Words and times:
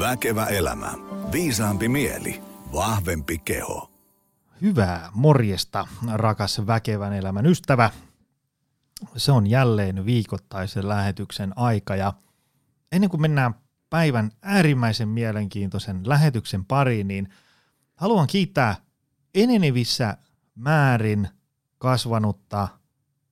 Väkevä 0.00 0.46
elämä. 0.46 0.92
Viisaampi 1.32 1.88
mieli. 1.88 2.42
Vahvempi 2.72 3.38
keho. 3.38 3.90
Hyvää 4.60 5.10
morjesta, 5.14 5.86
rakas 6.12 6.66
väkevän 6.66 7.12
elämän 7.12 7.46
ystävä. 7.46 7.90
Se 9.16 9.32
on 9.32 9.46
jälleen 9.46 10.06
viikoittaisen 10.06 10.88
lähetyksen 10.88 11.52
aika 11.56 11.96
ja 11.96 12.12
ennen 12.92 13.10
kuin 13.10 13.20
mennään 13.20 13.54
päivän 13.90 14.30
äärimmäisen 14.42 15.08
mielenkiintoisen 15.08 16.08
lähetyksen 16.08 16.64
pariin, 16.64 17.08
niin 17.08 17.28
haluan 17.96 18.26
kiittää 18.26 18.76
enenevissä 19.34 20.16
määrin 20.54 21.28
kasvanutta 21.78 22.68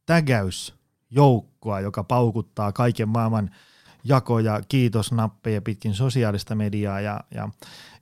tägäysjoukkoa, 0.06 1.80
joka 1.80 2.04
paukuttaa 2.04 2.72
kaiken 2.72 3.08
maailman 3.08 3.50
jakoja, 4.08 4.60
kiitosnappeja 4.68 5.62
pitkin 5.62 5.94
sosiaalista 5.94 6.54
mediaa 6.54 7.00
ja, 7.00 7.20
ja 7.34 7.48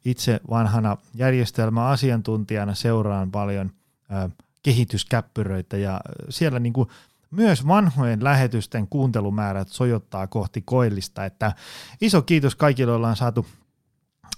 itse 0.04 0.40
vanhana 0.50 0.96
järjestelmäasiantuntijana 1.14 2.74
seuraan 2.74 3.30
paljon 3.30 3.70
ö, 4.10 4.30
kehityskäppyröitä 4.62 5.76
ja 5.76 6.00
siellä 6.28 6.58
niin 6.60 6.72
kuin 6.72 6.88
myös 7.30 7.66
vanhojen 7.66 8.24
lähetysten 8.24 8.88
kuuntelumäärät 8.88 9.68
sojottaa 9.68 10.26
kohti 10.26 10.62
koillista, 10.62 11.24
että 11.24 11.52
iso 12.00 12.22
kiitos 12.22 12.56
kaikille, 12.56 12.92
ollaan 12.92 13.16
saatu 13.16 13.46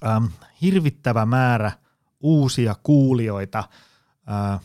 ähm, 0.06 0.24
hirvittävä 0.62 1.26
määrä 1.26 1.72
uusia 2.20 2.76
kuulijoita 2.82 3.58
äh, 3.58 4.60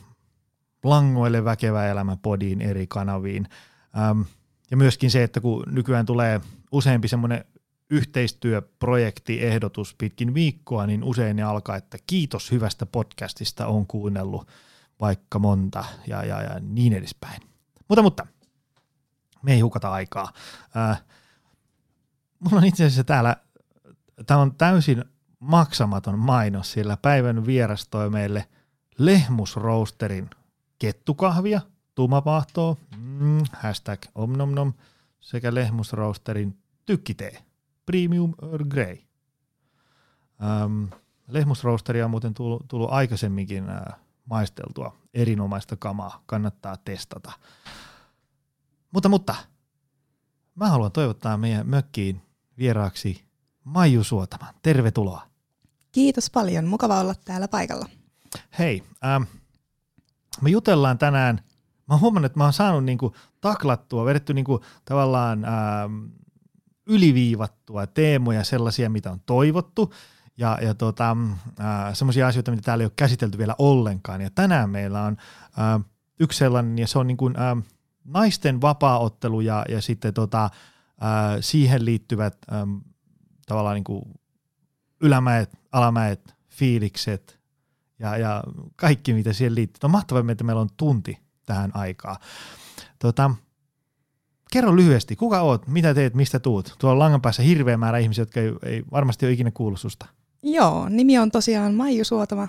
langoille 0.83 1.45
väkevä 1.45 1.87
elämä 1.87 2.17
podiin 2.21 2.61
eri 2.61 2.87
kanaviin. 2.87 3.47
Ja 4.71 4.77
myöskin 4.77 5.11
se, 5.11 5.23
että 5.23 5.41
kun 5.41 5.63
nykyään 5.67 6.05
tulee 6.05 6.41
useampi 6.73 7.07
semmoinen 7.07 7.45
yhteistyöprojektiehdotus 7.89 9.95
pitkin 9.97 10.33
viikkoa, 10.33 10.87
niin 10.87 11.03
usein 11.03 11.35
ne 11.35 11.43
alkaa, 11.43 11.75
että 11.75 11.97
kiitos 12.07 12.51
hyvästä 12.51 12.85
podcastista, 12.85 13.67
on 13.67 13.87
kuunnellut 13.87 14.47
vaikka 14.99 15.39
monta 15.39 15.85
ja, 16.07 16.25
ja, 16.25 16.41
ja 16.41 16.59
niin 16.59 16.93
edespäin. 16.93 17.41
Mutta, 17.87 18.01
mutta, 18.01 18.27
me 19.41 19.53
ei 19.53 19.59
hukata 19.59 19.91
aikaa. 19.91 20.33
Äh, 20.77 21.03
mulla 22.39 22.57
on 22.57 22.65
itse 22.65 22.85
asiassa 22.85 23.03
täällä, 23.03 23.35
tämä 24.27 24.39
on 24.39 24.55
täysin 24.55 25.03
maksamaton 25.39 26.19
mainos, 26.19 26.71
sillä 26.71 26.97
päivän 26.97 27.45
vieras 27.45 27.87
toi 27.87 28.09
meille 28.09 28.47
Lehmusroosterin 28.97 30.29
kettukahvia, 30.79 31.61
tumapahtoa, 31.95 32.75
mm, 32.97 33.43
hashtag 33.53 34.01
omnomnom, 34.15 34.73
sekä 35.19 35.53
Lehmusroosterin 35.53 36.62
tykkitee, 36.85 37.43
Premium 37.85 38.33
Earl 38.41 38.63
Grey. 38.65 38.97
Ähm, 40.43 40.83
Lehmusroosteri 41.27 42.03
on 42.03 42.11
muuten 42.11 42.33
tullut, 42.33 42.67
tullut 42.67 42.91
aikaisemminkin 42.91 43.69
äh, 43.69 43.81
maisteltua, 44.25 44.97
erinomaista 45.13 45.75
kamaa, 45.75 46.23
kannattaa 46.25 46.77
testata. 46.77 47.31
Mutta, 48.91 49.09
mutta, 49.09 49.35
mä 50.55 50.69
haluan 50.69 50.91
toivottaa 50.91 51.37
meidän 51.37 51.69
mökkiin 51.69 52.21
vieraaksi 52.57 53.23
Maiju 53.63 54.03
Suotaman. 54.03 54.53
Tervetuloa. 54.61 55.21
Kiitos 55.91 56.29
paljon, 56.29 56.65
mukava 56.65 56.99
olla 56.99 57.15
täällä 57.25 57.47
paikalla. 57.47 57.89
Hei, 58.59 58.83
ähm, 59.05 59.23
me 60.41 60.49
jutellaan 60.49 60.97
tänään, 60.97 61.39
mä 61.87 61.97
huomannut, 61.97 62.25
että 62.25 62.39
mä 62.39 62.43
oon 62.43 62.53
saanut 62.53 62.83
niinku 62.83 63.15
taklattua, 63.41 64.05
vedetty 64.05 64.33
niinku 64.33 64.63
tavallaan 64.85 65.45
ähm, 65.45 66.05
yliviivattua 66.85 67.87
teemoja, 67.87 68.43
sellaisia, 68.43 68.89
mitä 68.89 69.11
on 69.11 69.21
toivottu, 69.25 69.93
ja, 70.37 70.57
ja 70.61 70.73
tota, 70.73 71.17
äh, 71.59 71.93
semmoisia 71.93 72.27
asioita, 72.27 72.51
mitä 72.51 72.63
täällä 72.63 72.81
ei 72.81 72.85
ole 72.85 72.93
käsitelty 72.95 73.37
vielä 73.37 73.55
ollenkaan. 73.57 74.21
Ja 74.21 74.29
tänään 74.35 74.69
meillä 74.69 75.01
on 75.01 75.17
äh, 75.59 75.85
yksi 76.19 76.39
sellainen, 76.39 76.77
ja 76.77 76.87
se 76.87 76.99
on 76.99 77.07
niin 77.07 77.17
kuin, 77.17 77.39
äh, 77.39 77.63
naisten 78.05 78.61
vapaaottelu 78.61 79.41
ja, 79.41 79.65
ja 79.69 79.81
sitten 79.81 80.13
tota, 80.13 80.49
ää, 81.01 81.41
siihen 81.41 81.85
liittyvät 81.85 82.37
äm, 82.53 82.81
tavallaan 83.45 83.75
niin 83.75 83.83
kuin 83.83 84.03
ylämäet, 85.01 85.59
alamäet, 85.71 86.35
fiilikset 86.49 87.39
ja, 87.99 88.17
ja 88.17 88.43
kaikki, 88.75 89.13
mitä 89.13 89.33
siihen 89.33 89.55
liittyy. 89.55 89.79
On 89.83 89.91
mahtavaa, 89.91 90.23
että 90.31 90.43
meillä 90.43 90.61
on 90.61 90.69
tunti 90.77 91.19
tähän 91.45 91.71
aikaa. 91.73 92.19
Tota, 92.99 93.31
kerro 94.53 94.75
lyhyesti, 94.75 95.15
kuka 95.15 95.41
oot, 95.41 95.67
mitä 95.67 95.93
teet, 95.93 96.13
mistä 96.13 96.39
tuut? 96.39 96.75
Tuolla 96.79 96.99
langan 96.99 97.21
päässä 97.21 97.43
hirveä 97.43 97.77
määrä 97.77 97.97
ihmisiä, 97.97 98.21
jotka 98.21 98.39
ei, 98.39 98.53
ei 98.65 98.83
varmasti 98.91 99.25
ole 99.25 99.33
ikinä 99.33 99.51
kuullut 99.51 99.79
susta. 99.79 100.05
Joo, 100.43 100.89
nimi 100.89 101.17
on 101.17 101.31
tosiaan 101.31 101.73
Maiju 101.73 102.05
Suotama. 102.05 102.47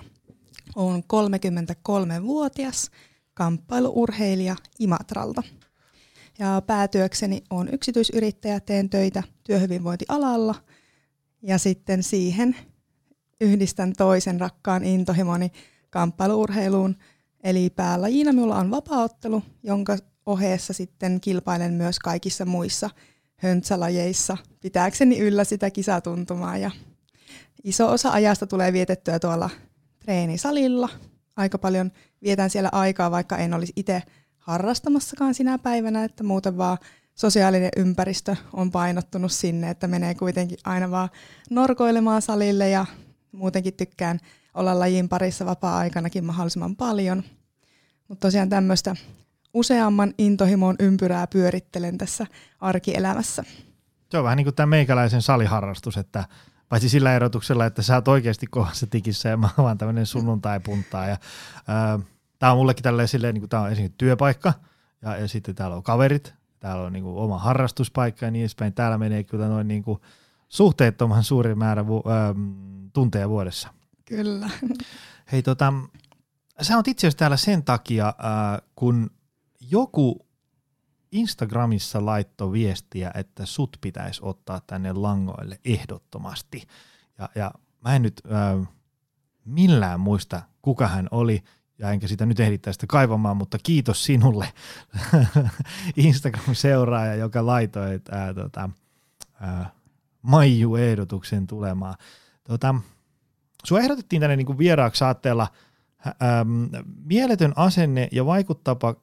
Olen 0.75 1.03
33-vuotias 1.03 2.91
kamppailuurheilija 3.33 4.55
Imatralta. 4.79 5.43
Ja 6.39 6.61
päätyökseni 6.67 7.43
on 7.49 7.69
yksityisyrittäjä, 7.73 8.59
teen 8.59 8.89
töitä 8.89 9.23
työhyvinvointialalla 9.43 10.55
ja 11.41 11.57
sitten 11.57 12.03
siihen 12.03 12.55
yhdistän 13.41 13.93
toisen 13.97 14.39
rakkaan 14.39 14.83
intohimoni 14.83 15.51
kamppailuurheiluun. 15.89 16.95
Eli 17.43 17.69
päälajina 17.69 18.33
minulla 18.33 18.55
on 18.55 18.71
vapaaottelu, 18.71 19.43
jonka 19.63 19.97
ohessa 20.25 20.73
sitten 20.73 21.21
kilpailen 21.21 21.73
myös 21.73 21.99
kaikissa 21.99 22.45
muissa 22.45 22.89
höntsälajeissa 23.35 24.37
pitääkseni 24.61 25.19
yllä 25.19 25.43
sitä 25.43 25.71
kisatuntumaa. 25.71 26.57
Ja 26.57 26.71
iso 27.63 27.91
osa 27.91 28.11
ajasta 28.11 28.47
tulee 28.47 28.73
vietettyä 28.73 29.19
tuolla 29.19 29.49
treenisalilla. 29.99 30.89
Aika 31.35 31.57
paljon 31.57 31.91
vietän 32.23 32.49
siellä 32.49 32.69
aikaa, 32.71 33.11
vaikka 33.11 33.37
en 33.37 33.53
olisi 33.53 33.73
itse 33.75 34.03
harrastamassakaan 34.37 35.33
sinä 35.33 35.57
päivänä, 35.57 36.03
että 36.03 36.23
muuten 36.23 36.57
vaan 36.57 36.77
sosiaalinen 37.15 37.69
ympäristö 37.77 38.35
on 38.53 38.71
painottunut 38.71 39.31
sinne, 39.31 39.69
että 39.69 39.87
menee 39.87 40.15
kuitenkin 40.15 40.57
aina 40.63 40.91
vaan 40.91 41.09
norkoilemaan 41.49 42.21
salille 42.21 42.69
ja 42.69 42.85
muutenkin 43.31 43.73
tykkään 43.73 44.19
olla 44.53 44.79
lajin 44.79 45.09
parissa 45.09 45.45
vapaa-aikanakin 45.45 46.25
mahdollisimman 46.25 46.75
paljon. 46.75 47.23
Mutta 48.07 48.27
tosiaan 48.27 48.49
tämmöistä 48.49 48.95
useamman 49.55 50.13
intohimon 50.17 50.75
ympyrää 50.79 51.27
pyörittelen 51.27 51.97
tässä 51.97 52.27
arkielämässä. 52.59 53.43
Se 54.11 54.17
on 54.17 54.23
vähän 54.23 54.37
niin 54.37 54.45
kuin 54.45 54.55
tämä 54.55 54.67
meikäläisen 54.67 55.21
saliharrastus, 55.21 55.97
että 55.97 56.25
paitsi 56.69 56.89
sillä 56.89 57.15
erotuksella, 57.15 57.65
että 57.65 57.81
sä 57.81 57.95
oot 57.95 58.07
oikeasti 58.07 58.47
kohdassa 58.47 58.87
tikissä 58.87 59.29
ja 59.29 59.37
mä 59.37 59.49
oon 59.57 59.65
vaan 59.65 59.77
tämmöinen 59.77 60.05
sunnuntai-puntaa. 60.05 61.07
Ja, 61.07 61.17
ää, 61.67 61.99
tää 62.39 62.51
on 62.51 62.57
mullekin 62.57 62.83
tälleen 62.83 63.07
silleen, 63.07 63.33
niin 63.33 63.41
kuin 63.41 63.49
tää 63.49 63.61
on 63.61 63.69
ensin 63.69 63.93
työpaikka 63.97 64.53
ja, 65.01 65.17
ja 65.17 65.27
sitten 65.27 65.55
täällä 65.55 65.75
on 65.75 65.83
kaverit, 65.83 66.33
täällä 66.59 66.83
on 66.83 66.93
niin 66.93 67.03
kuin 67.03 67.17
oma 67.17 67.39
harrastuspaikka 67.39 68.25
ja 68.25 68.31
niin 68.31 68.41
edespäin. 68.41 68.73
Täällä 68.73 68.97
menee 68.97 69.23
kyllä 69.23 69.47
noin 69.47 69.67
niin 69.67 69.83
kuin 69.83 69.99
suhteettoman 70.49 71.23
suuri 71.23 71.55
määrä 71.55 71.87
vu- 71.87 72.03
ää, 72.09 72.35
tunteja 72.93 73.29
vuodessa. 73.29 73.69
Kyllä. 74.05 74.49
Hei 75.31 75.43
tota, 75.43 75.73
sä 76.61 76.75
oot 76.75 76.87
itse 76.87 77.07
asiassa 77.07 77.17
täällä 77.17 77.37
sen 77.37 77.63
takia, 77.63 78.13
ää, 78.17 78.59
kun 78.75 79.11
joku 79.71 80.25
Instagramissa 81.11 82.05
laitto 82.05 82.51
viestiä, 82.51 83.11
että 83.13 83.45
sut 83.45 83.77
pitäisi 83.81 84.21
ottaa 84.23 84.61
tänne 84.67 84.93
langoille 84.93 85.59
ehdottomasti. 85.65 86.63
Ja, 87.17 87.29
ja 87.35 87.51
mä 87.83 87.95
en 87.95 88.01
nyt 88.01 88.21
äh, 88.31 88.67
millään 89.45 89.99
muista, 89.99 90.41
kuka 90.61 90.87
hän 90.87 91.07
oli, 91.11 91.43
ja 91.79 91.91
enkä 91.91 92.07
sitä 92.07 92.25
nyt 92.25 92.39
ehdi 92.39 92.57
tästä 92.57 92.87
kaivamaan, 92.87 93.37
mutta 93.37 93.57
kiitos 93.63 94.05
sinulle 94.05 94.53
Instagram-seuraaja, 95.97 97.15
joka 97.15 97.45
laitoi 97.45 97.93
äh, 97.93 98.35
tota, 98.35 98.69
äh, 99.43 99.71
Maiju-ehdotuksen 100.21 101.47
tulemaan. 101.47 101.95
Tota, 102.43 102.75
sua 103.63 103.79
ehdotettiin 103.79 104.19
tänne 104.19 104.35
niin 104.35 104.45
kuin 104.45 104.57
vieraaksi 104.57 104.99
saatteella 104.99 105.47
ähm, 106.07 106.85
mieletön 107.05 107.53
asenne 107.55 108.07
ja 108.11 108.25
vaikuttava 108.25 108.95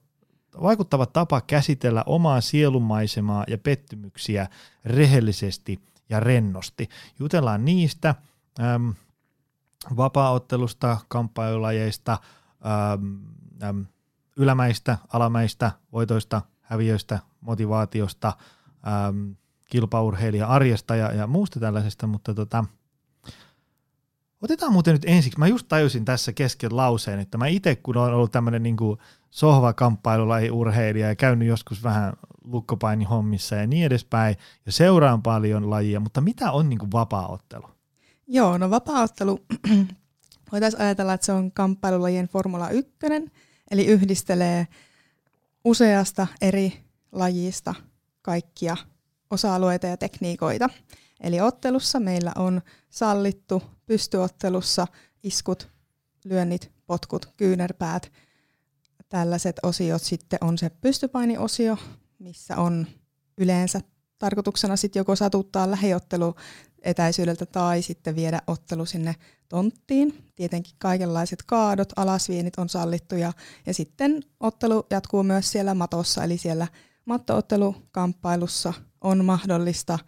vaikuttava 0.61 1.05
tapa 1.05 1.41
käsitellä 1.41 2.03
omaa 2.05 2.41
sielumaisemaa 2.41 3.43
ja 3.47 3.57
pettymyksiä 3.57 4.47
rehellisesti 4.85 5.79
ja 6.09 6.19
rennosti. 6.19 6.89
Jutellaan 7.19 7.65
niistä 7.65 8.15
äm, 8.59 8.93
vapaaottelusta, 9.97 10.97
kamppailulajeista, 11.07 12.17
äm, 12.93 13.19
äm, 13.63 13.85
ylämäistä, 14.37 14.97
alamäistä, 15.13 15.71
voitoista, 15.91 16.41
häviöistä, 16.61 17.19
motivaatiosta, 17.41 18.33
äm, 19.07 19.35
kilpaurheilija 19.69 20.47
arjesta 20.47 20.95
ja, 20.95 21.11
ja 21.13 21.27
muusta 21.27 21.59
tällaisesta, 21.59 22.07
mutta 22.07 22.33
tota, 22.33 22.65
otetaan 24.43 24.73
muuten 24.73 24.93
nyt 24.93 25.05
ensiksi, 25.05 25.39
mä 25.39 25.47
just 25.47 25.67
tajusin 25.67 26.05
tässä 26.05 26.33
kesken 26.33 26.77
lauseen, 26.77 27.19
että 27.19 27.37
mä 27.37 27.47
itse 27.47 27.75
kun 27.75 27.97
olen 27.97 28.13
ollut 28.13 28.31
tämmöinen 28.31 28.63
niin 28.63 28.77
sohvakamppailulaji-urheilija 29.29 31.07
ja 31.07 31.15
käynyt 31.15 31.47
joskus 31.47 31.83
vähän 31.83 32.13
lukkopainihommissa 32.43 33.55
ja 33.55 33.67
niin 33.67 33.85
edespäin, 33.85 34.35
ja 34.65 34.71
seuraan 34.71 35.21
paljon 35.21 35.69
lajia, 35.69 35.99
mutta 35.99 36.21
mitä 36.21 36.51
on 36.51 36.69
niin 36.69 36.91
vapaaottelu? 36.93 37.65
Joo, 38.27 38.57
no 38.57 38.69
vapaaottelu 38.69 39.39
voitaisiin 40.51 40.81
ajatella, 40.81 41.13
että 41.13 41.25
se 41.25 41.31
on 41.31 41.51
kamppailulajien 41.51 42.27
Formula 42.27 42.69
1, 42.69 42.93
eli 43.71 43.85
yhdistelee 43.85 44.67
useasta 45.63 46.27
eri 46.41 46.83
lajista 47.11 47.75
kaikkia 48.21 48.77
osa-alueita 49.31 49.87
ja 49.87 49.97
tekniikoita. 49.97 50.69
Eli 51.23 51.41
ottelussa 51.41 51.99
meillä 51.99 52.31
on 52.35 52.61
sallittu 52.89 53.63
pystyottelussa 53.85 54.87
iskut, 55.23 55.69
lyönnit, 56.25 56.71
potkut, 56.85 57.33
kyynärpäät. 57.37 58.11
Tällaiset 59.09 59.55
osiot 59.63 60.01
sitten 60.01 60.39
on 60.41 60.57
se 60.57 60.69
pystypainiosio, 60.69 61.77
missä 62.19 62.57
on 62.57 62.87
yleensä 63.37 63.81
tarkoituksena 64.17 64.75
sitten 64.75 64.99
joko 64.99 65.15
satuttaa 65.15 65.71
lähiottelu 65.71 66.35
etäisyydeltä 66.81 67.45
tai 67.45 67.81
sitten 67.81 68.15
viedä 68.15 68.41
ottelu 68.47 68.85
sinne 68.85 69.15
tonttiin. 69.49 70.29
Tietenkin 70.35 70.75
kaikenlaiset 70.77 71.43
kaadot, 71.45 71.93
alasvienit 71.95 72.57
on 72.57 72.69
sallittuja 72.69 73.33
ja 73.65 73.73
sitten 73.73 74.23
ottelu 74.39 74.85
jatkuu 74.89 75.23
myös 75.23 75.51
siellä 75.51 75.73
matossa, 75.73 76.23
eli 76.23 76.37
siellä 76.37 76.67
mattoottelukamppailussa 77.05 78.73
on 79.01 79.25
mahdollista 79.25 79.99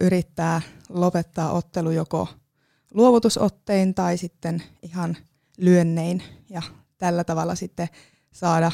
yrittää 0.00 0.60
lopettaa 0.88 1.52
ottelu 1.52 1.90
joko 1.90 2.28
luovutusottein 2.94 3.94
tai 3.94 4.16
sitten 4.16 4.62
ihan 4.82 5.16
lyönnein 5.58 6.22
ja 6.50 6.62
tällä 6.98 7.24
tavalla 7.24 7.54
sitten 7.54 7.88
saada 8.32 8.72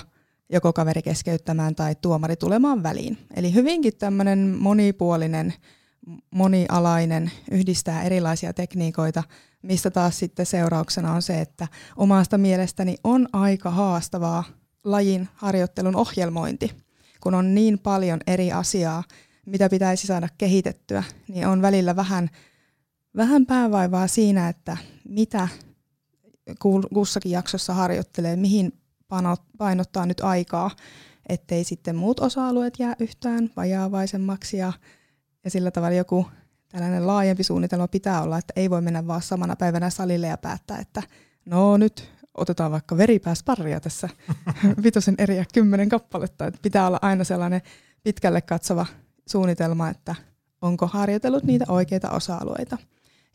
joko 0.48 0.72
kaveri 0.72 1.02
keskeyttämään 1.02 1.74
tai 1.74 1.94
tuomari 1.94 2.36
tulemaan 2.36 2.82
väliin. 2.82 3.18
Eli 3.36 3.54
hyvinkin 3.54 3.96
tämmöinen 3.98 4.38
monipuolinen, 4.58 5.54
monialainen, 6.30 7.30
yhdistää 7.50 8.02
erilaisia 8.02 8.52
tekniikoita, 8.52 9.22
mistä 9.62 9.90
taas 9.90 10.18
sitten 10.18 10.46
seurauksena 10.46 11.12
on 11.12 11.22
se, 11.22 11.40
että 11.40 11.68
omasta 11.96 12.38
mielestäni 12.38 12.96
on 13.04 13.28
aika 13.32 13.70
haastavaa 13.70 14.44
lajin 14.84 15.28
harjoittelun 15.34 15.96
ohjelmointi, 15.96 16.70
kun 17.20 17.34
on 17.34 17.54
niin 17.54 17.78
paljon 17.78 18.20
eri 18.26 18.52
asiaa, 18.52 19.02
mitä 19.46 19.68
pitäisi 19.68 20.06
saada 20.06 20.28
kehitettyä, 20.38 21.02
niin 21.28 21.46
on 21.46 21.62
välillä 21.62 21.96
vähän, 21.96 22.30
vähän 23.16 23.46
päävaivaa 23.46 24.06
siinä, 24.06 24.48
että 24.48 24.76
mitä 25.08 25.48
kussakin 26.94 27.32
jaksossa 27.32 27.74
harjoittelee, 27.74 28.36
mihin 28.36 28.72
painottaa 29.58 30.06
nyt 30.06 30.20
aikaa, 30.20 30.70
ettei 31.28 31.64
sitten 31.64 31.96
muut 31.96 32.20
osa-alueet 32.20 32.78
jää 32.78 32.96
yhtään 32.98 33.50
vajaavaisemmaksi 33.56 34.56
ja, 34.56 34.72
ja 35.44 35.50
sillä 35.50 35.70
tavalla 35.70 35.96
joku 35.96 36.26
tällainen 36.68 37.06
laajempi 37.06 37.42
suunnitelma 37.42 37.88
pitää 37.88 38.22
olla, 38.22 38.38
että 38.38 38.52
ei 38.56 38.70
voi 38.70 38.80
mennä 38.80 39.06
vaan 39.06 39.22
samana 39.22 39.56
päivänä 39.56 39.90
salille 39.90 40.26
ja 40.26 40.38
päättää, 40.38 40.78
että 40.78 41.02
no 41.44 41.76
nyt 41.76 42.10
otetaan 42.34 42.72
vaikka 42.72 42.96
veripääsparria 42.96 43.80
tässä 43.80 44.08
vitosen 44.84 45.14
eriä 45.18 45.44
kymmenen 45.54 45.88
kappaletta. 45.88 46.46
Että 46.46 46.60
pitää 46.62 46.86
olla 46.86 46.98
aina 47.02 47.24
sellainen 47.24 47.62
pitkälle 48.04 48.40
katsova 48.40 48.86
suunnitelma, 49.28 49.88
että 49.88 50.14
onko 50.62 50.86
harjoitellut 50.86 51.44
niitä 51.44 51.64
oikeita 51.68 52.10
osa-alueita. 52.10 52.78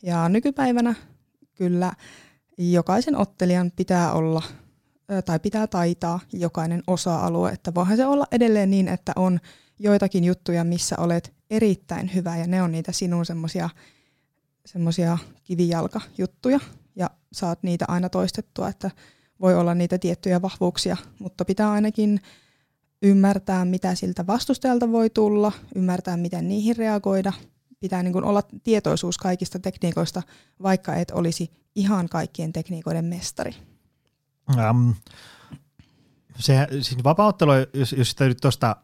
Ja 0.02 0.28
nykypäivänä 0.28 0.94
kyllä 1.54 1.92
jokaisen 2.58 3.16
ottelijan 3.16 3.72
pitää 3.76 4.12
olla 4.12 4.42
tai 5.24 5.38
pitää 5.38 5.66
taitaa 5.66 6.20
jokainen 6.32 6.82
osa-alue, 6.86 7.50
että 7.50 7.74
voihan 7.74 7.96
se 7.96 8.06
olla 8.06 8.26
edelleen 8.32 8.70
niin, 8.70 8.88
että 8.88 9.12
on 9.16 9.40
joitakin 9.78 10.24
juttuja, 10.24 10.64
missä 10.64 10.96
olet 10.98 11.32
erittäin 11.50 12.14
hyvä 12.14 12.36
ja 12.36 12.46
ne 12.46 12.62
on 12.62 12.72
niitä 12.72 12.92
sinun 12.92 13.26
semmoisia 13.26 13.70
semmosia 14.66 15.18
kivijalkajuttuja 15.44 16.60
ja 16.96 17.10
saat 17.32 17.62
niitä 17.62 17.84
aina 17.88 18.08
toistettua, 18.08 18.68
että 18.68 18.90
voi 19.40 19.54
olla 19.54 19.74
niitä 19.74 19.98
tiettyjä 19.98 20.42
vahvuuksia, 20.42 20.96
mutta 21.18 21.44
pitää 21.44 21.70
ainakin 21.70 22.20
ymmärtää, 23.02 23.64
mitä 23.64 23.94
siltä 23.94 24.26
vastustajalta 24.26 24.92
voi 24.92 25.10
tulla, 25.10 25.52
ymmärtää, 25.74 26.16
miten 26.16 26.48
niihin 26.48 26.76
reagoida. 26.76 27.32
Pitää 27.80 28.02
niin 28.02 28.12
kuin 28.12 28.24
olla 28.24 28.42
tietoisuus 28.62 29.18
kaikista 29.18 29.58
tekniikoista, 29.58 30.22
vaikka 30.62 30.94
et 30.94 31.10
olisi 31.10 31.50
ihan 31.74 32.08
kaikkien 32.08 32.52
tekniikoiden 32.52 33.04
mestari. 33.04 33.54
Um, 34.70 34.94
se, 36.38 36.66
siis 36.70 37.04
vapauttelu, 37.04 37.50
jos, 37.74 37.92
jos 37.92 38.10
sitä 38.10 38.24
nyt 38.24 38.38
tuosta 38.42 38.76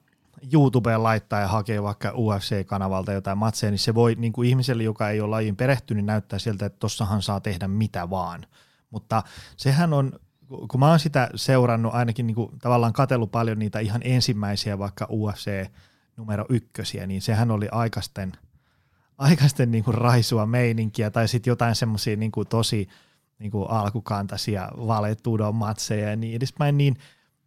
YouTubeen 0.53 1.03
laittaa 1.03 1.41
ja 1.41 1.49
hakee 1.49 1.83
vaikka 1.83 2.11
UFC-kanavalta 2.11 3.13
jotain 3.13 3.39
matseja, 3.39 3.71
niin 3.71 3.79
se 3.79 3.95
voi 3.95 4.15
niin 4.15 4.33
kuin 4.33 4.49
ihmiselle, 4.49 4.83
joka 4.83 5.11
ei 5.11 5.21
ole 5.21 5.31
lajiin 5.31 5.57
perehtynyt, 5.57 5.97
niin 5.97 6.07
näyttää 6.07 6.39
siltä, 6.39 6.67
että 6.67 6.79
tossahan 6.79 7.23
saa 7.23 7.41
tehdä 7.41 7.69
mitä 7.69 8.11
vaan. 8.11 8.47
Mutta 8.91 9.23
sehän 9.57 9.93
on, 9.93 10.13
kun 10.49 10.81
mä 10.81 10.89
oon 10.89 10.99
sitä 10.99 11.31
seurannut, 11.35 11.95
ainakin 11.95 12.27
niin 12.27 12.35
kuin 12.35 12.59
tavallaan 12.63 12.93
katsellut 12.93 13.31
paljon 13.31 13.59
niitä 13.59 13.79
ihan 13.79 14.01
ensimmäisiä 14.05 14.79
vaikka 14.79 15.07
UFC 15.11 15.71
numero 16.17 16.47
ykkösiä, 16.49 17.07
niin 17.07 17.23
sehän 17.23 17.51
oli 17.51 17.69
aikaisten, 17.73 18.33
aikaisten 19.19 19.71
niin 19.71 19.85
kuin 19.85 19.95
raisua 19.95 20.47
meininkiä 20.47 21.11
tai 21.11 21.29
sitten 21.29 21.51
jotain 21.51 21.75
semmoisia 21.75 22.17
niin 22.17 22.33
tosi– 22.49 22.89
niin 23.39 23.51
kuin 23.51 23.71
alkukantaisia 23.71 24.69
valetudon 24.77 25.55
matseja 25.55 26.11
ja 26.11 26.17
niin 26.17 26.37
edespäin, 26.37 26.79
niin, 26.79 26.97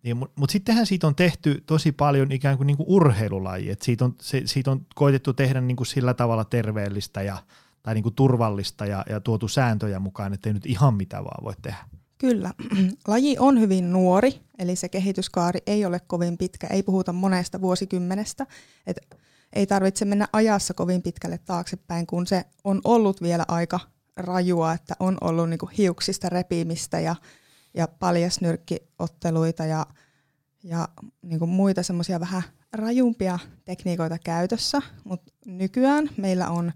niin 0.04 0.18
mutta 0.18 0.40
mut 0.40 0.50
sittenhän 0.50 0.86
siitä 0.86 1.08
on 1.08 1.16
tehty 1.16 1.64
tosi 1.66 1.92
paljon 1.92 2.32
ikään 2.32 2.58
kuin, 2.58 2.68
niin 2.68 2.78
kuin 2.78 2.90
urheilulaji, 2.90 3.70
että 3.70 3.86
siitä 3.86 4.06
on, 4.06 4.16
se, 4.22 4.42
siitä 4.46 4.72
on 4.72 4.86
koitettu 4.96 5.34
tehdä 5.34 5.62
niin 5.62 5.78
kuin 5.78 5.88
sillä 5.88 6.14
tavalla 6.14 6.46
terveellistä 6.46 7.22
ja, 7.22 7.38
tai 7.84 7.94
niin 7.94 8.04
kuin 8.04 8.16
turvallista 8.16 8.86
ja, 8.86 9.06
ja 9.10 9.20
tuotu 9.20 9.48
sääntöjä 9.48 10.00
mukaan, 10.00 10.34
ettei 10.34 10.54
nyt 10.54 10.66
ihan 10.66 10.94
mitä 10.94 11.24
vaan 11.24 11.44
voi 11.44 11.54
tehdä. 11.62 11.86
Kyllä. 12.20 12.54
Laji 13.08 13.38
on 13.40 13.60
hyvin 13.60 13.94
nuori, 13.94 14.42
eli 14.60 14.76
se 14.76 14.90
kehityskaari 14.90 15.60
ei 15.68 15.86
ole 15.86 16.00
kovin 16.00 16.38
pitkä, 16.38 16.68
ei 16.68 16.84
puhuta 16.84 17.14
monesta 17.14 17.62
vuosikymmenestä. 17.62 18.46
Et 18.88 18.98
ei 19.54 19.68
tarvitse 19.68 20.06
mennä 20.06 20.28
ajassa 20.34 20.74
kovin 20.74 21.02
pitkälle 21.02 21.38
taaksepäin, 21.38 22.08
kun 22.08 22.28
se 22.28 22.46
on 22.64 22.82
ollut 22.84 23.22
vielä 23.22 23.46
aika 23.48 23.80
rajua, 24.18 24.74
että 24.74 24.96
on 25.00 25.18
ollut 25.22 25.50
niin 25.50 25.58
kuin 25.58 25.72
hiuksista 25.72 26.30
repimistä 26.30 27.00
ja, 27.00 27.16
ja 27.74 27.88
paljasnyrkkiotteluita 27.88 29.66
ja, 29.66 29.86
ja 30.64 30.88
niin 31.22 31.40
kuin 31.40 31.50
muita 31.50 31.84
semmoisia 31.84 32.20
vähän 32.20 32.44
rajumpia 32.74 33.40
tekniikoita 33.66 34.18
käytössä, 34.24 34.82
mutta 35.04 35.32
nykyään 35.46 36.10
meillä 36.18 36.50
on 36.50 36.72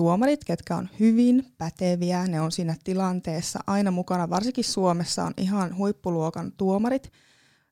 tuomarit, 0.00 0.44
ketkä 0.44 0.76
on 0.76 0.88
hyvin 1.00 1.52
päteviä, 1.58 2.26
ne 2.26 2.40
on 2.40 2.52
siinä 2.52 2.76
tilanteessa 2.84 3.58
aina 3.66 3.90
mukana, 3.90 4.30
varsinkin 4.30 4.64
Suomessa 4.64 5.24
on 5.24 5.34
ihan 5.36 5.76
huippuluokan 5.76 6.52
tuomarit 6.52 7.12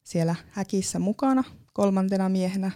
siellä 0.05 0.35
häkissä 0.51 0.99
mukana 0.99 1.45
kolmantena 1.73 2.29
miehenä 2.29 2.71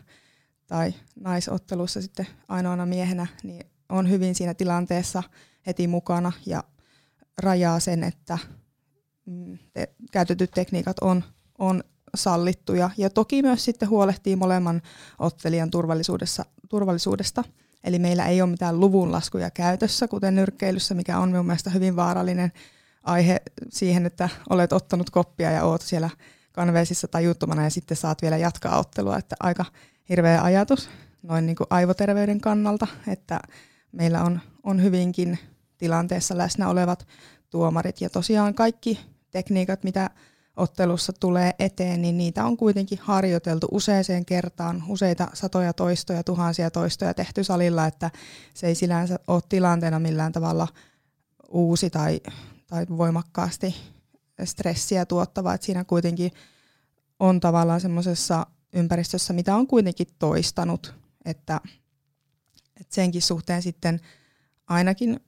tai 0.66 0.94
naisottelussa 1.21 2.02
sitten 2.02 2.26
ainoana 2.49 2.87
miehenä, 2.87 3.26
niin 3.42 3.66
on 3.88 4.11
hyvin 4.11 4.35
siinä 4.35 4.54
tilanteessa 4.54 5.23
heti 5.66 5.87
mukana 5.87 6.32
ja 6.47 6.64
rajaa 7.38 7.80
sen, 7.80 8.04
että 8.04 8.38
mm, 9.26 9.59
te, 9.73 9.94
käytetyt 10.12 10.50
tekniikat 10.50 10.97
on, 11.00 11.25
on 11.59 11.85
sallittuja. 12.14 12.90
Ja 12.97 13.11
toki 13.11 13.42
myös 13.42 13.64
sitten 13.64 13.88
huolehtii 13.88 14.37
molemman 14.37 14.82
ottelijan 15.18 15.71
turvallisuudessa, 15.71 16.44
turvallisuudesta. 16.68 17.44
Eli 17.84 17.98
meillä 17.98 18.26
ei 18.26 18.42
ole 18.42 18.50
mitään 18.50 18.80
luvunlaskuja 18.80 19.50
käytössä, 19.50 20.08
kuten 20.08 20.34
nyrkkeilyssä, 20.34 20.94
mikä 20.94 21.18
on 21.18 21.30
minun 21.30 21.46
mielestä 21.46 21.70
hyvin 21.70 21.96
vaarallinen 21.96 22.52
aihe 23.02 23.42
siihen, 23.68 24.06
että 24.06 24.28
olet 24.50 24.72
ottanut 24.72 25.10
koppia 25.10 25.50
ja 25.50 25.64
oot 25.64 25.82
siellä 25.82 26.10
kanveesissa 26.52 27.20
juttumana 27.20 27.64
ja 27.64 27.70
sitten 27.70 27.96
saat 27.96 28.22
vielä 28.22 28.36
jatkaa 28.36 28.78
ottelua. 28.78 29.18
Että 29.18 29.36
aika 29.40 29.64
hirveä 30.08 30.42
ajatus 30.42 30.88
noin 31.22 31.46
niin 31.46 31.56
kuin 31.56 31.66
aivoterveyden 31.70 32.40
kannalta, 32.40 32.86
että 33.08 33.40
meillä 33.92 34.22
on, 34.24 34.40
on 34.62 34.82
hyvinkin 34.82 35.38
tilanteessa 35.78 36.38
läsnä 36.38 36.68
olevat 36.68 37.06
tuomarit. 37.50 38.00
Ja 38.00 38.10
tosiaan 38.10 38.54
kaikki 38.54 39.00
tekniikat, 39.30 39.84
mitä 39.84 40.10
ottelussa 40.56 41.12
tulee 41.21 41.52
eteen, 41.59 42.02
niin 42.02 42.18
niitä 42.18 42.44
on 42.44 42.56
kuitenkin 42.56 42.99
harjoiteltu 43.02 43.68
useaseen 43.71 44.25
kertaan, 44.25 44.85
useita 44.88 45.28
satoja 45.35 45.73
toistoja, 45.73 46.25
tuhansia 46.25 46.71
toistoja 46.71 47.14
tehty 47.14 47.44
salilla, 47.44 47.87
että 47.87 48.11
se 48.54 48.66
ei 48.66 48.75
sillänsä 48.75 49.18
ole 49.26 49.42
tilanteena 49.49 49.99
millään 49.99 50.32
tavalla 50.32 50.68
uusi 51.49 51.90
tai, 51.90 52.21
tai 52.66 52.87
voimakkaasti 52.97 53.75
stressiä 54.44 55.06
tuottava, 55.06 55.54
että 55.54 55.64
siinä 55.64 55.85
kuitenkin 55.85 56.32
on 57.21 57.40
tavallaan 57.40 57.80
semmoisessa 57.80 58.47
ympäristössä, 58.73 59.32
mitä 59.32 59.56
on 59.56 59.66
kuitenkin 59.66 60.06
toistanut, 60.18 60.94
että, 61.25 61.61
että 62.80 62.94
senkin 62.94 63.23
suhteen 63.23 63.62
sitten 63.62 64.00
ainakin 64.68 65.21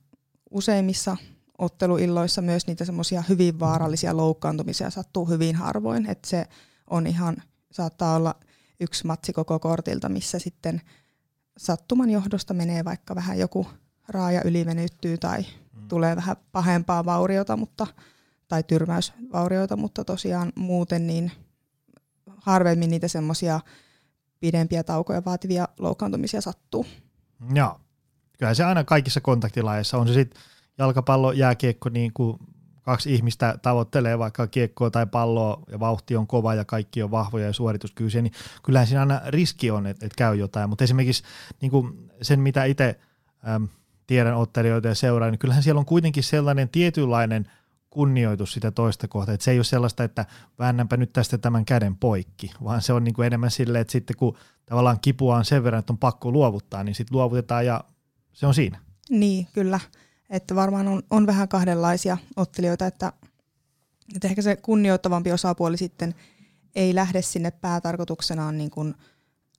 useimmissa 0.51 1.17
otteluilloissa 1.59 2.43
myös 2.43 2.67
niitä 2.67 2.85
semmoisia 2.85 3.23
hyvin 3.29 3.61
vaarallisia 3.61 4.17
loukkaantumisia 4.17 4.91
sattuu 4.91 5.25
hyvin 5.25 5.57
harvoin, 5.57 6.11
että 6.11 6.29
se 6.29 6.47
on 6.91 7.07
ihan, 7.07 7.37
saattaa 7.73 8.17
olla 8.17 8.35
yksi 8.81 9.07
matsi 9.07 9.33
koko 9.33 9.59
kortilta, 9.59 10.09
missä 10.09 10.39
sitten 10.39 10.81
sattuman 11.59 12.11
johdosta 12.11 12.55
menee 12.55 12.85
vaikka 12.85 13.15
vähän 13.15 13.39
joku 13.39 13.67
raaja 14.09 14.43
ylivenyttyy 14.45 15.19
tai 15.19 15.43
mm. 15.73 15.89
tulee 15.89 16.17
vähän 16.17 16.37
pahempaa 16.53 17.05
vauriota, 17.05 17.57
mutta, 17.57 17.87
tai 18.49 18.63
tyrmäysvaurioita, 18.63 19.77
mutta 19.77 20.05
tosiaan 20.05 20.53
muuten 20.57 21.07
niin 21.07 21.33
harvemmin 22.37 22.91
niitä 22.91 23.09
semmoisia 23.09 23.61
pidempiä 24.41 24.85
taukoja 24.85 25.25
vaativia 25.25 25.69
loukkaantumisia 25.79 26.41
sattuu. 26.41 26.87
Joo. 27.55 27.81
Kyllä 28.39 28.55
se 28.55 28.65
aina 28.65 28.85
kaikissa 28.85 29.21
kontaktilajeissa 29.21 29.99
on 29.99 30.09
se 30.09 30.15
sitten 30.15 30.43
jalkapallo, 30.79 31.33
jääkiekko, 31.33 31.89
niin 31.89 32.13
kuin 32.13 32.39
kaksi 32.83 33.15
ihmistä 33.15 33.59
tavoittelee 33.63 34.19
vaikka 34.19 34.47
kiekkoa 34.47 34.91
tai 34.91 35.07
palloa 35.07 35.63
ja 35.71 35.81
vauhti 35.81 36.17
on 36.17 36.27
kova 36.27 36.55
ja 36.55 36.65
kaikki 36.65 37.03
on 37.03 37.11
vahvoja 37.11 37.47
ja 37.47 37.53
suorituskykyisiä, 37.53 38.23
niin 38.23 38.33
kyllähän 38.63 38.87
siinä 38.87 39.01
aina 39.01 39.21
riski 39.27 39.71
on, 39.71 39.87
että, 39.87 40.07
että 40.07 40.17
käy 40.17 40.37
jotain. 40.37 40.69
Mutta 40.69 40.85
esimerkiksi 40.85 41.23
niin 41.61 41.71
kuin 41.71 42.11
sen, 42.23 42.41
mitä 42.41 42.65
itse 42.65 42.99
äm, 43.49 43.69
tiedän 44.07 44.37
ottelijoita 44.37 44.89
ja 44.89 44.95
seuraa, 44.95 45.31
niin 45.31 45.39
kyllähän 45.39 45.63
siellä 45.63 45.79
on 45.79 45.87
kuitenkin 45.87 46.23
sellainen 46.23 46.69
tietynlainen 46.69 47.51
kunnioitus 47.91 48.53
sitä 48.53 48.71
toista 48.71 49.09
kohtaa. 49.09 49.35
Että 49.35 49.45
se 49.45 49.51
ei 49.51 49.59
ole 49.59 49.65
sellaista, 49.65 50.05
että 50.05 50.27
väännänpä 50.59 50.97
nyt 50.97 51.13
tästä 51.13 51.39
tämän 51.39 51.65
käden 51.65 51.97
poikki, 51.97 52.51
vaan 52.65 52.83
se 52.83 52.93
on 52.93 53.05
niin 53.05 53.15
kuin 53.15 53.27
enemmän 53.27 53.51
silleen, 53.51 53.83
että 53.83 53.93
sitten 53.93 54.17
kun 54.17 54.37
tavallaan 54.67 55.01
kipua 55.01 55.37
on 55.37 55.45
sen 55.45 55.65
verran, 55.65 55.79
että 55.79 55.93
on 55.93 55.99
pakko 55.99 56.33
luovuttaa, 56.33 56.85
niin 56.85 56.95
sitten 56.95 57.17
luovutetaan 57.17 57.67
ja 57.67 57.85
se 58.33 58.47
on 58.47 58.55
siinä. 58.55 58.81
Niin, 59.11 59.47
kyllä. 59.53 59.81
Että 60.35 60.55
varmaan 60.55 60.89
on, 60.89 61.03
on 61.11 61.27
vähän 61.27 61.49
kahdenlaisia 61.49 62.19
ottelijoita, 62.37 62.87
että, 62.87 63.13
että 64.15 64.29
ehkä 64.29 64.43
se 64.43 64.57
kunnioittavampi 64.57 65.33
osapuoli 65.33 65.77
sitten 65.77 66.15
ei 66.75 66.95
lähde 66.95 67.23
sinne 67.23 67.51
päätarkoituksenaan 67.51 68.59
niin 68.59 68.71
kuin 68.71 68.95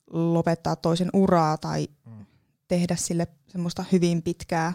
lopettaa 0.09 0.75
toisen 0.75 1.09
uraa 1.13 1.57
tai 1.57 1.87
mm. 2.05 2.25
tehdä 2.67 2.95
sille 2.95 3.27
semmoista 3.47 3.85
hyvin 3.91 4.21
pitkää 4.21 4.73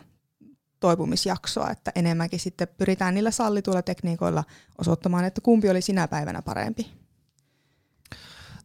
toipumisjaksoa, 0.81 1.71
että 1.71 1.93
enemmänkin 1.95 2.41
sitten 2.41 2.69
pyritään 2.79 3.15
niillä 3.15 3.31
sallituilla 3.31 3.83
tekniikoilla 3.83 4.45
osoittamaan, 4.79 5.25
että 5.25 5.41
kumpi 5.41 5.71
oli 5.71 5.83
sinä 5.83 6.09
päivänä 6.09 6.43
parempi. 6.43 6.91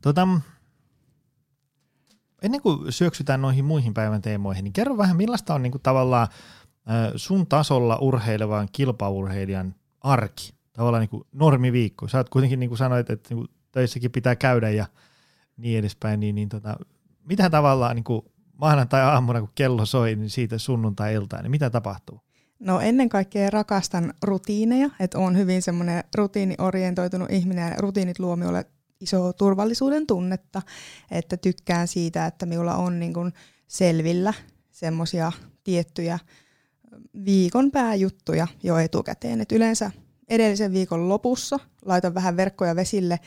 Tota, 0.01 0.27
ennen 2.41 2.61
kuin 2.61 2.93
syöksytään 2.93 3.41
noihin 3.41 3.65
muihin 3.65 3.93
päivän 3.93 4.21
teemoihin, 4.21 4.63
niin 4.63 4.73
kerro 4.73 4.97
vähän, 4.97 5.17
millaista 5.17 5.53
on 5.53 5.63
niin 5.63 5.71
kuin 5.71 5.81
tavallaan 5.81 6.27
sun 7.15 7.47
tasolla 7.47 7.97
urheilevan 8.01 8.67
kilpaurheilijan 8.71 9.75
arki, 10.01 10.53
tavallaan 10.73 11.01
niin 11.01 11.09
kuin 11.09 11.23
normiviikko. 11.31 12.07
Sä 12.07 12.17
oot 12.17 12.29
kuitenkin 12.29 12.59
niin 12.59 12.69
kuin 12.69 12.77
sanoit, 12.77 13.09
että 13.09 13.29
niin 13.29 13.37
kuin 13.37 13.47
töissäkin 13.71 14.11
pitää 14.11 14.35
käydä 14.35 14.69
ja 14.69 14.85
niin 15.57 15.79
edespäin, 15.79 16.19
niin, 16.19 16.35
niin 16.35 16.49
tota, 16.49 16.75
mitä 17.23 17.49
tavallaan 17.49 17.95
niin 17.95 18.03
kuin 18.03 18.21
maanantai-aamuna, 18.53 19.39
kun 19.39 19.49
kello 19.55 19.85
soi, 19.85 20.15
niin 20.15 20.29
siitä 20.29 20.57
sunnuntai-iltaan, 20.57 21.43
niin 21.43 21.51
mitä 21.51 21.69
tapahtuu? 21.69 22.21
No 22.59 22.79
ennen 22.79 23.09
kaikkea 23.09 23.49
rakastan 23.49 24.13
rutiineja, 24.23 24.89
että 24.99 25.19
on 25.19 25.37
hyvin 25.37 25.61
semmoinen 25.61 26.03
rutiiniorientoitunut 26.15 27.31
ihminen 27.31 27.71
ja 27.71 27.75
rutiinit 27.77 28.19
luo 28.19 28.35
minulle 28.35 28.65
iso 29.01 29.33
turvallisuuden 29.33 30.07
tunnetta, 30.07 30.61
että 31.11 31.37
tykkään 31.37 31.87
siitä, 31.87 32.25
että 32.25 32.45
minulla 32.45 32.75
on 32.75 32.99
niin 32.99 33.13
kuin 33.13 33.33
selvillä 33.67 34.33
semmoisia 34.71 35.31
tiettyjä 35.63 36.19
viikon 37.25 37.71
pääjuttuja 37.71 38.47
jo 38.63 38.77
etukäteen. 38.77 39.41
Et 39.41 39.51
yleensä 39.51 39.91
edellisen 40.29 40.73
viikon 40.73 41.09
lopussa 41.09 41.59
laitan 41.85 42.13
vähän 42.13 42.37
verkkoja 42.37 42.75
vesille 42.75 43.19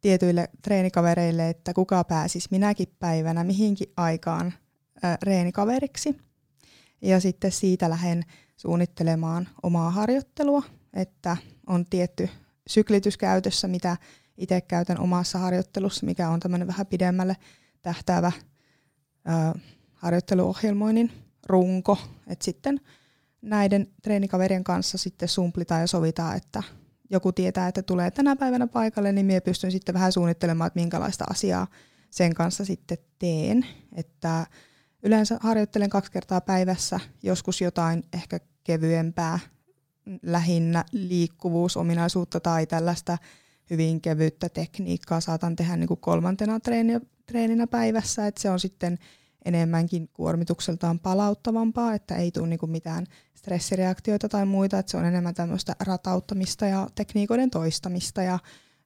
tietyille 0.00 0.48
treenikavereille, 0.62 1.48
että 1.48 1.74
kuka 1.74 2.04
pääsisi 2.04 2.48
minäkin 2.50 2.88
päivänä 2.98 3.44
mihinkin 3.44 3.92
aikaan 3.96 4.52
ää, 5.02 5.18
reenikaveriksi. 5.22 6.18
Ja 7.02 7.20
sitten 7.20 7.52
siitä 7.52 7.90
lähden 7.90 8.24
suunnittelemaan 8.56 9.48
omaa 9.62 9.90
harjoittelua, 9.90 10.62
että 10.92 11.36
on 11.66 11.84
tietty 11.90 12.28
syklitys 12.66 13.16
käytössä, 13.16 13.68
mitä 13.68 13.96
itse 14.36 14.60
käytän 14.60 15.00
omassa 15.00 15.38
harjoittelussa, 15.38 16.06
mikä 16.06 16.28
on 16.28 16.40
tämmöinen 16.40 16.68
vähän 16.68 16.86
pidemmälle 16.86 17.36
tähtäävä 17.82 18.32
ää, 19.24 19.54
harjoitteluohjelmoinnin 19.94 21.12
runko. 21.46 21.98
Et 22.26 22.42
sitten 22.42 22.80
näiden 23.42 23.86
treenikaverien 24.02 24.64
kanssa 24.64 24.98
sitten 24.98 25.28
sumplitaan 25.28 25.80
ja 25.80 25.86
sovitaan, 25.86 26.36
että 26.36 26.62
joku 27.10 27.32
tietää, 27.32 27.68
että 27.68 27.82
tulee 27.82 28.10
tänä 28.10 28.36
päivänä 28.36 28.66
paikalle, 28.66 29.12
niin 29.12 29.26
minä 29.26 29.40
pystyn 29.40 29.72
sitten 29.72 29.94
vähän 29.94 30.12
suunnittelemaan, 30.12 30.66
että 30.66 30.80
minkälaista 30.80 31.24
asiaa 31.30 31.66
sen 32.10 32.34
kanssa 32.34 32.64
sitten 32.64 32.98
teen. 33.18 33.66
Että 33.94 34.46
yleensä 35.02 35.38
harjoittelen 35.40 35.90
kaksi 35.90 36.12
kertaa 36.12 36.40
päivässä, 36.40 37.00
joskus 37.22 37.60
jotain 37.60 38.04
ehkä 38.12 38.40
kevyempää, 38.64 39.38
lähinnä 40.22 40.84
liikkuvuusominaisuutta 40.92 42.40
tai 42.40 42.66
tällaista 42.66 43.18
hyvin 43.70 44.00
kevyttä 44.00 44.48
tekniikkaa 44.48 45.20
saatan 45.20 45.56
tehdä 45.56 45.76
niin 45.76 45.88
kuin 45.88 46.00
kolmantena 46.00 46.60
treeninä, 46.60 47.00
treeninä 47.26 47.66
päivässä, 47.66 48.26
että 48.26 48.40
se 48.40 48.50
on 48.50 48.60
sitten 48.60 48.98
enemmänkin 49.44 50.08
kuormitukseltaan 50.12 50.98
palauttavampaa, 50.98 51.94
että 51.94 52.16
ei 52.16 52.30
tule 52.30 52.46
niinku 52.46 52.66
mitään 52.66 53.06
stressireaktioita 53.34 54.28
tai 54.28 54.46
muita, 54.46 54.78
että 54.78 54.90
se 54.90 54.96
on 54.96 55.04
enemmän 55.04 55.34
tämmöistä 55.34 55.76
ratauttamista 55.80 56.66
ja 56.66 56.88
tekniikoiden 56.94 57.50
toistamista 57.50 58.22
ja, 58.22 58.38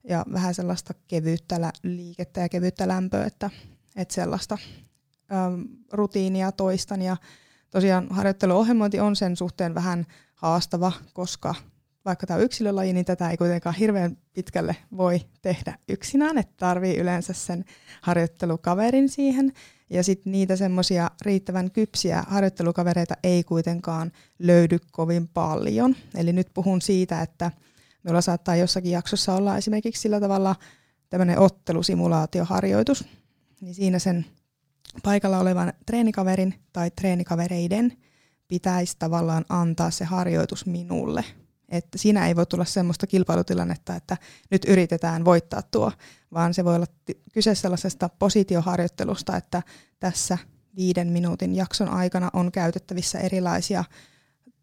ja 0.09 0.25
vähän 0.33 0.55
sellaista 0.55 0.95
kevyyttä 1.09 1.73
liikettä 1.83 2.41
ja 2.41 2.49
kevyyttä 2.49 2.89
lämpöä, 2.89 3.25
että, 3.25 3.51
että 3.97 4.15
sellaista 4.15 4.59
äm, 5.33 5.65
rutiinia 5.93 6.53
toistan 6.53 7.03
ja 7.03 7.17
tosiaan 7.71 8.07
harjoitteluohjelmointi 8.11 9.01
on 9.01 9.17
sen 9.17 9.37
suhteen 9.37 9.75
vähän 9.75 10.07
haastava, 10.35 10.93
koska 11.13 11.55
vaikka 12.05 12.27
tämä 12.27 12.39
on 12.39 12.45
yksilölaji, 12.45 12.93
niin 12.93 13.05
tätä 13.05 13.31
ei 13.31 13.37
kuitenkaan 13.37 13.75
hirveän 13.75 14.17
pitkälle 14.33 14.77
voi 14.97 15.21
tehdä 15.43 15.79
yksinään, 15.89 16.39
että 16.39 16.55
tarvii 16.57 16.97
yleensä 16.97 17.33
sen 17.33 17.65
harjoittelukaverin 18.01 19.09
siihen. 19.09 19.53
Ja 19.91 20.05
sitten 20.05 20.33
niitä 20.33 20.57
semmoisia 20.57 21.11
riittävän 21.23 21.71
kypsiä 21.71 22.25
harjoittelukavereita 22.29 23.15
ei 23.23 23.45
kuitenkaan 23.45 24.13
löydy 24.39 24.79
kovin 24.93 25.29
paljon. 25.29 25.97
Eli 26.17 26.33
nyt 26.33 26.49
puhun 26.55 26.83
siitä, 26.83 27.23
että 27.23 27.51
meillä 28.03 28.21
saattaa 28.21 28.57
jossakin 28.57 28.93
jaksossa 28.93 29.35
olla 29.35 29.57
esimerkiksi 29.57 30.03
sillä 30.03 30.21
tavalla 30.21 30.57
tämmöinen 31.11 31.39
ottelusimulaatioharjoitus, 31.39 33.05
niin 33.61 33.75
siinä 33.75 33.99
sen 33.99 34.27
paikalla 35.03 35.39
olevan 35.39 35.73
treenikaverin 35.87 36.55
tai 36.73 36.91
treenikavereiden 36.91 37.93
pitäisi 38.49 38.97
tavallaan 38.99 39.45
antaa 39.49 39.91
se 39.91 40.05
harjoitus 40.05 40.67
minulle 40.67 41.25
että 41.69 41.99
siinä 41.99 42.29
ei 42.29 42.37
voi 42.37 42.47
tulla 42.47 42.65
semmoista 42.65 43.07
kilpailutilannetta, 43.07 43.97
että 43.97 44.17
nyt 44.51 44.65
yritetään 44.69 45.25
voittaa 45.25 45.63
tuo, 45.63 45.93
vaan 46.35 46.55
se 46.55 46.65
voi 46.65 46.77
olla 46.77 46.87
kyse 47.33 47.55
sellaisesta 47.55 48.09
positioharjoittelusta, 48.19 49.37
että 49.37 49.63
tässä 50.01 50.39
viiden 50.77 51.09
minuutin 51.09 51.55
jakson 51.55 51.89
aikana 51.89 52.31
on 52.33 52.53
käytettävissä 52.53 53.19
erilaisia 53.19 53.85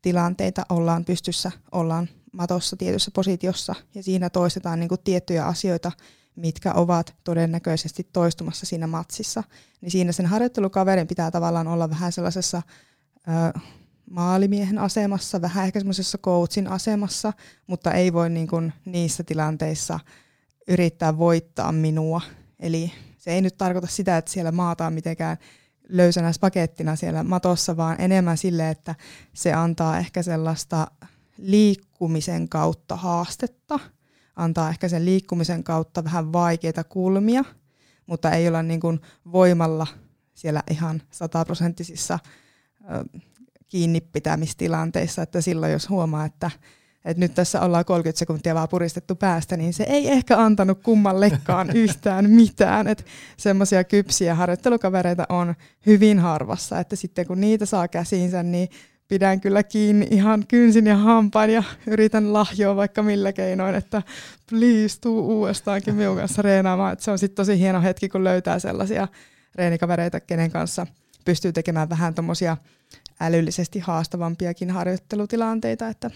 tilanteita, 0.01 0.65
ollaan 0.69 1.05
pystyssä, 1.05 1.51
ollaan 1.71 2.09
matossa 2.33 2.77
tietyssä 2.77 3.11
positiossa 3.13 3.75
ja 3.95 4.03
siinä 4.03 4.29
toistetaan 4.29 4.79
niin 4.79 4.89
kuin 4.89 5.01
tiettyjä 5.03 5.45
asioita, 5.45 5.91
mitkä 6.35 6.73
ovat 6.73 7.15
todennäköisesti 7.23 8.07
toistumassa 8.13 8.65
siinä 8.65 8.87
matsissa. 8.87 9.43
Niin 9.81 9.91
siinä 9.91 10.11
sen 10.11 10.25
harjoittelukaverin 10.25 11.07
pitää 11.07 11.31
tavallaan 11.31 11.67
olla 11.67 11.89
vähän 11.89 12.11
sellaisessa 12.11 12.61
ö, 13.27 13.59
maalimiehen 14.09 14.77
asemassa, 14.77 15.41
vähän 15.41 15.65
ehkä 15.65 15.79
semmoisessa 15.79 16.17
coachin 16.17 16.67
asemassa, 16.67 17.33
mutta 17.67 17.91
ei 17.91 18.13
voi 18.13 18.29
niin 18.29 18.47
kuin 18.47 18.73
niissä 18.85 19.23
tilanteissa 19.23 19.99
yrittää 20.68 21.18
voittaa 21.18 21.72
minua. 21.72 22.22
Eli 22.60 22.91
se 23.18 23.32
ei 23.32 23.41
nyt 23.41 23.58
tarkoita 23.58 23.88
sitä, 23.88 24.18
että 24.18 24.32
siellä 24.32 24.51
maataan 24.51 24.94
mitenkään 24.94 25.38
löysänä 25.89 26.32
pakettina 26.41 26.96
siellä 26.96 27.24
matossa, 27.24 27.77
vaan 27.77 28.01
enemmän 28.01 28.38
sille, 28.38 28.70
että 28.70 28.96
se 29.34 29.53
antaa 29.53 29.98
ehkä 29.98 30.24
sellaista 30.24 30.88
liikkumisen 31.38 32.50
kautta 32.50 32.96
haastetta, 32.96 33.80
antaa 34.36 34.70
ehkä 34.70 34.89
sen 34.89 35.06
liikkumisen 35.06 35.63
kautta 35.63 36.03
vähän 36.03 36.34
vaikeita 36.34 36.84
kulmia, 36.84 37.44
mutta 38.06 38.32
ei 38.32 38.48
olla 38.48 38.63
niin 38.63 38.80
kuin 38.80 39.00
voimalla 39.32 39.88
siellä 40.34 40.63
ihan 40.72 41.01
sataprosenttisissa 41.12 42.20
kiinni 43.70 44.01
pitämistilanteissa, 44.01 45.22
että 45.22 45.41
silloin 45.41 45.72
jos 45.72 45.89
huomaa, 45.89 46.25
että, 46.25 46.51
että 47.05 47.20
nyt 47.20 47.34
tässä 47.34 47.62
ollaan 47.62 47.86
30 47.86 48.20
sekuntia 48.20 48.55
vaan 48.55 48.70
puristettu 48.70 49.15
päästä, 49.15 49.58
niin 49.58 49.74
se 49.74 49.84
ei 49.84 50.12
ehkä 50.12 50.38
antanut 50.38 50.84
kummallekaan 50.84 51.70
yhtään 51.84 52.29
mitään. 52.29 52.88
Että 52.88 53.03
semmoisia 53.38 53.84
kypsiä 53.84 54.36
harjoittelukavereita 54.36 55.25
on 55.29 55.55
hyvin 55.86 56.20
harvassa, 56.20 56.79
että 56.79 56.96
sitten 56.96 57.27
kun 57.27 57.41
niitä 57.41 57.65
saa 57.65 57.88
käsiinsä, 57.88 58.43
niin 58.43 58.70
pidän 59.08 59.41
kyllä 59.41 59.63
kiinni 59.63 60.08
ihan 60.12 60.48
kynsin 60.48 60.88
ja 60.88 60.98
hampaan 60.98 61.50
ja 61.50 61.63
yritän 61.88 62.34
lahjoa 62.34 62.75
vaikka 62.75 63.03
millä 63.03 63.34
keinoin, 63.34 63.75
että 63.75 64.01
please 64.50 65.00
tuu 65.01 65.39
uudestaankin 65.39 65.96
minun 65.96 66.17
kanssa 66.17 66.41
reenaamaan. 66.41 66.93
Että 66.93 67.05
se 67.05 67.12
on 67.12 67.20
sitten 67.20 67.36
tosi 67.36 67.60
hieno 67.60 67.81
hetki, 67.81 68.10
kun 68.10 68.24
löytää 68.24 68.60
sellaisia 68.60 69.08
reenikavereita, 69.55 70.20
kenen 70.20 70.51
kanssa 70.51 70.88
pystyy 71.25 71.53
tekemään 71.53 71.89
vähän 71.89 72.15
tuommoisia 72.15 72.58
älyllisesti 73.22 73.79
haastavampiakin 73.79 74.72
harjoittelutilanteita, 74.72 75.88
että, 75.88 76.12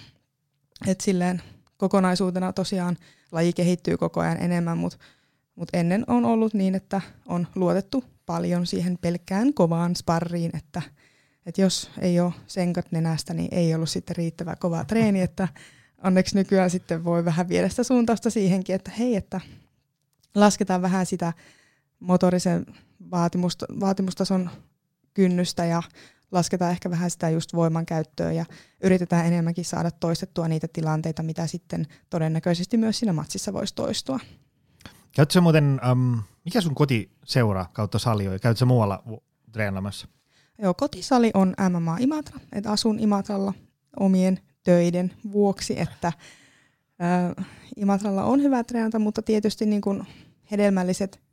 että 0.87 1.03
silleen 1.03 1.41
kokonaisuutena 1.77 2.53
tosiaan 2.53 2.97
laji 3.31 3.53
kehittyy 3.53 3.97
koko 3.97 4.19
ajan 4.19 4.41
enemmän, 4.41 4.77
mutta 4.77 4.97
mut 5.55 5.69
ennen 5.73 6.03
on 6.07 6.25
ollut 6.25 6.53
niin, 6.53 6.75
että 6.75 7.01
on 7.25 7.47
luotettu 7.55 8.03
paljon 8.25 8.67
siihen 8.67 8.97
pelkkään 8.97 9.53
kovaan 9.53 9.95
sparriin, 9.95 10.57
että, 10.57 10.81
että 11.45 11.61
jos 11.61 11.91
ei 12.01 12.19
ole 12.19 12.33
senkat 12.47 12.91
nenästä, 12.91 13.33
niin 13.33 13.47
ei 13.51 13.75
ollut 13.75 13.89
sitten 13.89 14.15
riittävä 14.15 14.55
kova 14.55 14.85
treeni, 14.85 15.21
että 15.21 15.47
onneksi 16.03 16.35
nykyään 16.35 16.69
sitten 16.69 17.03
voi 17.03 17.25
vähän 17.25 17.49
viedä 17.49 17.69
sitä 17.69 17.83
suuntausta 17.83 18.29
siihenkin, 18.29 18.75
että 18.75 18.91
hei, 18.99 19.15
että 19.15 19.41
lasketaan 20.35 20.81
vähän 20.81 21.05
sitä 21.05 21.33
motorisen 21.99 22.65
vaatimusta, 23.11 23.65
vaatimustason 23.79 24.49
kynnystä 25.13 25.65
ja 25.65 25.83
lasketaan 26.35 26.71
ehkä 26.71 26.89
vähän 26.89 27.11
sitä 27.11 27.29
just 27.29 27.53
voiman 27.53 27.85
käyttöä 27.85 28.31
ja 28.31 28.45
yritetään 28.83 29.25
enemmänkin 29.25 29.65
saada 29.65 29.91
toistettua 29.91 30.47
niitä 30.47 30.67
tilanteita, 30.73 31.23
mitä 31.23 31.47
sitten 31.47 31.87
todennäköisesti 32.09 32.77
myös 32.77 32.99
siinä 32.99 33.13
matsissa 33.13 33.53
voisi 33.53 33.75
toistua. 33.75 34.19
Käytkö 35.11 35.41
muuten, 35.41 35.81
um, 35.91 36.21
mikä 36.45 36.61
sun 36.61 36.75
kotiseura 36.75 37.65
kautta 37.73 37.99
sali 37.99 38.27
on? 38.27 38.39
Käytkö 38.39 38.65
muualla 38.65 39.03
treenaamassa? 39.51 40.07
Joo, 40.61 40.73
kotisali 40.73 41.31
on 41.33 41.53
MMA 41.69 41.97
Imatra, 41.99 42.39
että 42.51 42.71
asun 42.71 42.99
Imatralla 42.99 43.53
omien 43.99 44.39
töiden 44.63 45.13
vuoksi, 45.31 45.79
että 45.79 46.07
äh, 46.07 47.45
Imatralla 47.75 48.23
on 48.23 48.41
hyvä 48.41 48.63
treenata, 48.63 48.99
mutta 48.99 49.21
tietysti 49.21 49.65
niin 49.65 49.81
kuin 49.81 50.03
hedelmälliset 50.51 51.24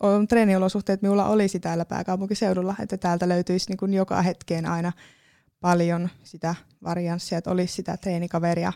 on 0.00 0.28
treeniolosuhteet 0.28 1.02
minulla 1.02 1.28
olisi 1.28 1.60
täällä 1.60 1.84
pääkaupunkiseudulla, 1.84 2.74
että 2.82 2.96
täältä 2.96 3.28
löytyisi 3.28 3.70
niin 3.70 3.76
kuin 3.76 3.94
joka 3.94 4.22
hetkeen 4.22 4.66
aina 4.66 4.92
paljon 5.60 6.08
sitä 6.22 6.54
varianssia, 6.84 7.38
että 7.38 7.50
olisi 7.50 7.74
sitä 7.74 7.96
treenikaveria 7.96 8.72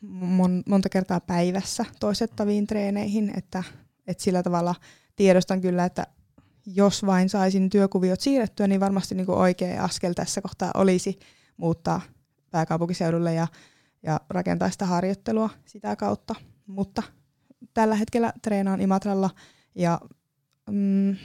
mon, 0.00 0.62
monta 0.66 0.88
kertaa 0.88 1.20
päivässä 1.20 1.84
toistettaviin 2.00 2.66
treeneihin, 2.66 3.32
että, 3.36 3.62
että 4.06 4.22
sillä 4.22 4.42
tavalla 4.42 4.74
tiedostan 5.16 5.60
kyllä, 5.60 5.84
että 5.84 6.06
jos 6.66 7.06
vain 7.06 7.28
saisin 7.28 7.70
työkuviot 7.70 8.20
siirrettyä, 8.20 8.66
niin 8.66 8.80
varmasti 8.80 9.14
niin 9.14 9.26
kuin 9.26 9.38
oikea 9.38 9.84
askel 9.84 10.12
tässä 10.12 10.40
kohtaa 10.40 10.70
olisi 10.74 11.18
muuttaa 11.56 12.00
pääkaupunkiseudulle 12.50 13.34
ja, 13.34 13.46
ja 14.02 14.20
rakentaa 14.30 14.70
sitä 14.70 14.86
harjoittelua 14.86 15.50
sitä 15.64 15.96
kautta. 15.96 16.34
Mutta 16.66 17.02
tällä 17.74 17.94
hetkellä 17.94 18.32
treenaan 18.42 18.80
Imatralla 18.80 19.30
ja 19.76 20.00
mm, 20.70 21.16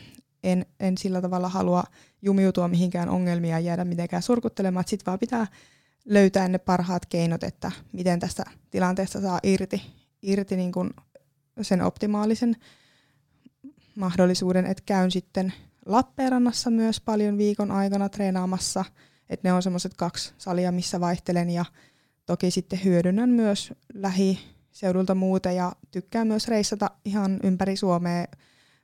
en, 0.43 0.65
en 0.79 0.97
sillä 0.97 1.21
tavalla 1.21 1.49
halua 1.49 1.83
jumiutua 2.21 2.67
mihinkään 2.67 3.09
ongelmia 3.09 3.51
ja 3.51 3.59
jäädä 3.59 3.85
mitenkään 3.85 4.23
surkuttelemaan. 4.23 4.85
Sitten 4.87 5.05
vaan 5.05 5.19
pitää 5.19 5.47
löytää 6.05 6.47
ne 6.47 6.57
parhaat 6.57 7.05
keinot, 7.05 7.43
että 7.43 7.71
miten 7.93 8.19
tästä 8.19 8.43
tilanteesta 8.71 9.21
saa 9.21 9.39
irti, 9.43 9.81
irti 10.21 10.55
niin 10.55 10.71
kuin 10.71 10.89
sen 11.61 11.81
optimaalisen 11.81 12.55
mahdollisuuden, 13.95 14.65
että 14.65 14.83
käyn 14.85 15.11
sitten 15.11 15.53
Lappeenrannassa 15.85 16.69
myös 16.69 17.01
paljon 17.01 17.37
viikon 17.37 17.71
aikana 17.71 18.09
treenaamassa, 18.09 18.85
että 19.29 19.47
ne 19.47 19.53
on 19.53 19.63
semmoiset 19.63 19.93
kaksi 19.93 20.33
salia, 20.37 20.71
missä 20.71 20.99
vaihtelen 20.99 21.49
ja 21.49 21.65
toki 22.25 22.51
sitten 22.51 22.83
hyödynnän 22.83 23.29
myös 23.29 23.73
lähiseudulta 24.71 25.15
muuta 25.15 25.51
ja 25.51 25.71
tykkään 25.91 26.27
myös 26.27 26.47
reissata 26.47 26.91
ihan 27.05 27.39
ympäri 27.43 27.75
Suomea 27.75 28.25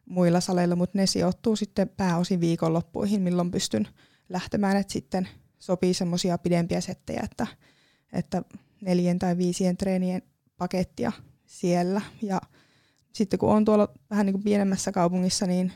muilla 0.06 0.39
saleilla, 0.39 0.75
mutta 0.75 0.98
ne 0.98 1.06
sijoittuu 1.06 1.56
sitten 1.56 1.89
pääosin 1.89 2.41
viikonloppuihin, 2.41 3.22
milloin 3.22 3.51
pystyn 3.51 3.88
lähtemään, 4.29 4.77
että 4.77 4.94
sitten 4.94 5.27
sopii 5.60 5.94
semmoisia 5.94 6.38
pidempiä 6.38 6.82
settejä, 6.82 7.22
että, 7.24 7.48
että 8.13 8.41
neljän 8.82 9.19
tai 9.19 9.38
viisien 9.38 9.78
treenien 9.78 10.21
pakettia 10.58 11.12
siellä. 11.45 12.02
Ja 12.21 12.41
sitten 13.13 13.39
kun 13.39 13.50
on 13.50 13.65
tuolla 13.65 13.93
vähän 14.10 14.26
niin 14.26 14.34
kuin 14.34 14.43
pienemmässä 14.43 14.91
kaupungissa, 14.91 15.45
niin 15.45 15.73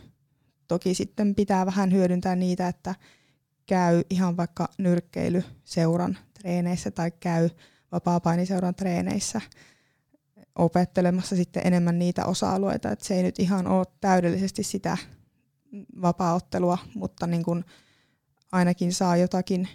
toki 0.67 0.93
sitten 0.93 1.35
pitää 1.35 1.65
vähän 1.65 1.91
hyödyntää 1.91 2.35
niitä, 2.35 2.67
että 2.67 2.95
käy 3.65 4.01
ihan 4.09 4.37
vaikka 4.37 4.69
nyrkkeilyseuran 4.77 6.17
treeneissä 6.33 6.91
tai 6.91 7.11
käy 7.11 7.49
vapaa-painiseuran 7.91 8.75
treeneissä 8.75 9.41
opettelemassa 10.55 11.35
sitten 11.35 11.67
enemmän 11.67 11.99
niitä 11.99 12.25
osa-alueita, 12.25 12.91
että 12.91 13.05
se 13.05 13.15
ei 13.15 13.23
nyt 13.23 13.39
ihan 13.39 13.67
ole 13.67 13.85
täydellisesti 14.01 14.63
sitä 14.63 14.97
vapaaottelua, 16.01 16.77
mutta 16.95 17.27
niin 17.27 17.43
kuin 17.43 17.65
ainakin 18.51 18.93
saa 18.93 19.17
jotakin 19.17 19.67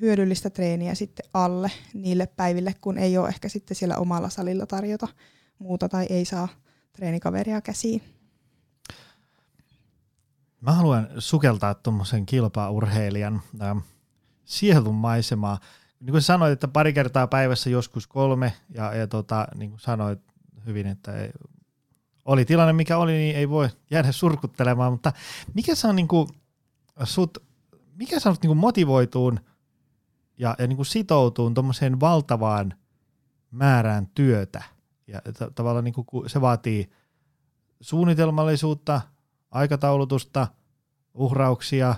hyödyllistä 0.00 0.50
treeniä 0.50 0.94
sitten 0.94 1.26
alle 1.34 1.70
niille 1.94 2.26
päiville, 2.26 2.74
kun 2.80 2.98
ei 2.98 3.18
ole 3.18 3.28
ehkä 3.28 3.48
sitten 3.48 3.76
siellä 3.76 3.96
omalla 3.96 4.28
salilla 4.28 4.66
tarjota 4.66 5.08
muuta 5.58 5.88
tai 5.88 6.06
ei 6.10 6.24
saa 6.24 6.48
treenikaveria 6.92 7.60
käsiin. 7.60 8.02
Mä 10.60 10.72
haluan 10.72 11.08
sukeltaa 11.18 11.74
tuommoisen 11.74 12.26
kilpaurheilijan 12.26 13.42
äh, 13.62 13.76
sielun 14.44 14.94
maisemaa. 14.94 15.58
Niin 16.02 16.12
kuin 16.12 16.22
sanoit, 16.22 16.52
että 16.52 16.68
pari 16.68 16.92
kertaa 16.92 17.26
päivässä 17.26 17.70
joskus 17.70 18.06
kolme, 18.06 18.52
ja, 18.74 18.94
ja 18.94 19.06
tota, 19.06 19.46
niin 19.54 19.70
kuin 19.70 19.80
sanoit 19.80 20.20
hyvin, 20.66 20.86
että 20.86 21.12
ei, 21.12 21.30
oli 22.24 22.44
tilanne 22.44 22.72
mikä 22.72 22.98
oli, 22.98 23.12
niin 23.12 23.36
ei 23.36 23.48
voi 23.48 23.68
jäädä 23.90 24.12
surkuttelemaan, 24.12 24.92
mutta 24.92 25.12
mikä 25.54 25.74
saa 25.74 25.92
niin 25.92 26.08
kuin 26.08 26.28
sut 27.04 27.38
mikä 27.94 28.20
sanot 28.20 28.42
niin 28.42 28.56
motivoituun 28.56 29.40
ja, 30.38 30.56
ja 30.58 30.66
niin 30.66 30.76
kuin 30.76 30.86
sitoutuun 30.86 31.54
tuommoiseen 31.54 32.00
valtavaan 32.00 32.74
määrään 33.50 34.06
työtä? 34.06 34.62
Ja 35.06 35.20
tavallaan 35.54 35.84
niin 35.84 35.94
kuin 36.06 36.30
se 36.30 36.40
vaatii 36.40 36.90
suunnitelmallisuutta, 37.80 39.00
aikataulutusta, 39.50 40.48
uhrauksia 41.14 41.94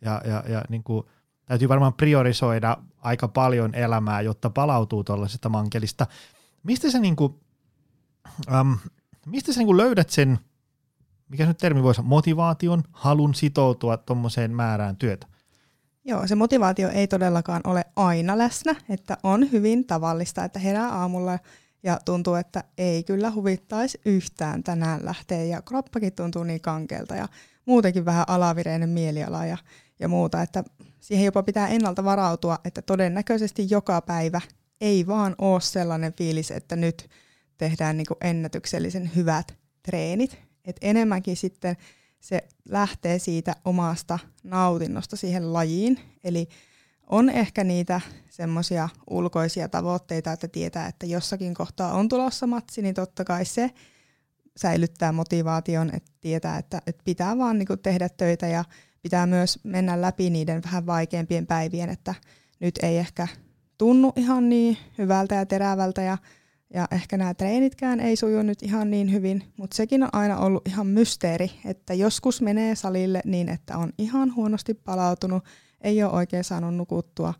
ja, 0.00 0.22
ja, 0.24 0.44
ja 0.48 0.64
niin 0.68 0.82
kuin 0.82 1.06
täytyy 1.46 1.68
varmaan 1.68 1.94
priorisoida 1.94 2.76
aika 3.00 3.28
paljon 3.28 3.74
elämää, 3.74 4.20
jotta 4.20 4.50
palautuu 4.50 5.04
tuollaisesta 5.04 5.48
mankelista. 5.48 6.06
Mistä 6.62 6.90
sä, 6.90 6.98
niin 6.98 7.16
kuin, 7.16 7.34
ähm, 8.52 8.72
mistä 9.26 9.52
sä 9.52 9.60
niin 9.60 9.66
kuin 9.66 9.76
löydät 9.76 10.10
sen, 10.10 10.38
mikä 11.28 11.46
nyt 11.46 11.58
termi 11.58 11.82
voisi 11.82 12.02
motivaation, 12.02 12.82
halun 12.92 13.34
sitoutua 13.34 13.96
tuommoiseen 13.96 14.50
määrään 14.54 14.96
työtä? 14.96 15.26
Joo, 16.04 16.26
se 16.26 16.34
motivaatio 16.34 16.88
ei 16.88 17.08
todellakaan 17.08 17.60
ole 17.64 17.84
aina 17.96 18.38
läsnä, 18.38 18.74
että 18.88 19.16
on 19.22 19.52
hyvin 19.52 19.86
tavallista, 19.86 20.44
että 20.44 20.58
herää 20.58 20.88
aamulla 20.88 21.38
ja 21.82 21.98
tuntuu, 22.04 22.34
että 22.34 22.64
ei 22.78 23.04
kyllä 23.04 23.30
huvittaisi 23.30 24.00
yhtään 24.04 24.62
tänään 24.62 25.04
lähteä 25.04 25.44
ja 25.44 25.62
kroppakin 25.62 26.12
tuntuu 26.12 26.44
niin 26.44 26.60
kankeelta 26.60 27.14
ja 27.14 27.28
muutenkin 27.66 28.04
vähän 28.04 28.24
alavireinen 28.28 28.88
mieliala 28.88 29.46
ja, 29.46 29.56
ja 30.00 30.08
muuta, 30.08 30.42
että 30.42 30.64
siihen 31.00 31.24
jopa 31.24 31.42
pitää 31.42 31.68
ennalta 31.68 32.04
varautua, 32.04 32.58
että 32.64 32.82
todennäköisesti 32.82 33.66
joka 33.70 34.00
päivä 34.00 34.40
ei 34.80 35.06
vaan 35.06 35.34
ole 35.38 35.60
sellainen 35.60 36.12
fiilis, 36.12 36.50
että 36.50 36.76
nyt 36.76 37.08
tehdään 37.58 37.96
niin 37.96 38.06
kuin 38.06 38.18
ennätyksellisen 38.20 39.10
hyvät 39.16 39.54
treenit, 39.82 40.38
että 40.64 40.86
enemmänkin 40.86 41.36
sitten 41.36 41.76
se 42.20 42.48
lähtee 42.68 43.18
siitä 43.18 43.56
omasta 43.64 44.18
nautinnosta 44.44 45.16
siihen 45.16 45.52
lajiin. 45.52 46.00
Eli 46.24 46.48
on 47.06 47.30
ehkä 47.30 47.64
niitä 47.64 48.00
semmoisia 48.30 48.88
ulkoisia 49.10 49.68
tavoitteita, 49.68 50.32
että 50.32 50.48
tietää, 50.48 50.86
että 50.86 51.06
jossakin 51.06 51.54
kohtaa 51.54 51.92
on 51.92 52.08
tulossa 52.08 52.46
matsi, 52.46 52.82
niin 52.82 52.94
totta 52.94 53.24
kai 53.24 53.44
se 53.44 53.70
säilyttää 54.56 55.12
motivaation, 55.12 55.90
että 55.94 56.10
tietää, 56.20 56.58
että, 56.58 56.82
että 56.86 57.02
pitää 57.04 57.38
vaan 57.38 57.58
niin 57.58 57.68
tehdä 57.82 58.08
töitä 58.08 58.46
ja 58.46 58.64
pitää 59.02 59.26
myös 59.26 59.58
mennä 59.64 60.00
läpi 60.00 60.30
niiden 60.30 60.62
vähän 60.62 60.86
vaikeampien 60.86 61.46
päivien, 61.46 61.90
että 61.90 62.14
nyt 62.60 62.78
ei 62.82 62.98
ehkä 62.98 63.28
tunnu 63.78 64.12
ihan 64.16 64.48
niin 64.48 64.76
hyvältä 64.98 65.34
ja 65.34 65.46
terävältä 65.46 66.02
ja 66.02 66.18
ja 66.74 66.88
ehkä 66.90 67.16
nämä 67.16 67.34
treenitkään 67.34 68.00
ei 68.00 68.16
suju 68.16 68.42
nyt 68.42 68.62
ihan 68.62 68.90
niin 68.90 69.12
hyvin, 69.12 69.42
mutta 69.56 69.76
sekin 69.76 70.02
on 70.02 70.08
aina 70.12 70.38
ollut 70.38 70.68
ihan 70.68 70.86
mysteeri, 70.86 71.50
että 71.64 71.94
joskus 71.94 72.42
menee 72.42 72.74
salille 72.74 73.20
niin, 73.24 73.48
että 73.48 73.78
on 73.78 73.92
ihan 73.98 74.34
huonosti 74.34 74.74
palautunut, 74.74 75.44
ei 75.80 76.02
ole 76.02 76.12
oikein 76.12 76.44
saanut 76.44 76.76
nukuttua, 76.76 77.34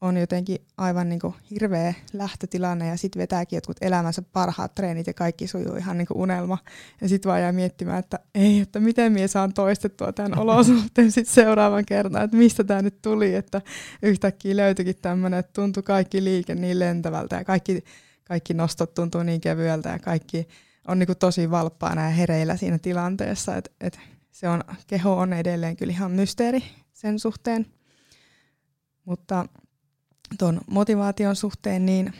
on 0.00 0.16
jotenkin 0.16 0.58
aivan 0.76 1.08
niin 1.08 1.20
kuin 1.20 1.34
hirveä 1.50 1.94
lähtötilanne 2.12 2.88
ja 2.88 2.96
sitten 2.96 3.20
vetääkin 3.20 3.56
jotkut 3.56 3.76
elämänsä 3.80 4.22
parhaat 4.22 4.74
treenit 4.74 5.06
ja 5.06 5.14
kaikki 5.14 5.46
sujuu 5.46 5.76
ihan 5.76 5.98
niin 5.98 6.06
kuin 6.06 6.18
unelma. 6.18 6.58
Ja 7.00 7.08
sitten 7.08 7.28
vaan 7.28 7.40
jää 7.40 7.52
miettimään, 7.52 7.98
että 7.98 8.18
ei, 8.34 8.60
että 8.60 8.80
miten 8.80 9.12
minä 9.12 9.28
saan 9.28 9.52
toistettua 9.52 10.12
tämän 10.12 10.38
olosuhteen 10.42 11.12
sitten 11.12 11.34
seuraavan 11.34 11.84
kerran, 11.84 12.24
että 12.24 12.36
mistä 12.36 12.64
tämä 12.64 12.82
nyt 12.82 13.02
tuli, 13.02 13.34
että 13.34 13.62
yhtäkkiä 14.02 14.56
löytyikin 14.56 14.96
tämmöinen, 15.02 15.40
että 15.40 15.52
tuntui 15.52 15.82
kaikki 15.82 16.24
liike 16.24 16.54
niin 16.54 16.78
lentävältä 16.78 17.36
ja 17.36 17.44
kaikki 17.44 17.84
kaikki 18.30 18.54
nostot 18.54 18.94
tuntuu 18.94 19.22
niin 19.22 19.40
kevyeltä 19.40 19.88
ja 19.88 19.98
kaikki 19.98 20.48
on 20.88 20.98
niin 20.98 21.06
kuin 21.06 21.18
tosi 21.18 21.50
valppaana 21.50 22.02
ja 22.02 22.08
hereillä 22.08 22.56
siinä 22.56 22.78
tilanteessa, 22.78 23.56
että 23.56 23.70
et 23.80 23.98
se 24.30 24.48
on, 24.48 24.64
keho 24.86 25.16
on 25.16 25.32
edelleen 25.32 25.76
kyllä 25.76 25.92
ihan 25.92 26.10
mysteeri 26.10 26.62
sen 26.92 27.18
suhteen. 27.18 27.66
Mutta 29.04 29.46
tuon 30.38 30.60
motivaation 30.66 31.36
suhteen, 31.36 31.86
niin 31.86 32.12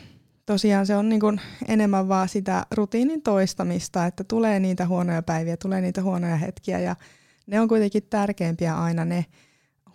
tosiaan 0.45 0.85
se 0.85 0.95
on 0.95 1.09
niin 1.09 1.19
kuin 1.19 1.41
enemmän 1.67 2.07
vaan 2.07 2.29
sitä 2.29 2.65
rutiinin 2.71 3.21
toistamista, 3.21 4.05
että 4.05 4.23
tulee 4.23 4.59
niitä 4.59 4.87
huonoja 4.87 5.21
päiviä, 5.21 5.57
tulee 5.57 5.81
niitä 5.81 6.03
huonoja 6.03 6.35
hetkiä 6.35 6.79
ja 6.79 6.95
ne 7.47 7.59
on 7.59 7.67
kuitenkin 7.67 8.03
tärkeimpiä 8.09 8.77
aina 8.77 9.05
ne 9.05 9.25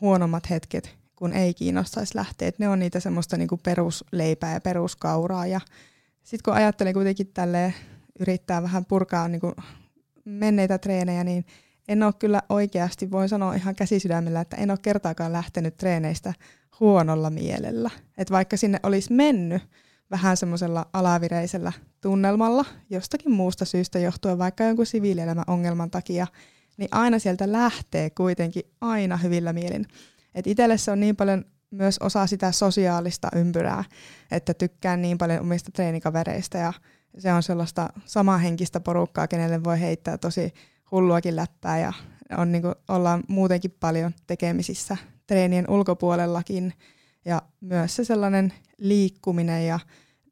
huonommat 0.01 0.51
hetket, 0.51 0.97
kun 1.17 1.33
ei 1.33 1.55
kiinnostaisi 1.55 2.17
lähteä. 2.17 2.49
Et 2.49 2.59
ne 2.59 2.69
on 2.69 2.79
niitä 2.79 3.01
semmoista 3.01 3.37
niin 3.37 3.49
kuin 3.49 3.61
perusleipää 3.65 4.53
ja 4.53 4.61
peruskauraa 4.61 5.47
ja 5.47 5.61
sitten 6.23 6.45
kun 6.45 6.55
ajattelee 6.55 6.93
kuitenkin 6.93 7.27
tälle 7.35 7.75
yrittää 8.21 8.63
vähän 8.63 8.85
purkaa 8.85 9.29
niin 9.29 9.41
kuin 9.41 9.55
menneitä 10.25 10.79
treenejä, 10.79 11.25
niin 11.25 11.45
en 11.89 12.03
ole 12.03 12.13
kyllä 12.19 12.43
oikeasti, 12.49 13.11
voin 13.11 13.29
sanoa 13.29 13.55
ihan 13.55 13.75
käsisydämellä, 13.75 14.41
että 14.41 14.57
en 14.57 14.71
ole 14.71 14.79
kertaakaan 14.83 15.33
lähtenyt 15.33 15.77
treeneistä 15.77 16.35
huonolla 16.81 17.31
mielellä. 17.31 17.91
Että 18.19 18.35
vaikka 18.35 18.57
sinne 18.57 18.81
olisi 18.83 19.13
mennyt 19.13 19.63
vähän 20.11 20.37
semmoisella 20.37 20.87
alavireisellä 20.93 21.73
tunnelmalla 22.01 22.65
jostakin 22.91 23.33
muusta 23.33 23.65
syystä 23.65 23.99
johtuen, 23.99 24.39
vaikka 24.39 24.65
jonkun 24.65 24.87
siviilielämän 24.87 25.45
ongelman 25.47 25.91
takia, 25.91 26.27
niin 26.77 26.89
aina 26.93 27.19
sieltä 27.19 27.53
lähtee 27.53 28.11
kuitenkin 28.11 28.63
aina 28.81 29.17
hyvillä 29.17 29.53
mielin. 29.53 29.87
Et 30.35 30.47
itselle 30.47 30.79
se 30.79 30.91
on 30.91 31.01
niin 31.01 31.17
paljon 31.17 31.45
myös 31.71 31.99
osa 31.99 32.27
sitä 32.27 32.53
sosiaalista 32.53 33.29
ympyrää, 33.37 33.85
että 34.31 34.55
tykkään 34.55 35.03
niin 35.03 35.19
paljon 35.19 35.41
omista 35.41 35.71
treenikavereista 35.73 36.59
ja 36.59 36.73
se 37.19 37.33
on 37.33 37.43
sellaista 37.43 37.89
samahenkistä 38.05 38.81
porukkaa, 38.81 39.29
kenelle 39.29 39.65
voi 39.65 39.81
heittää 39.81 40.19
tosi 40.19 40.55
hulluakin 40.91 41.37
läppää 41.37 41.79
ja 41.79 41.93
on 42.37 42.53
niin 42.53 42.63
kuin, 42.63 42.75
ollaan 42.89 43.25
muutenkin 43.29 43.77
paljon 43.81 44.13
tekemisissä 44.27 44.97
treenien 45.27 45.71
ulkopuolellakin 45.71 46.73
ja 47.25 47.43
myös 47.61 47.97
se 47.97 48.05
sellainen 48.05 48.53
liikkuminen 48.79 49.67
ja 49.67 49.79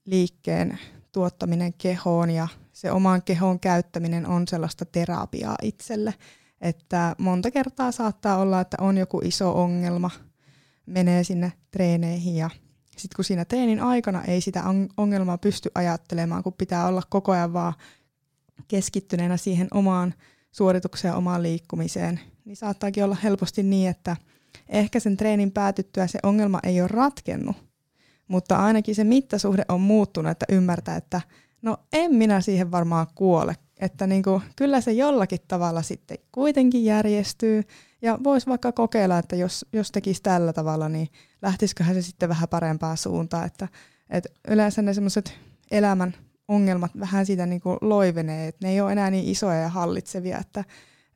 liikkeen 0.05 0.79
tuottaminen 1.13 1.73
kehoon 1.73 2.31
ja 2.31 2.49
se 2.73 2.91
oman 2.91 3.23
kehon 3.23 3.61
käyttäminen 3.61 4.27
on 4.27 4.49
sellaista 4.49 4.85
terapiaa 4.85 5.57
itselle. 5.63 6.15
Että 6.61 7.17
monta 7.19 7.51
kertaa 7.51 7.93
saattaa 7.93 8.39
olla, 8.39 8.61
että 8.61 8.77
on 8.81 8.99
joku 8.99 9.21
iso 9.25 9.63
ongelma, 9.63 10.11
menee 10.87 11.25
sinne 11.25 11.53
treeneihin 11.71 12.37
ja 12.37 12.51
sitten 12.97 13.17
kun 13.17 13.25
siinä 13.25 13.45
treenin 13.45 13.81
aikana 13.81 14.25
ei 14.25 14.41
sitä 14.41 14.63
ongelmaa 14.97 15.39
pysty 15.39 15.71
ajattelemaan, 15.75 16.43
kun 16.43 16.53
pitää 16.53 16.87
olla 16.87 17.03
koko 17.11 17.33
ajan 17.33 17.53
vaan 17.53 17.75
keskittyneenä 18.69 19.37
siihen 19.37 19.69
omaan 19.71 20.15
suoritukseen 20.53 21.13
ja 21.13 21.17
omaan 21.17 21.43
liikkumiseen, 21.43 22.21
niin 22.45 22.57
saattaakin 22.57 23.05
olla 23.05 23.17
helposti 23.23 23.63
niin, 23.63 23.91
että 23.91 24.17
ehkä 24.69 25.01
sen 25.01 25.17
treenin 25.17 25.51
päätyttyä 25.53 26.07
se 26.07 26.19
ongelma 26.23 26.61
ei 26.63 26.81
ole 26.81 26.89
ratkennut, 26.89 27.57
mutta 28.29 28.57
ainakin 28.57 28.95
se 28.95 29.05
mittasuhde 29.05 29.65
on 29.69 29.81
muuttunut, 29.81 30.31
että 30.31 30.47
ymmärtää, 30.49 30.97
että 30.97 31.21
no 31.63 31.77
en 31.93 32.15
minä 32.15 32.41
siihen 32.41 32.71
varmaan 32.71 33.07
kuole, 33.15 33.57
että 33.81 34.07
niin 34.07 34.23
kuin, 34.23 34.43
kyllä 34.57 34.81
se 34.81 34.93
jollakin 34.93 35.39
tavalla 35.49 35.83
sitten 35.83 36.19
kuitenkin 36.33 36.85
järjestyy. 36.85 37.63
Ja 38.03 38.19
voisi 38.25 38.47
vaikka 38.47 38.73
kokeilla, 38.73 39.19
että 39.19 39.37
jos, 39.37 39.67
jos 39.73 39.91
tekisi 39.91 40.23
tällä 40.23 40.53
tavalla, 40.53 40.89
niin 40.89 41.09
lähtisiköhän 41.43 41.95
se 41.95 42.03
sitten 42.03 42.29
vähän 42.29 42.49
parempaa 42.49 42.97
suuntaan, 42.97 43.47
että, 43.47 43.69
että 44.11 44.29
yleensä 44.49 44.83
ne 44.83 44.95
semmoiset 44.95 45.39
elämän 45.71 46.15
ongelmat 46.49 46.91
vähän 47.01 47.27
siitä 47.27 47.47
niin 47.47 47.61
kuin 47.61 47.79
loivenee, 47.81 48.49
että 48.49 48.67
ne 48.67 48.73
ei 48.73 48.81
ole 48.81 48.93
enää 48.93 49.11
niin 49.11 49.29
isoja 49.29 49.61
ja 49.61 49.69
hallitsevia, 49.69 50.39
että, 50.39 50.65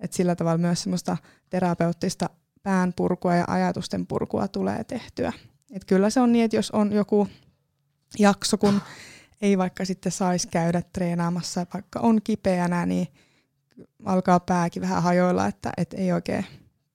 että 0.01 0.16
sillä 0.16 0.37
tavalla 0.37 0.59
myös 0.59 0.83
semmoista 0.83 1.16
terapeuttista 1.51 2.31
pään 2.69 2.93
purkua 2.97 3.35
ja 3.35 3.45
ajatusten 3.49 4.07
purkua 4.07 4.49
tulee 4.49 4.85
tehtyä. 4.85 5.33
Et 5.73 5.85
kyllä 5.85 6.11
se 6.11 6.21
on 6.21 6.33
niin, 6.33 6.45
että 6.45 6.57
jos 6.57 6.71
on 6.71 6.93
joku 6.93 7.29
jakso, 8.19 8.59
kun 8.59 8.81
ei 9.43 9.59
vaikka 9.59 9.85
sitten 9.85 10.13
saisi 10.13 10.49
käydä 10.49 10.83
treenaamassa, 10.93 11.67
vaikka 11.75 12.01
on 12.01 12.23
kipeänä, 12.25 12.87
niin 12.87 13.09
alkaa 14.05 14.41
pääkin 14.41 14.83
vähän 14.83 15.03
hajoilla, 15.03 15.47
että 15.47 15.73
et 15.77 15.95
ei 15.95 16.13
oikein 16.13 16.47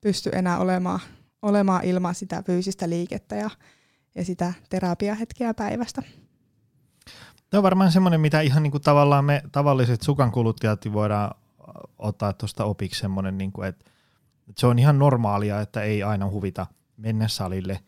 pysty 0.01 0.29
enää 0.33 0.57
olemaan, 0.57 0.99
olemaan 1.41 1.83
ilman 1.83 2.15
sitä 2.15 2.43
fyysistä 2.45 2.89
liikettä 2.89 3.35
ja, 3.35 3.49
ja 4.15 4.25
sitä 4.25 4.53
terapiahetkeä 4.69 5.53
päivästä. 5.53 6.03
Tämä 7.49 7.59
on 7.59 7.63
varmaan 7.63 7.91
semmoinen, 7.91 8.21
mitä 8.21 8.41
ihan 8.41 8.63
niin 8.63 8.71
kuin 8.71 8.83
tavallaan 8.83 9.25
me 9.25 9.41
tavalliset 9.51 10.01
sukankuluttajat 10.01 10.81
voidaan 10.93 11.35
ottaa 11.99 12.33
tuosta 12.33 12.65
opiksi 12.65 12.99
semmoinen, 12.99 13.37
niin 13.37 13.51
kuin, 13.51 13.67
että 13.67 13.92
se 14.57 14.67
on 14.67 14.79
ihan 14.79 14.99
normaalia, 14.99 15.61
että 15.61 15.81
ei 15.81 16.03
aina 16.03 16.29
huvita 16.29 16.67
mennä 16.97 17.27
salille, 17.27 17.79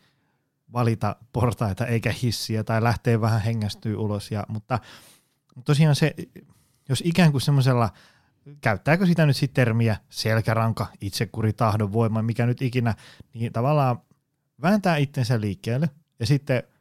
valita 0.72 1.16
portaita 1.32 1.86
eikä 1.86 2.12
hissiä 2.22 2.64
tai 2.64 2.82
lähteä 2.82 3.20
vähän 3.20 3.40
hengästyä 3.40 3.98
ulos. 3.98 4.30
Ja, 4.30 4.44
mutta 4.48 4.78
tosiaan 5.64 5.96
se, 5.96 6.14
jos 6.88 7.02
ikään 7.06 7.30
kuin 7.32 7.42
semmoisella, 7.42 7.90
käyttääkö 8.60 9.06
sitä 9.06 9.26
nyt 9.26 9.36
sitten 9.36 9.64
termiä 9.64 9.96
selkäranka, 10.08 10.86
itsekuri, 11.00 11.52
tahdon 11.52 11.92
voima, 11.92 12.22
mikä 12.22 12.46
nyt 12.46 12.62
ikinä, 12.62 12.94
niin 13.34 13.52
tavallaan 13.52 13.98
vääntää 14.62 14.96
itsensä 14.96 15.40
liikkeelle 15.40 15.90
ja 16.20 16.26
sitten– 16.26 16.62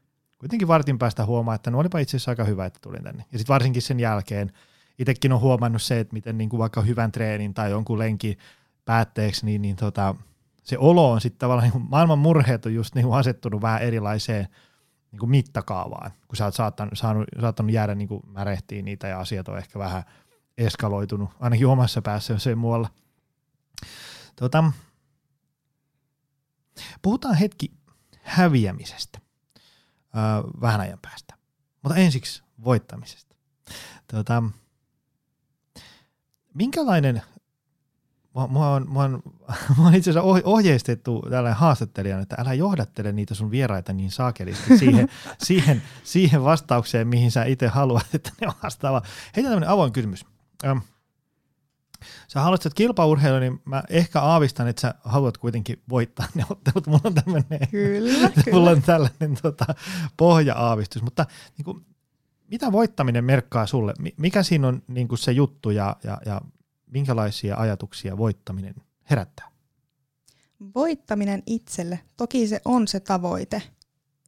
kuitenkin 0.45 0.67
vartin 0.67 0.99
päästä 0.99 1.25
huomaa, 1.25 1.55
että 1.55 1.71
no 1.71 1.79
olipa 1.79 1.99
itse 1.99 2.17
asiassa 2.17 2.31
aika 2.31 2.43
hyvä, 2.43 2.65
että 2.65 2.79
tulin 2.81 3.03
tänne. 3.03 3.25
Ja 3.31 3.37
sitten 3.37 3.53
varsinkin 3.53 3.81
sen 3.81 3.99
jälkeen 3.99 4.51
itsekin 4.99 5.33
on 5.33 5.39
huomannut 5.39 5.81
se, 5.81 5.99
että 5.99 6.13
miten 6.13 6.37
niin 6.37 6.49
kuin 6.49 6.59
vaikka 6.59 6.81
hyvän 6.81 7.11
treenin 7.11 7.53
tai 7.53 7.71
jonkun 7.71 7.99
lenkin 7.99 8.37
päätteeksi, 8.85 9.45
niin, 9.45 9.61
niin 9.61 9.75
tota, 9.75 10.15
se 10.63 10.77
olo 10.77 11.11
on 11.11 11.21
sitten 11.21 11.39
tavallaan, 11.39 11.69
niin 11.69 11.85
maailman 11.89 12.19
murheet 12.19 12.65
on 12.65 12.73
just 12.73 12.95
niin 12.95 13.05
kuin 13.05 13.17
asettunut 13.17 13.61
vähän 13.61 13.81
erilaiseen 13.81 14.47
niin 15.11 15.19
kuin 15.19 15.29
mittakaavaan, 15.29 16.11
kun 16.27 16.35
sä 16.35 16.45
oot 16.45 16.53
saattanut, 16.53 16.97
saanut, 16.97 17.25
saattanut 17.41 17.71
jäädä 17.71 17.95
niin 17.95 18.07
kuin 18.07 18.21
märehtiin 18.27 18.85
niitä 18.85 19.07
ja 19.07 19.19
asiat 19.19 19.47
on 19.47 19.57
ehkä 19.57 19.79
vähän 19.79 20.03
eskaloitunut, 20.57 21.29
ainakin 21.39 21.67
omassa 21.67 22.01
päässä, 22.01 22.35
ei 22.49 22.55
muualla. 22.55 22.89
Tota, 24.35 24.63
puhutaan 27.01 27.35
hetki 27.35 27.71
häviämisestä 28.21 29.19
vähän 30.61 30.81
ajan 30.81 30.99
päästä. 31.01 31.35
Mutta 31.83 31.99
ensiksi 31.99 32.43
voittamisesta. 32.63 33.35
Tuota, 34.11 34.43
minkälainen, 36.53 37.21
mua, 38.35 38.47
mua, 38.47 38.69
on, 38.69 38.89
mua, 38.89 39.03
on, 39.03 39.23
mua 39.77 39.87
on 39.87 39.95
itse 39.95 40.09
asiassa 40.09 40.41
ohjeistettu 40.43 41.21
tällainen 41.29 41.59
haastattelijan, 41.59 42.21
että 42.21 42.35
älä 42.39 42.53
johdattele 42.53 43.11
niitä 43.11 43.33
sun 43.33 43.51
vieraita 43.51 43.93
niin 43.93 44.11
saakelisti 44.11 44.77
siihen, 44.77 45.09
siihen, 45.43 45.81
siihen 46.03 46.43
vastaukseen, 46.43 47.07
mihin 47.07 47.31
sä 47.31 47.43
itse 47.43 47.67
haluat, 47.67 48.07
että 48.13 48.31
ne 48.41 48.47
vastaavat. 48.63 49.05
Heitä 49.35 49.49
tämmöinen 49.49 49.69
avoin 49.69 49.91
kysymys. 49.91 50.25
Ähm, 50.65 50.77
sä 52.27 52.39
haluat 52.39 52.61
kilpaurheilu, 52.75 53.39
niin 53.39 53.61
mä 53.65 53.83
ehkä 53.89 54.21
aavistan, 54.21 54.67
että 54.67 54.81
sä 54.81 54.93
haluat 55.03 55.37
kuitenkin 55.37 55.81
voittaa 55.89 56.27
ne 56.35 56.45
ottelut. 56.49 56.87
Mulla 56.87 57.01
on 57.03 57.13
tämmöinen, 57.13 57.67
kyllä, 57.71 58.31
mulla 58.53 58.69
on 58.69 58.81
tällainen 58.81 59.37
tota, 59.41 59.65
pohja-aavistus. 60.17 61.01
Mutta 61.01 61.25
niin 61.57 61.65
kuin, 61.65 61.85
mitä 62.47 62.71
voittaminen 62.71 63.23
merkkaa 63.23 63.65
sulle? 63.65 63.93
Mikä 64.17 64.43
siinä 64.43 64.67
on 64.67 64.81
niin 64.87 65.07
kuin 65.07 65.19
se 65.19 65.31
juttu 65.31 65.69
ja, 65.69 65.95
ja, 66.03 66.17
ja 66.25 66.41
minkälaisia 66.95 67.55
ajatuksia 67.57 68.17
voittaminen 68.17 68.75
herättää? 69.09 69.51
Voittaminen 70.75 71.43
itselle, 71.45 71.99
toki 72.17 72.47
se 72.47 72.61
on 72.65 72.87
se 72.87 72.99
tavoite. 72.99 73.61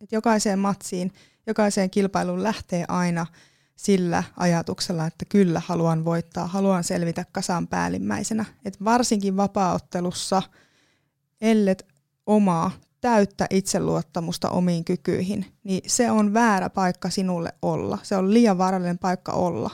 Että 0.01 0.15
jokaiseen 0.15 0.59
matsiin, 0.59 1.13
jokaiseen 1.47 1.89
kilpailuun 1.89 2.43
lähtee 2.43 2.85
aina– 2.87 3.25
sillä 3.77 4.23
ajatuksella, 4.37 5.07
että 5.07 5.25
kyllä 5.29 5.61
haluan 5.65 6.05
voittaa, 6.05 6.47
haluan 6.47 6.83
selvitä 6.83 7.25
kasan 7.31 7.67
päällimmäisenä. 7.67 8.45
Et 8.65 8.83
varsinkin 8.83 9.37
vapaaottelussa, 9.37 10.41
ellet 11.41 11.85
omaa 12.25 12.71
täyttä 13.01 13.47
itseluottamusta 13.49 14.49
omiin 14.49 14.85
kykyihin, 14.85 15.45
niin 15.63 15.81
se 15.87 16.11
on 16.11 16.33
väärä 16.33 16.69
paikka 16.69 17.09
sinulle 17.09 17.53
olla. 17.61 17.97
Se 18.03 18.15
on 18.15 18.33
liian 18.33 18.57
vaarallinen 18.57 18.97
paikka 18.97 19.31
olla, 19.31 19.69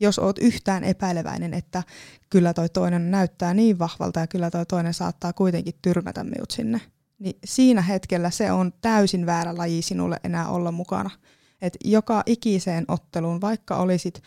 jos 0.00 0.18
oot 0.18 0.38
yhtään 0.38 0.84
epäileväinen, 0.84 1.54
että 1.54 1.82
kyllä 2.30 2.54
toi 2.54 2.68
toinen 2.68 3.10
näyttää 3.10 3.54
niin 3.54 3.78
vahvalta 3.78 4.20
ja 4.20 4.26
kyllä 4.26 4.50
toi 4.50 4.66
toinen 4.66 4.94
saattaa 4.94 5.32
kuitenkin 5.32 5.74
tyrmätä 5.82 6.24
minut 6.24 6.50
sinne. 6.50 6.80
Niin 7.18 7.38
siinä 7.44 7.82
hetkellä 7.82 8.30
se 8.30 8.52
on 8.52 8.72
täysin 8.80 9.26
väärä 9.26 9.56
laji 9.56 9.82
sinulle 9.82 10.20
enää 10.24 10.48
olla 10.48 10.72
mukana– 10.72 11.10
että 11.62 11.78
joka 11.84 12.22
ikiseen 12.26 12.84
otteluun, 12.88 13.40
vaikka 13.40 13.76
olisit 13.76 14.22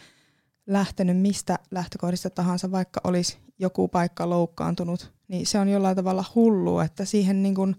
lähtenyt 0.68 1.18
mistä 1.18 1.60
lähtökohdista 1.72 2.30
tahansa, 2.30 2.72
vaikka 2.72 3.02
olisi 3.04 3.38
joku 3.60 3.88
paikka 3.88 4.30
loukkaantunut, 4.30 5.12
niin 5.28 5.48
se 5.48 5.60
on 5.60 5.70
jollain 5.70 5.96
tavalla 5.96 6.26
hullu, 6.36 6.80
että 6.80 7.06
siihen 7.06 7.44
niin 7.44 7.56
kuin 7.56 7.76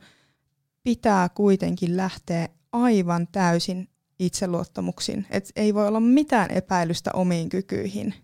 pitää 0.83 1.29
kuitenkin 1.29 1.97
lähteä 1.97 2.49
aivan 2.73 3.29
täysin 3.33 3.89
itseluottamuksin. 4.27 5.27
Et 5.31 5.53
ei 5.57 5.75
voi 5.75 5.89
olla 5.89 6.01
mitään 6.01 6.51
epäilystä 6.51 7.11
omiin 7.15 7.49
kykyihin. 7.49 8.15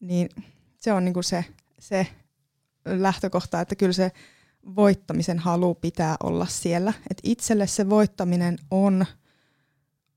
Niin 0.00 0.28
se 0.78 0.92
on 0.92 1.04
niin 1.04 1.24
se, 1.24 1.44
se 1.78 2.06
lähtökohta, 2.84 3.60
että 3.60 3.76
kyllä 3.76 3.92
se 3.92 4.12
voittamisen 4.76 5.38
halu 5.38 5.74
pitää 5.74 6.16
olla 6.22 6.46
siellä. 6.46 6.92
Et 7.10 7.18
itselle 7.22 7.66
se 7.66 7.90
voittaminen 7.90 8.58
on 8.70 9.06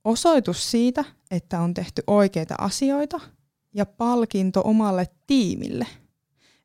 osoitus 0.04 0.72
siitä, 0.72 1.06
että 1.32 1.60
on 1.60 1.74
tehty 1.74 2.04
oikeita 2.08 2.56
asioita 2.58 3.20
ja 3.74 3.86
palkinto 3.86 4.62
omalle 4.66 5.08
tiimille. 5.28 5.88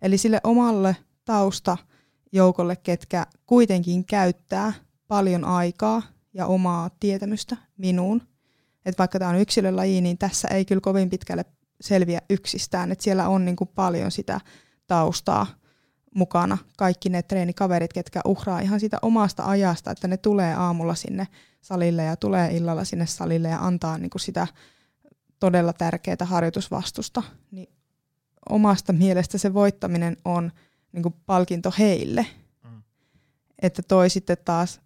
Eli 0.02 0.18
sille 0.18 0.40
omalle 0.44 0.96
tausta 1.24 1.76
joukolle, 2.32 2.76
ketkä 2.76 3.26
kuitenkin 3.46 4.04
käyttää 4.04 4.72
paljon 5.08 5.44
aikaa 5.44 6.02
ja 6.34 6.46
omaa 6.46 6.90
tietämystä 7.00 7.56
minuun. 7.76 8.22
Et 8.86 8.98
vaikka 8.98 9.18
tämä 9.18 9.30
on 9.30 9.40
yksilölaji, 9.40 10.00
niin 10.00 10.18
tässä 10.18 10.48
ei 10.48 10.64
kyllä 10.64 10.80
kovin 10.80 11.10
pitkälle 11.10 11.44
selviä 11.80 12.22
yksistään. 12.30 12.92
Et 12.92 13.00
siellä 13.00 13.28
on 13.28 13.44
niin 13.44 13.56
kuin 13.56 13.70
paljon 13.74 14.10
sitä 14.10 14.40
taustaa 14.86 15.46
mukana. 16.14 16.58
Kaikki 16.76 17.08
ne 17.08 17.22
treenikaverit, 17.22 17.92
ketkä 17.92 18.20
uhraa 18.24 18.60
ihan 18.60 18.80
sitä 18.80 18.98
omasta 19.02 19.44
ajasta, 19.44 19.90
että 19.90 20.08
ne 20.08 20.16
tulee 20.16 20.54
aamulla 20.54 20.94
sinne 20.94 21.28
salille 21.60 22.04
ja 22.04 22.16
tulee 22.16 22.56
illalla 22.56 22.84
sinne 22.84 23.06
salille 23.06 23.48
ja 23.48 23.58
antaa 23.58 23.98
niin 23.98 24.10
kuin 24.10 24.20
sitä 24.20 24.46
todella 25.40 25.72
tärkeää 25.72 26.16
harjoitusvastusta. 26.24 27.22
Niin 27.50 27.68
omasta 28.48 28.92
mielestä 28.92 29.38
se 29.38 29.54
voittaminen 29.54 30.16
on 30.24 30.52
niin 30.92 31.02
kuin 31.02 31.14
palkinto 31.26 31.72
heille. 31.78 32.26
Mm. 32.64 32.82
Että 33.62 33.82
toi 33.82 34.10
sitten 34.10 34.36
taas 34.44 34.80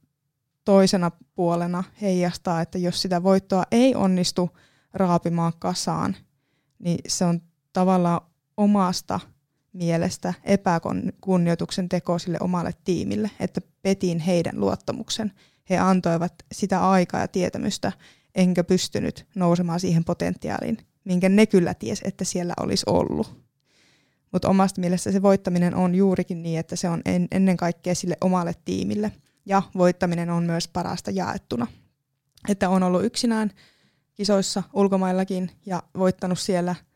toisena 0.67 1.11
puolena 1.35 1.85
heijastaa, 2.03 2.61
että 2.61 2.79
jos 2.79 3.03
sitä 3.03 3.23
voittoa 3.23 3.65
ei 3.71 3.95
onnistu 3.95 4.51
raapimaan 4.95 5.53
kasaan, 5.59 6.17
niin 6.79 6.99
se 7.09 7.25
on 7.25 7.41
tavallaan 7.73 8.21
omasta 8.57 9.21
mielestä 9.73 10.35
epäkunnioituksen 10.45 11.89
teko 11.89 12.19
sille 12.19 12.39
omalle 12.41 12.71
tiimille, 12.85 13.31
että 13.41 13.61
petin 13.83 14.19
heidän 14.19 14.61
luottamuksen. 14.61 15.33
He 15.71 15.79
antoivat 15.79 16.33
sitä 16.53 16.91
aikaa 16.91 17.21
ja 17.21 17.29
tietämystä, 17.29 17.93
enkä 18.35 18.65
pystynyt 18.65 19.27
nousemaan 19.35 19.81
siihen 19.81 20.05
potentiaaliin, 20.05 20.79
minkä 21.05 21.29
ne 21.29 21.47
kyllä 21.47 21.75
ties, 21.75 22.01
että 22.05 22.25
siellä 22.25 22.55
olisi 22.61 22.85
ollut. 22.87 23.47
Mutta 24.33 24.49
omasta 24.49 24.81
mielestä 24.81 25.13
se 25.13 25.23
voittaminen 25.23 25.75
on 25.75 25.95
juurikin 25.95 26.43
niin, 26.43 26.59
että 26.59 26.77
se 26.77 26.89
on 26.89 27.03
en, 27.05 27.29
ennen 27.31 27.57
kaikkea 27.57 27.95
sille 27.95 28.17
omalle 28.21 28.53
tiimille. 28.65 29.13
Ja 29.47 29.63
voittaminen 29.77 30.31
on 30.31 30.45
myös 30.45 30.69
parasta 30.69 31.11
jaettuna. 31.11 31.67
Että 32.49 32.69
on 32.69 32.83
ollut 32.83 33.05
yksinään 33.05 33.51
kisoissa 34.15 34.63
ulkomaillakin 34.73 35.51
ja 35.67 35.83
voittanut 35.95 36.39
siellä– 36.39 36.75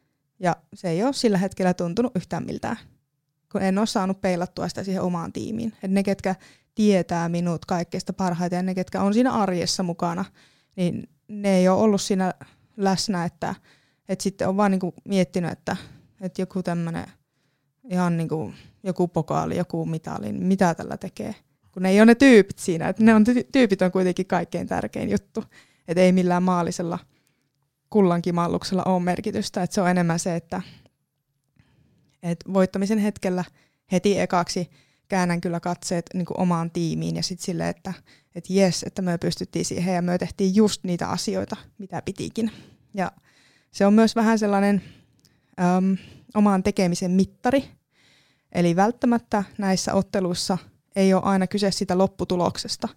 ja 0.40 0.56
se 0.74 0.88
ei 0.88 1.04
ole 1.04 1.12
sillä 1.12 1.38
hetkellä 1.38 1.74
tuntunut 1.74 2.16
yhtään 2.16 2.46
miltään, 2.46 2.76
kun 3.52 3.62
en 3.62 3.78
ole 3.78 3.86
saanut 3.86 4.20
peilattua 4.20 4.68
sitä 4.68 4.84
siihen 4.84 5.02
omaan 5.02 5.32
tiimiin. 5.32 5.72
Et 5.82 5.90
ne, 5.90 6.02
ketkä 6.02 6.34
tietää 6.74 7.28
minut 7.28 7.64
kaikkeista 7.64 8.12
parhaiten 8.12 8.56
ja 8.56 8.62
ne, 8.62 8.74
ketkä 8.74 9.02
on 9.02 9.14
siinä 9.14 9.32
arjessa 9.32 9.82
mukana, 9.82 10.24
niin 10.76 11.08
ne 11.28 11.56
ei 11.56 11.68
ole 11.68 11.80
ollut 11.80 12.00
siinä 12.00 12.34
läsnä, 12.76 13.24
että, 13.24 13.54
että 14.08 14.22
sitten 14.22 14.48
on 14.48 14.56
vaan 14.56 14.70
niinku 14.70 14.94
miettinyt, 15.04 15.50
että, 15.50 15.76
että 16.20 16.42
joku 16.42 16.62
tämmöinen 16.62 17.06
ihan 17.90 18.16
niinku, 18.16 18.52
joku 18.82 19.08
pokaali, 19.08 19.56
joku 19.56 19.86
mitali, 19.86 20.32
niin 20.32 20.46
mitä 20.46 20.74
tällä 20.74 20.96
tekee. 20.96 21.34
Kun 21.72 21.82
ne 21.82 21.90
ei 21.90 22.00
ole 22.00 22.06
ne 22.06 22.14
tyypit 22.14 22.58
siinä, 22.58 22.88
että 22.88 23.04
ne 23.04 23.14
on, 23.14 23.24
tyypit 23.52 23.82
on 23.82 23.92
kuitenkin 23.92 24.26
kaikkein 24.26 24.66
tärkein 24.66 25.10
juttu. 25.10 25.44
Että 25.88 26.00
ei 26.00 26.12
millään 26.12 26.42
maalisella– 26.42 26.98
kullankimalluksella 27.90 28.82
ole 28.84 29.02
merkitystä. 29.02 29.62
että 29.62 29.74
se 29.74 29.80
on 29.80 29.90
enemmän 29.90 30.18
se, 30.18 30.36
että, 30.36 30.62
että 32.22 32.52
voittamisen 32.52 32.98
hetkellä 32.98 33.44
heti 33.92 34.20
ekaksi 34.20 34.70
käännän 35.08 35.40
kyllä 35.40 35.60
katseet 35.60 36.06
niin 36.14 36.26
omaan 36.34 36.70
tiimiin 36.70 37.16
ja 37.16 37.22
sitten 37.22 37.44
silleen, 37.44 37.68
että, 37.68 37.94
että 38.34 38.52
jes, 38.52 38.82
että 38.82 39.02
me 39.02 39.18
pystyttiin 39.18 39.64
siihen 39.64 39.94
ja 39.94 40.02
me 40.02 40.18
tehtiin 40.18 40.54
just 40.54 40.84
niitä 40.84 41.08
asioita, 41.08 41.56
mitä 41.78 42.02
pitikin. 42.02 42.52
Ja 42.94 43.12
se 43.70 43.86
on 43.86 43.94
myös 43.94 44.16
vähän 44.16 44.38
sellainen 44.38 44.82
äm, 45.60 45.96
omaan 46.34 46.62
tekemisen 46.62 47.10
mittari. 47.10 47.64
Eli 48.52 48.76
välttämättä 48.76 49.44
näissä 49.58 49.94
otteluissa 49.94 50.58
ei 50.96 51.14
ole 51.14 51.22
aina 51.22 51.46
kyse 51.46 51.70
sitä 51.70 51.98
lopputuloksesta, 51.98 52.88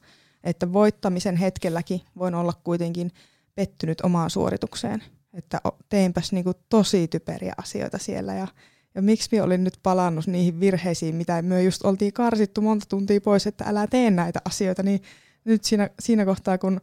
että 0.44 0.74
voittamisen 0.74 1.36
hetkelläkin 1.36 2.02
voin 2.18 2.36
olla 2.36 2.54
kuitenkin 2.64 3.12
pettynyt 3.56 4.02
omaan 4.02 4.30
suoritukseen. 4.30 5.04
Että 5.34 5.62
teinpäs 5.90 6.32
niinku 6.32 6.54
tosi 6.70 7.08
typeriä 7.08 7.54
asioita 7.58 7.98
siellä 7.98 8.34
ja, 8.34 8.48
ja 8.96 9.02
miksi 9.02 9.30
minä 9.32 9.44
olin 9.44 9.64
nyt 9.64 9.80
palannut 9.84 10.28
niihin 10.28 10.60
virheisiin, 10.60 11.16
mitä 11.16 11.42
me 11.42 11.64
just 11.64 11.86
oltiin 11.86 12.14
karsittu 12.14 12.62
monta 12.62 12.86
tuntia 12.90 13.22
pois, 13.22 13.48
että 13.48 13.64
älä 13.68 13.88
tee 13.88 14.12
näitä 14.12 14.42
asioita, 14.46 14.84
niin 14.84 15.02
nyt 15.46 15.64
siinä, 15.64 15.90
siinä 16.00 16.26
kohtaa, 16.26 16.58
kun 16.58 16.82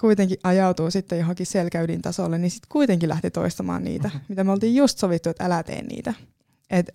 kuitenkin 0.00 0.38
ajautuu 0.42 0.90
sitten 0.90 1.18
johonkin 1.18 1.46
selkäydin 1.46 2.02
tasolle, 2.02 2.38
niin 2.38 2.50
sitten 2.50 2.68
kuitenkin 2.68 3.08
lähti 3.08 3.30
toistamaan 3.30 3.84
niitä, 3.84 4.08
mm-hmm. 4.08 4.24
mitä 4.28 4.44
me 4.44 4.52
oltiin 4.52 4.74
just 4.76 4.98
sovittu, 4.98 5.28
että 5.28 5.44
älä 5.44 5.62
tee 5.62 5.82
niitä. 5.82 6.14
Et 6.70 6.92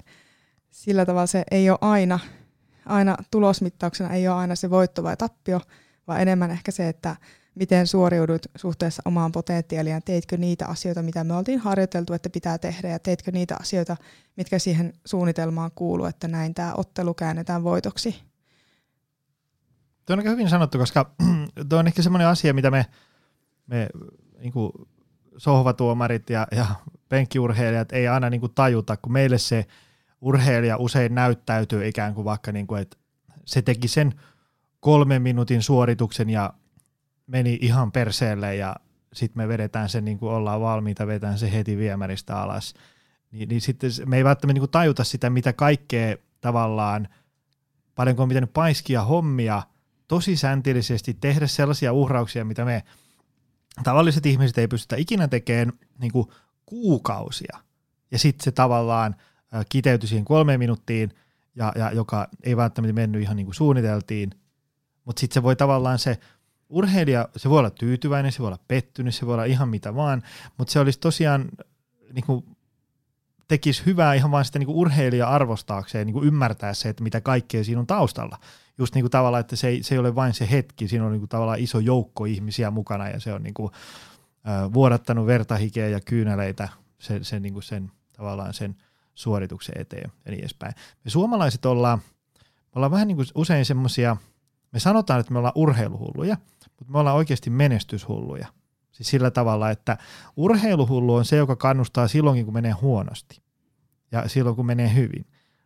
sillä 0.69 1.05
tavalla 1.05 1.27
se 1.27 1.43
ei 1.51 1.69
ole 1.69 1.77
aina, 1.81 2.19
aina 2.85 3.17
tulosmittauksena 3.31 4.13
ei 4.13 4.27
ole 4.27 4.37
aina 4.37 4.55
se 4.55 4.69
voitto 4.69 5.03
vai 5.03 5.17
tappio, 5.17 5.61
vaan 6.07 6.21
enemmän 6.21 6.51
ehkä 6.51 6.71
se, 6.71 6.89
että 6.89 7.15
miten 7.55 7.87
suoriudut 7.87 8.41
suhteessa 8.55 9.01
omaan 9.05 9.31
potentiaaliin 9.31 10.03
teitkö 10.05 10.37
niitä 10.37 10.67
asioita, 10.67 11.01
mitä 11.01 11.23
me 11.23 11.33
oltiin 11.33 11.59
harjoiteltu, 11.59 12.13
että 12.13 12.29
pitää 12.29 12.57
tehdä 12.57 12.89
ja 12.89 12.99
teitkö 12.99 13.31
niitä 13.31 13.57
asioita, 13.59 13.97
mitkä 14.37 14.59
siihen 14.59 14.93
suunnitelmaan 15.05 15.71
kuuluu, 15.75 16.05
että 16.05 16.27
näin 16.27 16.53
tämä 16.53 16.73
ottelu 16.77 17.13
käännetään 17.13 17.63
voitoksi. 17.63 18.21
Tuo 20.05 20.13
on 20.13 20.19
aika 20.19 20.29
hyvin 20.29 20.49
sanottu, 20.49 20.77
koska 20.77 21.11
tuo 21.69 21.79
on 21.79 21.87
ehkä 21.87 22.01
semmoinen 22.01 22.27
asia, 22.27 22.53
mitä 22.53 22.71
me, 22.71 22.85
me 23.67 23.89
niin 24.39 24.53
kuin 24.53 24.71
sohvatuomarit 25.37 26.29
ja, 26.29 26.47
ja 26.51 26.65
penkkiurheilijat 27.09 27.91
ei 27.91 28.07
aina 28.07 28.29
niin 28.29 28.41
kuin 28.41 28.53
tajuta, 28.55 28.97
kun 28.97 29.11
meille 29.11 29.37
se 29.37 29.65
urheilija 30.21 30.77
usein 30.77 31.15
näyttäytyy 31.15 31.87
ikään 31.87 32.13
kuin 32.13 32.25
vaikka, 32.25 32.51
niin 32.51 32.67
kuin, 32.67 32.81
että 32.81 32.97
se 33.45 33.61
teki 33.61 33.87
sen 33.87 34.13
kolmen 34.79 35.21
minuutin 35.21 35.63
suorituksen 35.63 36.29
ja 36.29 36.53
meni 37.27 37.57
ihan 37.61 37.91
perseelle 37.91 38.55
ja 38.55 38.75
sitten 39.13 39.43
me 39.43 39.47
vedetään 39.47 39.89
se 39.89 40.01
niin 40.01 40.19
kuin 40.19 40.31
ollaan 40.31 40.61
valmiita, 40.61 41.07
vetään 41.07 41.37
se 41.37 41.51
heti 41.51 41.77
viemäristä 41.77 42.41
alas. 42.41 42.73
Niin, 43.31 43.49
niin 43.49 43.61
sitten 43.61 43.91
me 44.05 44.17
ei 44.17 44.23
välttämättä 44.23 44.53
niin 44.53 44.61
kuin 44.61 44.71
tajuta 44.71 45.03
sitä, 45.03 45.29
mitä 45.29 45.53
kaikkea 45.53 46.15
tavallaan, 46.41 47.07
paljonko 47.95 48.23
on 48.23 48.29
pitänyt 48.29 48.53
paiskia 48.53 49.03
hommia 49.03 49.63
tosi 50.07 50.35
säntillisesti, 50.35 51.13
tehdä 51.13 51.47
sellaisia 51.47 51.93
uhrauksia, 51.93 52.45
mitä 52.45 52.65
me 52.65 52.83
tavalliset 53.83 54.25
ihmiset 54.25 54.57
ei 54.57 54.67
pystytä 54.67 54.95
ikinä 54.95 55.27
tekemään 55.27 55.71
niin 55.99 56.11
kuin 56.11 56.27
kuukausia. 56.65 57.59
Ja 58.11 58.19
sitten 58.19 58.43
se 58.43 58.51
tavallaan 58.51 59.15
kiteytyi 59.69 60.09
siihen 60.09 60.25
kolmeen 60.25 60.59
minuuttiin, 60.59 61.11
ja, 61.55 61.71
ja 61.75 61.91
joka 61.91 62.27
ei 62.43 62.57
välttämättä 62.57 62.93
mennyt 62.93 63.21
ihan 63.21 63.35
niin 63.35 63.45
kuin 63.45 63.55
suunniteltiin, 63.55 64.31
mutta 65.05 65.19
sitten 65.19 65.33
se 65.33 65.43
voi 65.43 65.55
tavallaan 65.55 65.99
se 65.99 66.17
urheilija, 66.69 67.29
se 67.35 67.49
voi 67.49 67.59
olla 67.59 67.69
tyytyväinen, 67.69 68.31
se 68.31 68.39
voi 68.39 68.47
olla 68.47 68.59
pettynyt, 68.67 69.15
se 69.15 69.25
voi 69.25 69.33
olla 69.33 69.45
ihan 69.45 69.69
mitä 69.69 69.95
vaan, 69.95 70.23
mutta 70.57 70.71
se 70.71 70.79
olisi 70.79 70.99
tosiaan 70.99 71.49
niin 72.13 72.25
kuin, 72.25 72.45
tekisi 73.47 73.85
hyvää 73.85 74.13
ihan 74.13 74.31
vain 74.31 74.45
sitä 74.45 74.59
niin 74.59 74.67
kuin 74.67 74.77
urheilija 74.77 75.27
arvostaakseen, 75.27 76.07
niin 76.07 76.13
kuin 76.13 76.27
ymmärtää 76.27 76.73
se, 76.73 76.89
että 76.89 77.03
mitä 77.03 77.21
kaikkea 77.21 77.63
siinä 77.63 77.79
on 77.79 77.87
taustalla. 77.87 78.37
Just 78.77 78.95
niin 78.95 79.03
kuin 79.03 79.11
tavallaan, 79.11 79.41
että 79.41 79.55
se 79.55 79.67
ei, 79.67 79.83
se 79.83 79.95
ei 79.95 79.99
ole 79.99 80.15
vain 80.15 80.33
se 80.33 80.51
hetki, 80.51 80.87
siinä 80.87 81.05
on 81.05 81.11
niin 81.11 81.19
kuin 81.19 81.29
tavallaan 81.29 81.59
iso 81.59 81.79
joukko 81.79 82.25
ihmisiä 82.25 82.71
mukana 82.71 83.09
ja 83.09 83.19
se 83.19 83.33
on 83.33 83.43
niin 83.43 83.53
kuin, 83.53 83.71
äh, 84.47 84.73
vuodattanut 84.73 85.25
vertahikeä 85.25 85.87
ja 85.87 85.99
kyyneleitä 85.99 86.69
sen, 86.99 87.25
sen, 87.25 87.41
niin 87.41 87.53
kuin 87.53 87.63
sen 87.63 87.91
tavallaan 88.13 88.53
sen 88.53 88.75
suorituksen 89.21 89.81
eteen 89.81 90.11
ja 90.25 90.31
niin 90.31 90.39
edespäin. 90.39 90.73
Me 91.03 91.11
suomalaiset 91.11 91.65
ollaan, 91.65 91.99
me 92.39 92.71
ollaan 92.75 92.91
vähän 92.91 93.07
niin 93.07 93.15
kuin 93.15 93.27
usein 93.35 93.65
semmoisia, 93.65 94.17
me 94.71 94.79
sanotaan, 94.79 95.19
että 95.19 95.33
me 95.33 95.37
ollaan 95.39 95.53
urheiluhulluja– 95.55 96.37
mutta 96.81 96.91
me 96.91 96.99
ollaan 96.99 97.15
oikeasti 97.15 97.49
menestyshulluja. 97.49 98.47
Siis 98.91 99.09
sillä 99.09 99.31
tavalla, 99.31 99.69
että 99.69 99.97
urheiluhullu 100.35 101.15
on 101.15 101.25
se, 101.25 101.35
joka 101.35 101.55
kannustaa 101.55 102.07
silloinkin, 102.07 102.45
kun 102.45 102.53
menee 102.53 102.71
huonosti 102.71 103.41
ja 104.11 104.29
silloin, 104.29 104.55
kun 104.55 104.65
menee 104.65 104.95
hyvin. 104.95 105.25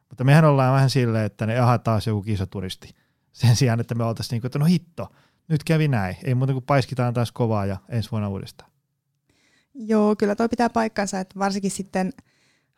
Mutta 0.09 0.23
mehän 0.23 0.45
ollaan 0.45 0.73
vähän 0.73 0.89
silleen, 0.89 1.25
että 1.25 1.45
ne 1.45 1.59
aha 1.59 1.77
taas 1.77 2.07
joku 2.07 2.21
kisaturisti. 2.21 2.95
Sen 3.31 3.55
sijaan, 3.55 3.79
että 3.79 3.95
me 3.95 4.03
oltaisiin 4.03 4.35
niin 4.35 4.41
kuin, 4.41 4.47
että 4.49 4.59
no 4.59 4.65
hitto, 4.65 5.07
nyt 5.47 5.63
kävi 5.63 5.87
näin. 5.87 6.15
Ei 6.23 6.35
muuta 6.35 6.53
kuin 6.53 6.65
paiskitaan 6.65 7.13
taas 7.13 7.31
kovaa 7.31 7.65
ja 7.65 7.77
ensi 7.89 8.11
vuonna 8.11 8.29
uudestaan. 8.29 8.71
Joo, 9.73 10.15
kyllä 10.15 10.35
toi 10.35 10.49
pitää 10.49 10.69
paikkansa, 10.69 11.19
että 11.19 11.39
varsinkin 11.39 11.71
sitten 11.71 12.13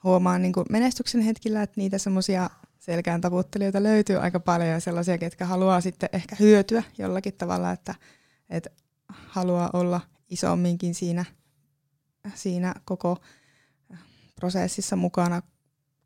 huomaan 0.04 0.42
niin 0.42 0.54
menestyksen 0.70 1.22
hetkillä, 1.22 1.64
että 1.64 1.82
niitä 1.82 1.98
semmoisia 1.98 2.50
selkään 2.80 3.22
taputtelijoita 3.22 3.84
löytyy 3.84 4.18
aika 4.18 4.40
paljon 4.40 4.70
ja 4.70 4.80
sellaisia, 4.80 5.18
ketkä 5.18 5.46
haluaa 5.46 5.82
sitten 5.82 6.10
ehkä 6.14 6.36
hyötyä 6.40 6.84
jollakin 6.98 7.34
tavalla, 7.34 7.72
että– 7.72 7.96
että 8.50 8.70
haluaa 9.10 9.70
olla 9.74 10.02
isomminkin 10.30 10.96
siinä, 10.96 11.26
siinä 12.34 12.74
koko 12.86 13.18
prosessissa 14.36 14.96
mukana 14.96 15.42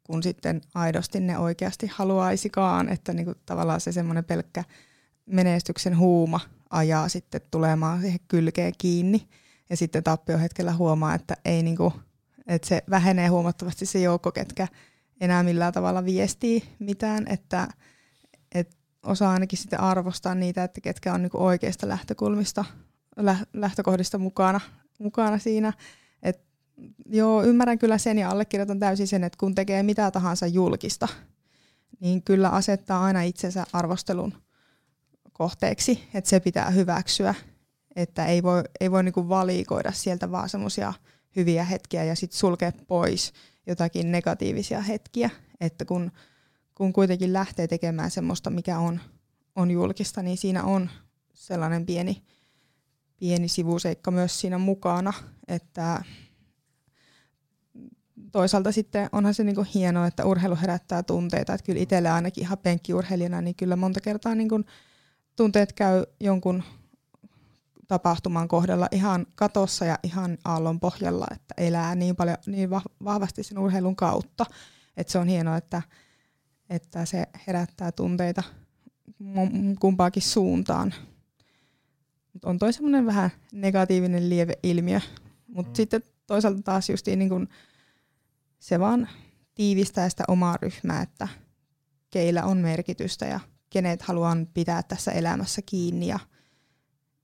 kun 0.04 0.24
sitten 0.24 0.62
aidosti 0.74 1.20
ne 1.20 1.38
oikeasti 1.38 1.88
haluaisikaan, 1.88 2.90
että 2.90 3.14
niin 3.14 3.26
kuin 3.26 3.38
tavallaan 3.46 3.82
se 3.82 3.92
semmoinen 3.92 4.26
pelkkä 4.26 4.64
menestyksen 5.26 5.98
huuma 5.98 6.40
ajaa 6.70 7.10
sitten 7.10 7.42
tulemaan 7.52 8.02
siihen 8.02 8.20
kylkeen 8.28 8.74
kiinni. 8.78 9.28
Ja 9.70 9.78
sitten 9.78 10.04
tappiohetkellä 10.04 10.74
huomaa, 10.74 11.16
että, 11.16 11.38
ei 11.46 11.64
niin 11.64 11.78
kuin, 11.78 11.94
että 12.48 12.68
se 12.68 12.84
vähenee 12.90 13.28
huomattavasti 13.28 13.86
se 13.86 14.00
joukko, 14.00 14.32
ketkä 14.32 14.68
enää 15.22 15.44
millään 15.44 15.74
tavalla 15.74 16.06
viestii 16.06 16.64
mitään, 16.80 17.28
että, 17.28 17.68
että 18.56 18.76
osaa 19.04 19.32
ainakin 19.32 19.60
sitten 19.60 19.80
arvostaa 19.80 20.36
niitä, 20.36 20.64
että 20.64 20.82
ketkä 20.82 21.14
on 21.14 21.22
niin 21.22 21.30
kuin 21.30 21.42
oikeista 21.42 21.88
lähtökulmista, 21.88 22.66
lähtökohdista 23.54 24.18
mukana, 24.18 24.60
mukana 25.00 25.38
siinä. 25.38 25.74
Et, 26.24 26.42
joo, 27.06 27.44
ymmärrän 27.44 27.80
kyllä 27.80 27.98
sen 27.98 28.18
ja 28.18 28.30
allekirjoitan 28.30 28.80
täysin 28.80 29.08
sen, 29.08 29.24
että 29.24 29.38
kun 29.38 29.56
tekee 29.56 29.84
mitä 29.84 30.12
tahansa 30.12 30.48
julkista, 30.48 31.08
niin 32.00 32.24
kyllä 32.24 32.50
asettaa 32.50 33.04
aina 33.04 33.22
itsensä 33.22 33.66
arvostelun 33.74 34.34
kohteeksi, 35.34 36.10
että 36.14 36.30
se 36.30 36.40
pitää 36.40 36.70
hyväksyä, 36.70 37.36
että 37.96 38.26
ei 38.26 38.44
voi, 38.44 38.64
ei 38.80 38.92
voi 38.92 39.04
niinku 39.04 39.30
valikoida 39.30 39.92
sieltä 39.92 40.32
vaan 40.32 40.50
semmoisia 40.50 40.94
hyviä 41.36 41.63
hetkiä 41.63 42.04
ja 42.04 42.15
sitten 42.15 42.39
sulkea 42.39 42.72
pois 42.88 43.34
jotakin 43.67 44.12
negatiivisia 44.12 44.82
hetkiä, 44.82 45.30
että 45.62 45.86
kun, 45.86 46.12
kun 46.76 46.94
kuitenkin 46.94 47.34
lähtee 47.34 47.67
tekemään 47.67 48.12
semmoista, 48.12 48.50
mikä 48.50 48.80
on, 48.80 49.00
on 49.56 49.72
julkista, 49.72 50.24
niin 50.24 50.38
siinä 50.38 50.63
on 50.63 50.89
sellainen 51.34 51.86
pieni, 51.86 52.24
pieni 53.20 53.48
sivuseikka 53.48 54.12
myös 54.12 54.41
siinä 54.41 54.58
mukana, 54.58 55.13
että 55.48 56.04
toisaalta 58.32 58.72
sitten 58.72 59.10
onhan 59.12 59.34
se 59.34 59.44
niinku 59.44 59.65
hienoa, 59.76 60.08
että 60.08 60.26
urheilu 60.26 60.58
herättää 60.62 61.04
tunteita, 61.04 61.54
että 61.54 61.65
kyllä 61.65 61.82
itselle 61.82 62.10
ainakin 62.10 62.44
ihan 62.44 62.58
penkkiurheilijana, 62.58 63.41
niin 63.41 63.56
kyllä 63.56 63.76
monta 63.76 64.00
kertaa 64.00 64.36
niinku 64.36 64.62
tunteet 65.36 65.74
käy 65.74 66.04
jonkun 66.20 66.63
tapahtuman 67.92 68.48
kohdalla 68.48 68.88
ihan 68.92 69.26
katossa 69.36 69.86
ja 69.86 70.00
ihan 70.04 70.38
aallon 70.46 70.80
pohjalla, 70.80 71.28
että 71.32 71.54
elää 71.58 71.96
niin 71.96 72.16
paljon 72.16 72.38
niin 72.46 72.70
vahvasti 73.04 73.44
sen 73.44 73.58
urheilun 73.58 73.96
kautta, 73.96 74.46
että 74.98 75.12
se 75.12 75.20
on 75.20 75.28
hienoa, 75.28 75.58
että, 75.58 75.82
että 76.70 77.06
se 77.06 77.26
herättää 77.48 77.92
tunteita 77.92 78.44
kumpaakin 79.80 80.24
suuntaan. 80.24 80.94
Mut 82.34 82.46
on 82.46 82.60
toi 82.60 82.74
semmoinen 82.74 83.06
vähän 83.06 83.30
negatiivinen 83.52 84.30
lieve 84.30 84.54
ilmiö, 84.64 85.00
mutta 85.48 85.70
mm. 85.70 85.76
sitten 85.76 86.04
toisaalta 86.28 86.62
taas 86.62 86.90
justiin 86.90 87.20
niin 87.20 87.30
kun 87.30 87.48
se 88.60 88.80
vaan 88.80 89.10
tiivistää 89.56 90.10
sitä 90.10 90.24
omaa 90.28 90.58
ryhmää, 90.62 91.02
että 91.02 91.28
keillä 92.10 92.44
on 92.44 92.58
merkitystä 92.58 93.26
ja 93.26 93.40
kenet 93.70 94.02
haluan 94.02 94.48
pitää 94.54 94.84
tässä 94.84 95.12
elämässä 95.12 95.62
kiinni 95.66 96.08
ja, 96.08 96.20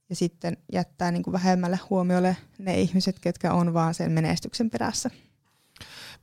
ja 0.10 0.16
sitten 0.16 0.58
jättää 0.72 1.12
niin 1.12 1.24
kuin 1.24 1.32
vähemmälle 1.32 1.80
huomiolle 1.90 2.38
ne 2.58 2.80
ihmiset, 2.80 3.20
ketkä 3.20 3.54
on 3.54 3.74
vaan 3.74 3.94
sen 3.94 4.12
menestyksen 4.12 4.70
perässä. 4.70 5.10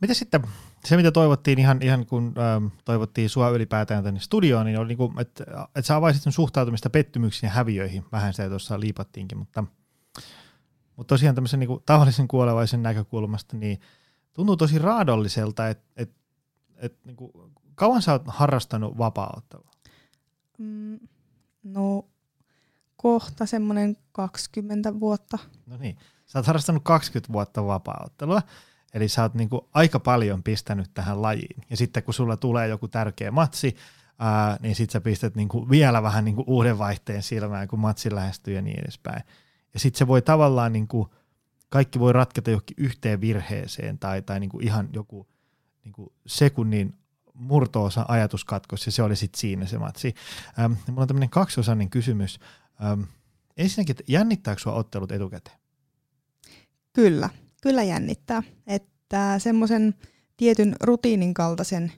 Mitä 0.00 0.14
sitten, 0.14 0.42
se 0.84 0.96
mitä 0.96 1.12
toivottiin 1.12 1.58
ihan, 1.58 1.82
ihan 1.82 2.06
kun 2.06 2.34
ähm, 2.38 2.66
toivottiin 2.84 3.30
sua 3.30 3.50
ylipäätään 3.50 4.04
tänne 4.04 4.20
studioon, 4.20 4.66
niin 4.66 4.78
oli 4.78 4.88
niin 4.88 4.98
kuin, 4.98 5.20
että, 5.20 5.44
että 5.64 5.82
sä 5.82 5.96
avaisit 5.96 6.22
sun 6.22 6.32
suhtautumista 6.32 6.90
pettymyksiin 6.90 7.48
ja 7.48 7.54
häviöihin, 7.54 8.04
vähän 8.12 8.32
sitä 8.32 8.48
tuossa 8.48 8.80
liipattiinkin, 8.80 9.38
mutta, 9.38 9.64
mutta 10.96 11.14
tosiaan 11.14 11.34
tämmöisen 11.34 11.60
niin 11.60 11.68
kuin 11.68 11.82
tavallisen 11.86 12.28
kuolevaisen 12.28 12.82
näkökulmasta, 12.82 13.56
niin 13.56 13.80
tuntuu 14.32 14.56
tosi 14.56 14.78
raadolliselta, 14.78 15.68
että, 15.68 15.84
että, 15.96 16.16
että 16.76 16.98
niin 17.04 17.16
kuin, 17.16 17.32
kauan 17.74 18.02
sä 18.02 18.12
oot 18.12 18.22
harrastanut 18.26 18.98
vapaa-ottelua? 18.98 19.70
Mm, 20.58 20.98
no 21.62 22.08
kohta 23.04 23.46
semmoinen 23.46 23.96
20 24.12 25.00
vuotta. 25.00 25.38
No 25.66 25.76
niin, 25.76 25.96
sä 26.26 26.38
oot 26.38 26.46
harrastanut 26.46 26.84
20 26.84 27.32
vuotta 27.32 27.66
vapaa-ottelua, 27.66 28.42
eli 28.94 29.08
sä 29.08 29.22
oot 29.22 29.34
niinku 29.34 29.68
aika 29.74 30.00
paljon 30.00 30.42
pistänyt 30.42 30.90
tähän 30.94 31.22
lajiin. 31.22 31.64
Ja 31.70 31.76
sitten 31.76 32.02
kun 32.02 32.14
sulla 32.14 32.36
tulee 32.36 32.68
joku 32.68 32.88
tärkeä 32.88 33.30
matsi, 33.30 33.76
ää, 34.18 34.56
niin 34.60 34.74
sit 34.74 34.90
sä 34.90 35.00
pistät 35.00 35.34
niinku 35.34 35.70
vielä 35.70 36.02
vähän 36.02 36.24
niinku 36.24 36.44
uuden 36.46 36.78
vaihteen 36.78 37.22
silmään, 37.22 37.68
kun 37.68 37.78
matsi 37.78 38.14
lähestyy 38.14 38.54
ja 38.54 38.62
niin 38.62 38.80
edespäin. 38.80 39.22
Ja 39.74 39.80
sitten 39.80 39.98
se 39.98 40.06
voi 40.06 40.22
tavallaan, 40.22 40.72
niinku, 40.72 41.14
kaikki 41.68 41.98
voi 41.98 42.12
ratketa 42.12 42.50
johonkin 42.50 42.76
yhteen 42.78 43.20
virheeseen 43.20 43.98
tai, 43.98 44.22
tai 44.22 44.40
niinku 44.40 44.60
ihan 44.60 44.88
joku 44.92 45.26
niinku 45.84 46.12
sekunnin 46.26 46.94
murtoosa 47.34 48.04
ajatuskatkos 48.08 48.86
ja 48.86 48.92
se 48.92 49.02
oli 49.02 49.16
sitten 49.16 49.40
siinä 49.40 49.66
se 49.66 49.78
matsi. 49.78 50.14
Ähm, 50.58 50.72
mulla 50.88 51.02
on 51.02 51.08
tämmöinen 51.08 51.30
kaksiosainen 51.30 51.90
kysymys. 51.90 52.38
Ähm, 52.84 53.02
ensinnäkin, 53.56 53.92
että 53.92 54.12
jännittääkö 54.12 54.60
sinua 54.60 54.76
ottelut 54.76 55.12
etukäteen? 55.12 55.58
Kyllä, 56.92 57.28
kyllä 57.62 57.82
jännittää. 57.82 58.42
Että 58.66 59.38
semmoisen 59.38 59.94
tietyn 60.36 60.76
rutiinin 60.80 61.34
kaltaisen 61.34 61.92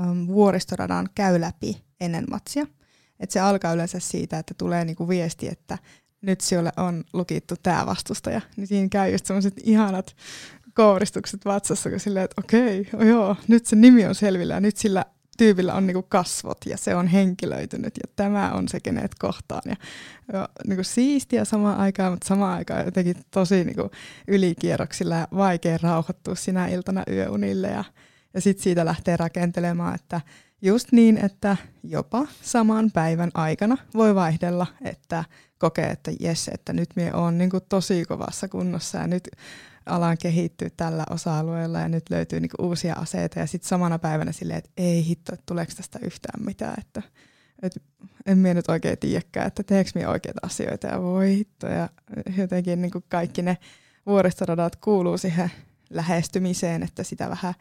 ähm, 0.00 0.26
vuoristoradan 0.26 1.08
käy 1.14 1.40
läpi 1.40 1.84
ennen 2.00 2.24
matsia. 2.30 2.66
Että 3.20 3.32
se 3.32 3.40
alkaa 3.40 3.72
yleensä 3.72 4.00
siitä, 4.00 4.38
että 4.38 4.54
tulee 4.54 4.84
niinku 4.84 5.08
viesti, 5.08 5.48
että 5.48 5.78
nyt 6.20 6.40
sinulle 6.40 6.72
on 6.76 7.04
lukittu 7.12 7.54
tämä 7.62 7.86
vastustaja. 7.86 8.40
Niin 8.56 8.66
siinä 8.66 8.88
käy 8.88 9.12
just 9.12 9.26
semmoiset 9.26 9.54
ihanat 9.64 10.16
kouristukset 10.74 11.44
vatsassa, 11.44 11.90
kun 11.90 12.00
silleen, 12.00 12.24
että 12.24 12.40
okei, 12.40 12.80
okay, 12.94 13.08
joo, 13.08 13.36
nyt 13.48 13.66
se 13.66 13.76
nimi 13.76 14.06
on 14.06 14.14
selvillä 14.14 14.54
ja 14.54 14.60
nyt 14.60 14.76
sillä 14.76 15.04
tyypillä 15.36 15.74
on 15.74 15.86
niinku 15.86 16.02
kasvot 16.02 16.58
ja 16.66 16.76
se 16.76 16.94
on 16.94 17.06
henkilöitynyt 17.06 17.94
ja 17.96 18.12
tämä 18.16 18.52
on 18.52 18.68
se, 18.68 18.80
kenet 18.80 19.14
kohtaan. 19.18 19.62
Ja, 19.66 19.76
ja 20.32 20.48
niinku 20.66 20.84
siistiä 20.84 21.44
samaan 21.44 21.78
aikaan, 21.78 22.12
mutta 22.12 22.28
samaan 22.28 22.56
aikaan 22.56 22.84
jotenkin 22.84 23.16
tosi 23.30 23.64
niinku 23.64 23.90
ylikierroksilla 24.28 25.14
ja 25.14 25.28
vaikea 25.36 25.78
rauhoittua 25.82 26.34
sinä 26.34 26.66
iltana 26.66 27.02
yöunille 27.10 27.68
ja, 27.68 27.84
ja 28.34 28.40
sitten 28.40 28.64
siitä 28.64 28.84
lähtee 28.84 29.16
rakentelemaan, 29.16 29.94
että 29.94 30.20
just 30.62 30.92
niin, 30.92 31.24
että 31.24 31.56
jopa 31.82 32.26
saman 32.42 32.90
päivän 32.90 33.30
aikana 33.34 33.76
voi 33.94 34.14
vaihdella, 34.14 34.66
että 34.84 35.24
kokee, 35.58 35.86
että 35.86 36.10
jes, 36.20 36.48
että 36.48 36.72
nyt 36.72 36.88
minä 36.96 37.14
olen 37.14 37.38
niinku 37.38 37.60
tosi 37.60 38.04
kovassa 38.04 38.48
kunnossa 38.48 38.98
ja 38.98 39.06
nyt 39.06 39.30
alan 39.86 40.18
kehittyä 40.18 40.68
tällä 40.76 41.04
osa-alueella 41.10 41.80
ja 41.80 41.88
nyt 41.88 42.10
löytyy 42.10 42.40
niinku 42.40 42.66
uusia 42.66 42.94
aseita. 42.94 43.38
Ja 43.38 43.46
sitten 43.46 43.68
samana 43.68 43.98
päivänä 43.98 44.32
silleen, 44.32 44.58
että 44.58 44.70
ei 44.76 45.06
hitto, 45.06 45.34
että 45.34 45.42
tuleeko 45.46 45.72
tästä 45.76 45.98
yhtään 46.02 46.44
mitään, 46.44 46.74
että, 46.78 47.02
että 47.62 47.80
en 48.26 48.38
minä 48.38 48.54
nyt 48.54 48.68
oikein 48.68 48.98
tiedäkään, 48.98 49.46
että 49.46 49.62
teekö 49.62 49.90
minä 49.94 50.08
oikeita 50.08 50.40
asioita. 50.42 50.86
Ja 50.86 51.02
voi 51.02 51.36
hitto 51.36 51.66
ja 51.66 51.88
jotenkin 52.36 52.82
niinku 52.82 53.02
kaikki 53.08 53.42
ne 53.42 53.58
vuoristoradat 54.06 54.76
kuuluu 54.76 55.18
siihen 55.18 55.50
lähestymiseen, 55.90 56.82
että 56.82 57.02
sitä 57.02 57.30
vähän 57.30 57.54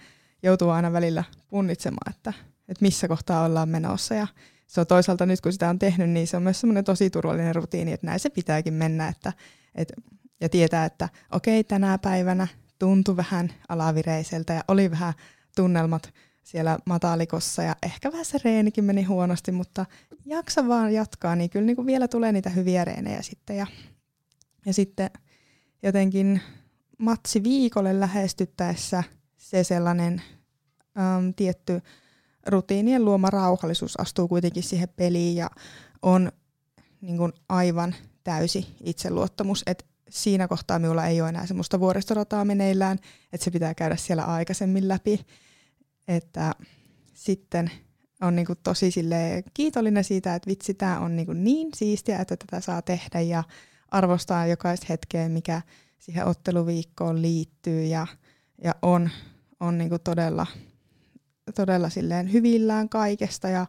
joutuu 0.44 0.70
aina 0.70 0.94
välillä 0.94 1.24
punnitsemaan, 1.50 2.16
että, 2.16 2.34
että 2.68 2.82
missä 2.82 3.08
kohtaa 3.08 3.46
ollaan 3.46 3.70
menossa. 3.70 4.16
Ja 4.16 4.28
se 4.68 4.82
on 4.82 4.88
toisaalta 4.88 5.26
nyt 5.26 5.42
kun 5.42 5.54
sitä 5.54 5.70
on 5.70 5.80
tehnyt, 5.80 6.10
niin 6.10 6.28
se 6.28 6.38
on 6.38 6.44
myös 6.44 6.60
semmoinen 6.60 6.84
tosi 6.84 7.10
turvallinen 7.10 7.56
rutiini, 7.56 7.94
että 7.94 8.08
näin 8.08 8.20
se 8.20 8.30
pitääkin 8.30 8.74
mennä, 8.74 9.08
että, 9.08 9.34
että 9.76 9.94
ja 10.42 10.50
tietää, 10.50 10.86
että 10.86 11.10
okei, 11.32 11.64
tänä 11.64 11.98
päivänä 11.98 12.48
tuntui 12.80 13.18
vähän 13.18 13.54
alavireiseltä 13.70 14.54
ja 14.54 14.64
oli 14.68 14.92
vähän 14.92 15.14
tunnelmat 15.56 16.14
siellä 16.44 16.80
matalikossa 16.86 17.64
ja 17.64 17.76
ehkä 17.84 18.12
vähän 18.12 18.26
se 18.26 18.38
reenikin 18.44 18.84
meni 18.84 19.04
huonosti, 19.04 19.52
mutta 19.52 19.86
jaksa 20.26 20.68
vaan 20.68 20.94
jatkaa, 20.94 21.36
niin 21.36 21.50
kyllä 21.50 21.66
niin 21.66 21.76
kuin 21.76 21.86
vielä 21.86 22.08
tulee 22.08 22.32
niitä 22.32 22.50
hyviä 22.50 22.86
reenejä 22.86 23.22
sitten. 23.22 23.58
Ja, 23.58 23.68
ja 24.66 24.74
sitten 24.74 25.10
jotenkin 25.84 26.42
matsi 26.98 27.44
viikolle 27.44 28.00
lähestyttäessä 28.00 29.04
se 29.38 29.64
sellainen 29.64 30.22
äm, 30.98 31.34
tietty 31.34 31.82
rutiinien 32.48 33.06
luoma 33.06 33.30
rauhallisuus 33.30 34.00
astuu 34.00 34.28
kuitenkin 34.28 34.64
siihen 34.64 34.90
peliin 34.96 35.36
ja 35.36 35.50
on 36.02 36.32
niin 37.02 37.18
kuin 37.18 37.34
aivan 37.50 37.96
täysi 38.24 38.76
itseluottamus, 38.84 39.64
että 39.66 39.86
siinä 40.10 40.48
kohtaa 40.48 40.80
minulla 40.80 41.06
ei 41.06 41.22
ole 41.22 41.30
enää 41.30 41.46
semmoista 41.46 41.80
vuoristorataa 41.80 42.46
meneillään, 42.46 42.98
että 43.34 43.44
se 43.44 43.52
pitää 43.52 43.74
käydä 43.74 43.96
siellä 43.96 44.24
aikaisemmin 44.24 44.88
läpi. 44.88 45.26
Että 46.08 46.56
sitten 47.14 47.72
on 48.22 48.36
niin 48.36 48.46
kuin 48.46 48.60
tosi 48.64 48.92
kiitollinen 49.54 50.04
siitä, 50.04 50.36
että 50.36 50.48
vitsi, 50.48 50.74
tämä 50.74 51.00
on 51.00 51.16
niin, 51.16 51.26
kuin 51.26 51.44
niin 51.44 51.70
siistiä, 51.76 52.20
että 52.20 52.38
tätä 52.38 52.62
saa 52.62 52.82
tehdä 52.82 53.22
ja 53.22 53.44
arvostaa 53.90 54.48
jokaista 54.48 54.86
hetkeä, 54.90 55.30
mikä 55.30 55.62
siihen 56.00 56.26
otteluviikkoon 56.26 57.22
liittyy 57.22 57.84
ja, 57.84 58.08
ja 58.64 58.76
on, 58.82 59.10
on 59.60 59.78
niin 59.78 59.90
kuin 59.90 60.02
todella, 60.04 60.48
todella 61.56 61.90
silleen 61.90 62.34
hyvillään 62.34 62.90
kaikesta 62.90 63.50
ja 63.50 63.66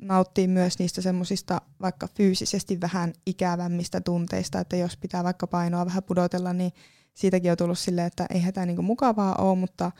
nauttii 0.00 0.48
myös 0.48 0.78
niistä 0.78 1.02
semmoisista 1.02 1.60
vaikka 1.80 2.08
fyysisesti 2.14 2.80
vähän 2.80 3.12
ikävämmistä 3.26 4.00
tunteista, 4.00 4.60
että 4.60 4.76
jos 4.76 4.96
pitää 4.96 5.24
vaikka 5.24 5.46
painoa 5.46 5.86
vähän 5.86 6.02
pudotella, 6.02 6.52
niin 6.52 6.72
siitäkin 7.14 7.50
on 7.50 7.56
tullut 7.56 7.78
silleen, 7.78 8.06
että 8.06 8.26
eihän 8.30 8.54
tämä 8.54 8.66
niinku 8.66 8.82
mukavaa 8.82 9.34
ole, 9.34 9.58
mutta, 9.58 9.92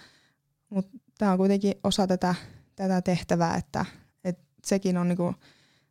mutta 0.71 0.99
tämä 1.19 1.33
on 1.33 1.39
kuitenkin 1.39 1.75
osa 1.85 2.07
tätä, 2.07 2.35
tätä 2.77 3.03
tehtävää, 3.03 3.57
että, 3.57 3.85
että 4.25 4.45
sekin 4.67 4.97
on 4.99 5.09
niinku 5.09 5.35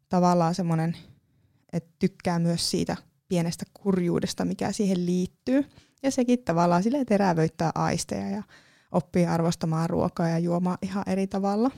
tavallaan 0.09 0.55
semmoinen, 0.55 0.97
että 1.73 1.93
tykkää 1.99 2.39
myös 2.39 2.71
siitä 2.71 2.97
pienestä 3.27 3.65
kurjuudesta, 3.73 4.45
mikä 4.45 4.71
siihen 4.71 5.05
liittyy. 5.05 5.65
Ja 6.03 6.11
sekin 6.11 6.43
tavallaan 6.43 6.83
sille 6.83 7.05
terävöittää 7.05 7.71
aisteja 7.75 8.29
ja 8.29 8.43
oppii 8.91 9.25
arvostamaan 9.25 9.89
ruokaa 9.89 10.29
ja 10.29 10.39
juomaan 10.39 10.77
ihan 10.81 11.03
eri 11.07 11.27
tavalla. 11.27 11.71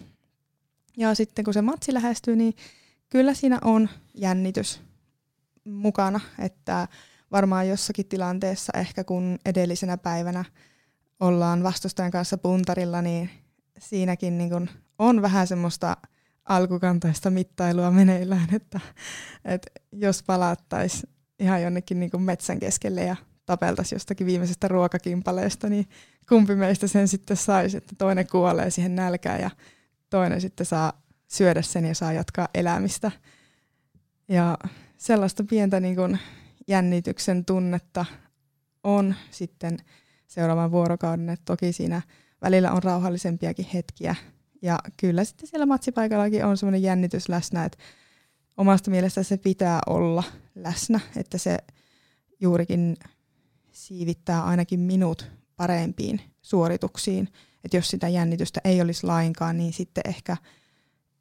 Ja 0.97 1.15
sitten 1.15 1.45
kun 1.45 1.53
se 1.53 1.61
matsi 1.61 1.93
lähestyy, 1.93 2.35
niin 2.35 2.53
kyllä 3.09 3.33
siinä 3.33 3.59
on 3.63 3.89
jännitys 4.13 4.81
mukana, 5.65 6.19
että 6.39 6.87
varmaan 7.31 7.67
jossakin 7.67 8.05
tilanteessa 8.05 8.73
ehkä 8.77 9.03
kun 9.03 9.39
edellisenä 9.45 9.97
päivänä 9.97 10.45
ollaan 11.19 11.63
vastustajan 11.63 12.11
kanssa 12.11 12.37
puntarilla, 12.37 13.01
niin 13.01 13.29
siinäkin 13.79 14.37
niin 14.37 14.49
kun 14.49 14.69
on 14.99 15.21
vähän 15.21 15.47
semmoista 15.47 15.97
alkukantaista 16.45 17.29
mittailua 17.29 17.91
meneillään, 17.91 18.47
että, 18.55 18.79
että 19.45 19.71
jos 19.91 20.23
palattaisiin 20.23 21.09
ihan 21.39 21.61
jonnekin 21.61 21.99
niin 21.99 22.21
metsän 22.21 22.59
keskelle 22.59 23.03
ja 23.03 23.15
tapeltaisiin 23.45 23.95
jostakin 23.95 24.27
viimeisestä 24.27 24.67
ruokakimpaleesta, 24.67 25.69
niin 25.69 25.89
kumpi 26.29 26.55
meistä 26.55 26.87
sen 26.87 27.07
sitten 27.07 27.37
saisi, 27.37 27.77
että 27.77 27.95
toinen 27.97 28.27
kuolee 28.27 28.69
siihen 28.69 28.95
nälkään 28.95 29.41
ja 29.41 29.49
toinen 30.09 30.41
sitten 30.41 30.65
saa 30.65 31.01
syödä 31.27 31.61
sen 31.61 31.85
ja 31.85 31.95
saa 31.95 32.13
jatkaa 32.13 32.47
elämistä. 32.53 33.11
Ja 34.27 34.57
sellaista 34.97 35.43
pientä 35.49 35.79
niin 35.79 35.95
kuin 35.95 36.19
jännityksen 36.67 37.45
tunnetta 37.45 38.05
on 38.83 39.15
sitten 39.31 39.77
seuraavan 40.27 40.71
vuorokauden, 40.71 41.29
että 41.29 41.45
toki 41.45 41.73
siinä 41.73 42.01
välillä 42.41 42.71
on 42.71 42.83
rauhallisempiakin 42.83 43.67
hetkiä. 43.73 44.15
Ja 44.61 44.79
kyllä 44.97 45.23
sitten 45.23 45.47
siellä 45.47 45.65
matsipaikallakin 45.65 46.45
on 46.45 46.57
semmoinen 46.57 46.81
jännitys 46.81 47.29
läsnä, 47.29 47.65
että 47.65 47.77
omasta 48.57 48.91
mielestä 48.91 49.23
se 49.23 49.37
pitää 49.37 49.79
olla 49.87 50.23
läsnä, 50.55 50.99
että 51.15 51.37
se 51.37 51.57
juurikin 52.39 52.97
siivittää 53.71 54.43
ainakin 54.43 54.79
minut 54.79 55.31
parempiin 55.55 56.21
suorituksiin. 56.41 57.29
Että 57.68 57.78
jos 57.78 57.88
sitä 57.88 58.07
jännitystä 58.07 58.61
ei 58.63 58.82
olisi 58.82 59.07
lainkaan, 59.07 59.57
niin 59.57 59.74
sitten 59.74 60.03
ehkä 60.07 60.38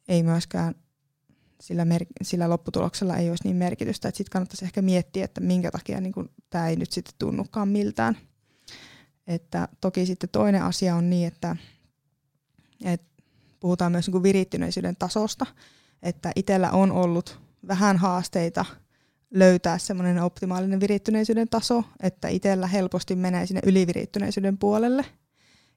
ei 0.07 0.23
myöskään 0.23 0.75
sillä, 1.61 1.85
mer- 1.85 2.05
sillä 2.21 2.49
lopputuloksella 2.49 3.17
ei 3.17 3.29
olisi 3.29 3.43
niin 3.43 3.55
merkitystä. 3.55 4.09
Sitten 4.09 4.31
kannattaisi 4.31 4.65
ehkä 4.65 4.81
miettiä, 4.81 5.25
että 5.25 5.41
minkä 5.41 5.71
takia 5.71 6.01
niin 6.01 6.13
tämä 6.49 6.67
ei 6.67 6.75
nyt 6.75 6.91
sitten 6.91 7.13
tunnukaan 7.19 7.67
miltään. 7.67 8.17
Että 9.27 9.67
toki 9.81 10.05
sitten 10.05 10.29
toinen 10.29 10.63
asia 10.63 10.95
on 10.95 11.09
niin, 11.09 11.27
että, 11.27 11.55
että 12.83 13.07
puhutaan 13.59 13.91
myös 13.91 14.09
niin 14.09 14.23
virittyneisyyden 14.23 14.95
tasosta, 14.95 15.45
että 16.03 16.31
itsellä 16.35 16.71
on 16.71 16.91
ollut 16.91 17.39
vähän 17.67 17.97
haasteita 17.97 18.65
löytää 19.33 19.77
semmoinen 19.77 20.19
optimaalinen 20.19 20.79
virittyneisyyden 20.79 21.49
taso, 21.49 21.83
että 22.03 22.27
itsellä 22.27 22.67
helposti 22.67 23.15
menee 23.15 23.45
sinne 23.45 23.61
ylivirittyneisyyden 23.65 24.57
puolelle. 24.57 25.05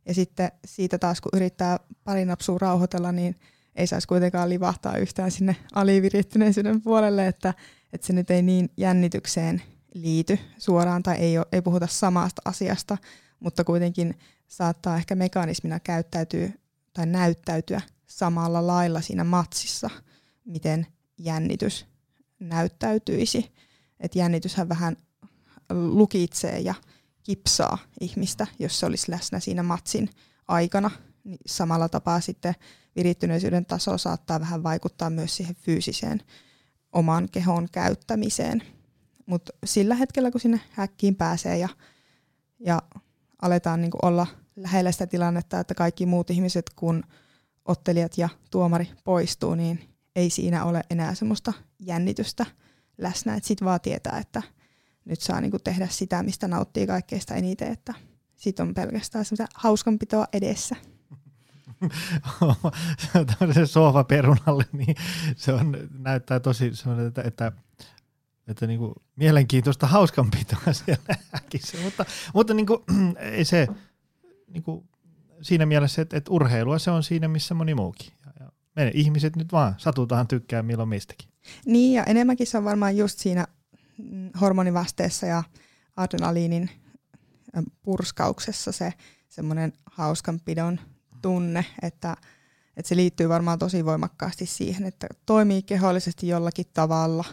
Ja 0.07 0.15
sitten 0.15 0.53
siitä 0.65 0.99
taas, 0.99 1.21
kun 1.21 1.31
yrittää 1.35 1.79
pari 2.05 2.25
napsua 2.25 2.59
rauhoitella, 2.59 3.13
niin 3.13 3.37
ei 3.77 3.87
saisi 3.87 4.09
kuitenkaan 4.09 4.49
livahtaa 4.49 4.97
yhtään 4.97 5.31
sinne 5.31 5.57
alivirittyneisyyden 5.75 6.83
puolelle, 6.83 7.27
että, 7.27 7.55
että 7.93 8.07
se 8.07 8.13
nyt 8.13 8.31
ei 8.31 8.43
niin 8.43 8.71
jännitykseen 8.77 9.63
liity 9.95 10.39
suoraan 10.59 11.03
tai 11.03 11.17
ei, 11.17 11.39
ole, 11.39 11.47
ei 11.53 11.63
puhuta 11.63 11.87
samasta 11.87 12.43
asiasta, 12.45 12.99
mutta 13.41 13.65
kuitenkin 13.65 14.19
saattaa 14.49 14.97
ehkä 14.97 15.15
mekanismina 15.15 15.81
käyttäytyä 15.81 16.49
tai 16.93 17.07
näyttäytyä 17.07 17.81
samalla 18.07 18.67
lailla 18.67 19.01
siinä 19.01 19.25
matsissa, 19.25 19.91
miten 20.45 20.87
jännitys 21.19 21.87
näyttäytyisi. 22.41 23.53
Että 24.01 24.19
jännityshän 24.19 24.69
vähän 24.69 24.97
lukitsee 25.71 26.59
ja 26.59 26.75
kipsaa 27.23 27.79
ihmistä, 28.01 28.47
jos 28.59 28.81
se 28.81 28.87
olisi 28.87 29.11
läsnä 29.11 29.41
siinä 29.41 29.63
matsin 29.63 30.11
aikana. 30.49 30.91
Niin 31.25 31.39
samalla 31.47 31.89
tapaa 31.89 32.21
sitten 32.21 32.55
virittyneisyyden 32.97 33.67
taso 33.67 33.99
saattaa 33.99 34.41
vähän 34.41 34.63
vaikuttaa 34.63 35.11
myös 35.11 35.37
siihen 35.37 35.55
fyysiseen 35.55 36.23
oman 36.93 37.29
kehon 37.33 37.69
käyttämiseen. 37.73 38.63
Mutta 39.27 39.53
sillä 39.65 39.95
hetkellä, 39.95 40.31
kun 40.31 40.41
sinne 40.41 40.61
häkkiin 40.71 41.17
pääsee 41.17 41.59
ja, 41.59 41.69
ja 42.61 42.83
aletaan 43.43 43.81
niinku 43.81 43.99
olla 44.03 44.27
lähellä 44.57 44.93
sitä 44.93 45.07
tilannetta, 45.07 45.61
että 45.61 45.75
kaikki 45.75 46.07
muut 46.07 46.31
ihmiset, 46.31 46.71
kun 46.77 47.03
ottelijat 47.65 48.19
ja 48.19 48.29
tuomari 48.51 48.91
poistuu, 49.05 49.55
niin 49.55 49.89
ei 50.17 50.31
siinä 50.31 50.65
ole 50.65 50.83
enää 50.91 51.15
semmoista 51.15 51.53
jännitystä 51.79 52.47
läsnä. 52.99 53.39
Sitten 53.43 53.67
vaan 53.67 53.81
tietää, 53.81 54.19
että 54.19 54.43
nyt 55.05 55.21
saa 55.21 55.41
niinku 55.41 55.59
tehdä 55.59 55.89
sitä, 55.91 56.23
mistä 56.23 56.49
nauttii 56.49 56.87
kaikkeista 56.87 57.35
eniten, 57.35 57.73
että 57.73 57.95
sitten 58.37 58.69
on 58.69 58.75
pelkästään 58.75 59.25
semmoista 59.25 59.47
hauskanpitoa 59.55 60.27
edessä. 60.33 60.77
tämmöisen 63.39 63.67
sohvaperunalle, 63.67 64.65
niin 64.73 64.97
se 65.37 65.53
on, 65.53 65.77
näyttää 65.99 66.41
tosi 66.41 66.77
semmoinen, 66.77 67.07
että, 67.07 67.23
että 67.23 67.53
että 68.49 68.67
niinku 68.67 68.95
mielenkiintoista 69.17 69.87
hauskanpitoa 69.87 70.73
siellä 70.85 71.17
äkissä, 71.37 71.79
mutta, 71.83 72.05
mutta 72.35 72.55
niinku, 72.55 72.85
ei 73.19 73.45
se 73.45 73.69
niinku, 74.49 74.85
siinä 75.43 75.67
mielessä, 75.67 76.03
että, 76.03 76.17
että 76.17 76.33
urheilua 76.33 76.79
se 76.79 76.91
on 76.91 77.03
siinä, 77.03 77.29
missä 77.29 77.55
moni 77.55 77.75
muukin. 77.75 78.13
Ja, 78.27 78.33
ja 78.41 78.51
me 78.77 78.91
ihmiset 78.95 79.37
nyt 79.37 79.53
vaan 79.53 79.75
satutaan 79.79 80.29
tykkää 80.29 80.63
milloin 80.63 80.89
mistäkin. 80.89 81.29
Niin 81.67 81.95
ja 81.95 82.05
enemmänkin 82.05 82.47
se 82.47 82.59
on 82.59 82.65
varmaan 82.65 82.97
just 82.97 83.19
siinä 83.19 83.47
hormonivasteessa 84.41 85.27
ja 85.27 85.43
adrenaliinin 85.97 86.71
purskauksessa 87.83 88.73
se 88.73 88.93
semmoinen 89.29 89.73
hauskanpidon 89.87 90.81
tunne, 91.23 91.65
että, 91.83 92.17
että 92.77 92.89
se 92.89 92.97
liittyy 92.97 93.29
varmaan 93.29 93.59
tosi 93.59 93.85
voimakkaasti 93.85 94.47
siihen, 94.47 94.85
että 94.85 95.07
toimii 95.27 95.63
kehollisesti 95.63 96.29
jollakin 96.29 96.67
tavalla, 96.75 97.25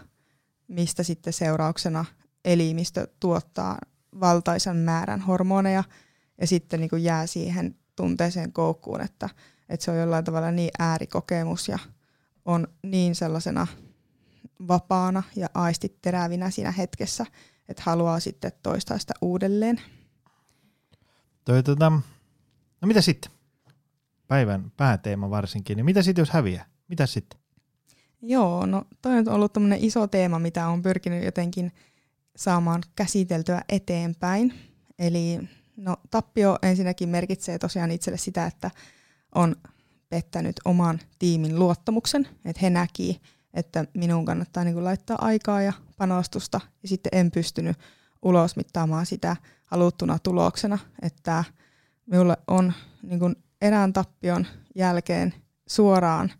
mistä 0.68 1.04
sitten 1.04 1.34
seurauksena 1.34 2.06
elimistö 2.46 3.08
tuottaa 3.20 3.78
valtaisan 4.20 4.78
määrän 4.78 5.22
hormoneja 5.22 5.84
ja 6.42 6.48
sitten 6.48 6.80
niin 6.80 6.90
kuin 6.90 7.04
jää 7.04 7.28
siihen 7.28 7.76
tunteeseen 7.96 8.54
koukkuun, 8.54 9.02
että, 9.02 9.30
että 9.70 9.84
se 9.84 9.92
on 9.92 9.98
jollain 9.98 10.26
tavalla 10.26 10.52
niin 10.52 10.72
äärikokemus 10.80 11.68
ja 11.68 11.80
on 12.46 12.68
niin 12.84 13.16
sellaisena 13.16 13.68
vapaana 14.68 15.24
ja 15.36 15.48
aistit 15.54 16.02
terävinä 16.02 16.50
siinä 16.50 16.72
hetkessä, 16.72 17.26
että 17.70 17.84
haluaa 17.86 18.20
sitten 18.20 18.52
toistaa 18.64 18.98
sitä 18.98 19.14
uudelleen. 19.22 19.82
Toi, 21.46 21.64
tota, 21.64 21.90
no 22.82 22.88
mitä 22.88 23.02
sitten? 23.02 23.32
päivän 24.28 24.72
pääteema 24.78 25.30
varsinkin, 25.30 25.76
niin 25.76 25.86
mitä 25.86 26.02
sitten 26.02 26.22
jos 26.22 26.30
häviää? 26.30 26.66
Mitä 26.88 27.06
sitten? 27.06 27.40
Joo, 28.22 28.66
no 28.66 28.86
toi 29.02 29.18
on 29.18 29.30
ollut 29.30 29.54
tämmöinen 29.54 29.84
iso 29.84 30.08
teema, 30.08 30.40
mitä 30.40 30.68
on 30.68 30.82
pyrkinyt 30.82 31.24
jotenkin 31.24 31.72
saamaan 32.36 32.84
käsiteltyä 32.96 33.62
eteenpäin. 33.70 34.54
Eli 35.00 35.40
no, 35.78 35.98
tappio 36.12 36.58
ensinnäkin 36.62 37.10
merkitsee 37.10 37.60
tosiaan 37.60 37.92
itselle 37.92 38.18
sitä, 38.18 38.46
että 38.46 38.72
on 39.36 39.56
pettänyt 40.10 40.56
oman 40.66 41.00
tiimin 41.20 41.60
luottamuksen, 41.60 42.28
että 42.46 42.60
he 42.62 42.70
näki, 42.70 43.22
että 43.58 43.86
minun 43.94 44.26
kannattaa 44.26 44.64
niin 44.64 44.74
kuin 44.74 44.84
laittaa 44.84 45.18
aikaa 45.22 45.62
ja 45.62 45.74
panostusta, 45.98 46.62
ja 46.84 46.88
sitten 46.88 47.10
en 47.12 47.32
pystynyt 47.32 47.78
ulosmittaamaan 48.22 49.06
sitä 49.06 49.36
haluttuna 49.66 50.20
tuloksena, 50.20 50.78
että 51.02 51.44
minulle 52.06 52.38
on 52.48 52.74
niin 53.04 53.20
kuin 53.20 53.36
erään 53.62 53.94
tappion 53.94 54.48
jälkeen 54.76 55.34
suoraan 55.68 56.32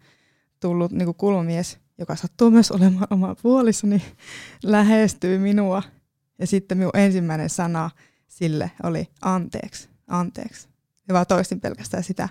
tullut 0.60 0.92
niin 0.92 1.06
kuin 1.06 1.16
kulmamies, 1.16 1.80
joka 1.98 2.16
sattuu 2.16 2.52
myös 2.52 2.72
olemaan 2.72 3.08
oma 3.10 3.36
puolisoni, 3.42 4.04
lähestyy 4.64 5.38
minua. 5.38 5.84
Ja 6.40 6.48
sitten 6.48 6.78
minun 6.78 6.98
ensimmäinen 6.98 7.50
sana 7.50 7.90
sille 8.28 8.72
oli 8.84 9.08
anteeksi, 9.22 9.90
anteeksi. 10.08 10.68
Ja 11.08 11.14
vaan 11.14 11.28
toistin 11.28 11.62
pelkästään 11.62 12.04
sitä 12.04 12.30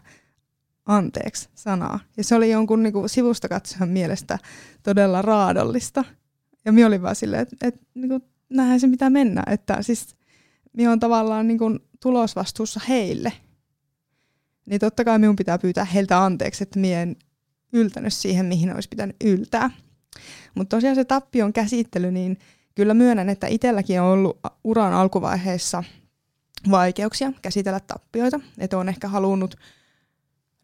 anteeksi 0.86 1.48
sanaa. 1.54 2.00
Ja 2.16 2.24
se 2.24 2.34
oli 2.34 2.50
jonkun 2.50 2.82
niin 2.82 3.08
sivusta 3.08 3.48
katsojan 3.48 3.88
mielestä 3.88 4.38
todella 4.82 5.22
raadollista. 5.22 6.04
Ja 6.64 6.72
minä 6.72 6.86
olin 6.86 7.02
vaan 7.02 7.16
silleen, 7.16 7.42
että, 7.42 7.56
että 7.62 7.80
niin 7.94 8.08
kuin, 8.08 8.22
näinhän 8.48 8.80
se 8.80 8.86
mitä 8.86 9.10
mennä. 9.10 9.42
Että 9.46 9.82
siis 9.82 10.16
minä 10.72 10.90
olen 10.90 11.00
tavallaan 11.00 11.48
niin 11.48 11.58
kuin 11.58 11.78
tulosvastuussa 12.00 12.80
heille 12.88 13.32
niin 14.66 14.80
totta 14.80 15.04
kai 15.04 15.18
minun 15.18 15.36
pitää 15.36 15.58
pyytää 15.58 15.84
heiltä 15.84 16.24
anteeksi, 16.24 16.62
että 16.62 16.78
minä 16.78 17.02
en 17.02 17.16
yltänyt 17.72 18.14
siihen, 18.14 18.46
mihin 18.46 18.74
olisi 18.74 18.88
pitänyt 18.88 19.16
yltää. 19.24 19.70
Mutta 20.54 20.76
tosiaan 20.76 20.96
se 20.96 21.04
tappion 21.04 21.52
käsittely, 21.52 22.10
niin 22.10 22.38
kyllä 22.74 22.94
myönnän, 22.94 23.28
että 23.28 23.46
itselläkin 23.46 24.00
on 24.00 24.06
ollut 24.06 24.38
uran 24.64 24.92
alkuvaiheessa 24.92 25.84
vaikeuksia 26.70 27.32
käsitellä 27.42 27.80
tappioita. 27.80 28.40
Että 28.58 28.78
on 28.78 28.88
ehkä 28.88 29.08
halunnut 29.08 29.56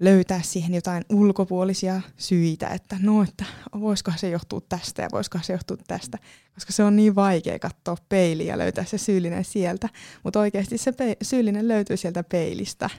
löytää 0.03 0.43
siihen 0.43 0.75
jotain 0.75 1.05
ulkopuolisia 1.09 2.01
syitä, 2.17 2.69
että 2.69 2.97
no, 3.01 3.23
että 3.23 3.45
voisikohan 3.81 4.19
se 4.19 4.31
johtua 4.31 4.61
tästä 4.69 5.03
ja 5.03 5.09
voisikohan 5.13 5.45
se 5.45 5.53
johtua 5.53 5.77
tästä, 5.87 6.19
koska 6.55 6.73
se 6.73 6.85
on 6.85 6.97
niin 6.97 7.15
vaikea 7.15 7.59
katsoa 7.59 7.97
peiliä 8.09 8.53
ja 8.53 8.59
löytää 8.59 8.85
se 8.85 8.99
syyllinen 8.99 9.45
sieltä, 9.45 9.89
mutta 10.25 10.41
oikeasti 10.41 10.79
se 10.79 10.93
pe- 10.93 11.17
syyllinen 11.23 11.69
löytyy 11.69 11.97
sieltä 11.97 12.23
peilistä, 12.23 12.91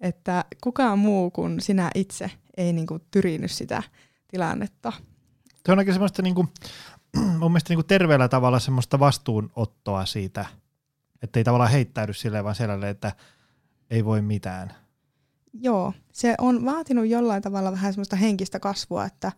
että 0.00 0.44
kukaan 0.62 0.98
muu 0.98 1.30
kuin 1.30 1.60
sinä 1.60 1.90
itse 1.94 2.30
ei 2.56 2.72
niinku 2.72 2.98
tyrinyt 3.10 3.50
sitä 3.50 3.82
tilannetta. 4.28 4.92
Se 5.66 5.72
on 5.72 5.78
aika 5.78 5.92
semmoista 5.92 6.22
niinku, 6.22 6.46
mun 7.38 7.52
mielestä 7.52 7.70
niinku 7.70 7.82
terveellä 7.82 8.28
tavalla 8.28 8.58
semmoista 8.58 8.98
vastuunottoa 8.98 10.06
siitä, 10.06 10.46
että 11.22 11.40
ei 11.40 11.44
tavallaan 11.44 11.70
heittäydy 11.70 12.12
silleen 12.12 12.44
vaan 12.44 12.54
sellainen, 12.54 12.90
että 12.90 13.12
ei 13.90 14.04
voi 14.04 14.22
mitään. 14.22 14.83
Joo, 15.60 15.92
se 16.12 16.34
on 16.38 16.64
vaatinut 16.64 17.06
jollain 17.06 17.42
tavalla 17.42 17.72
vähän 17.72 17.92
semmoista 17.92 18.16
henkistä 18.16 18.60
kasvua, 18.60 19.04
että 19.04 19.32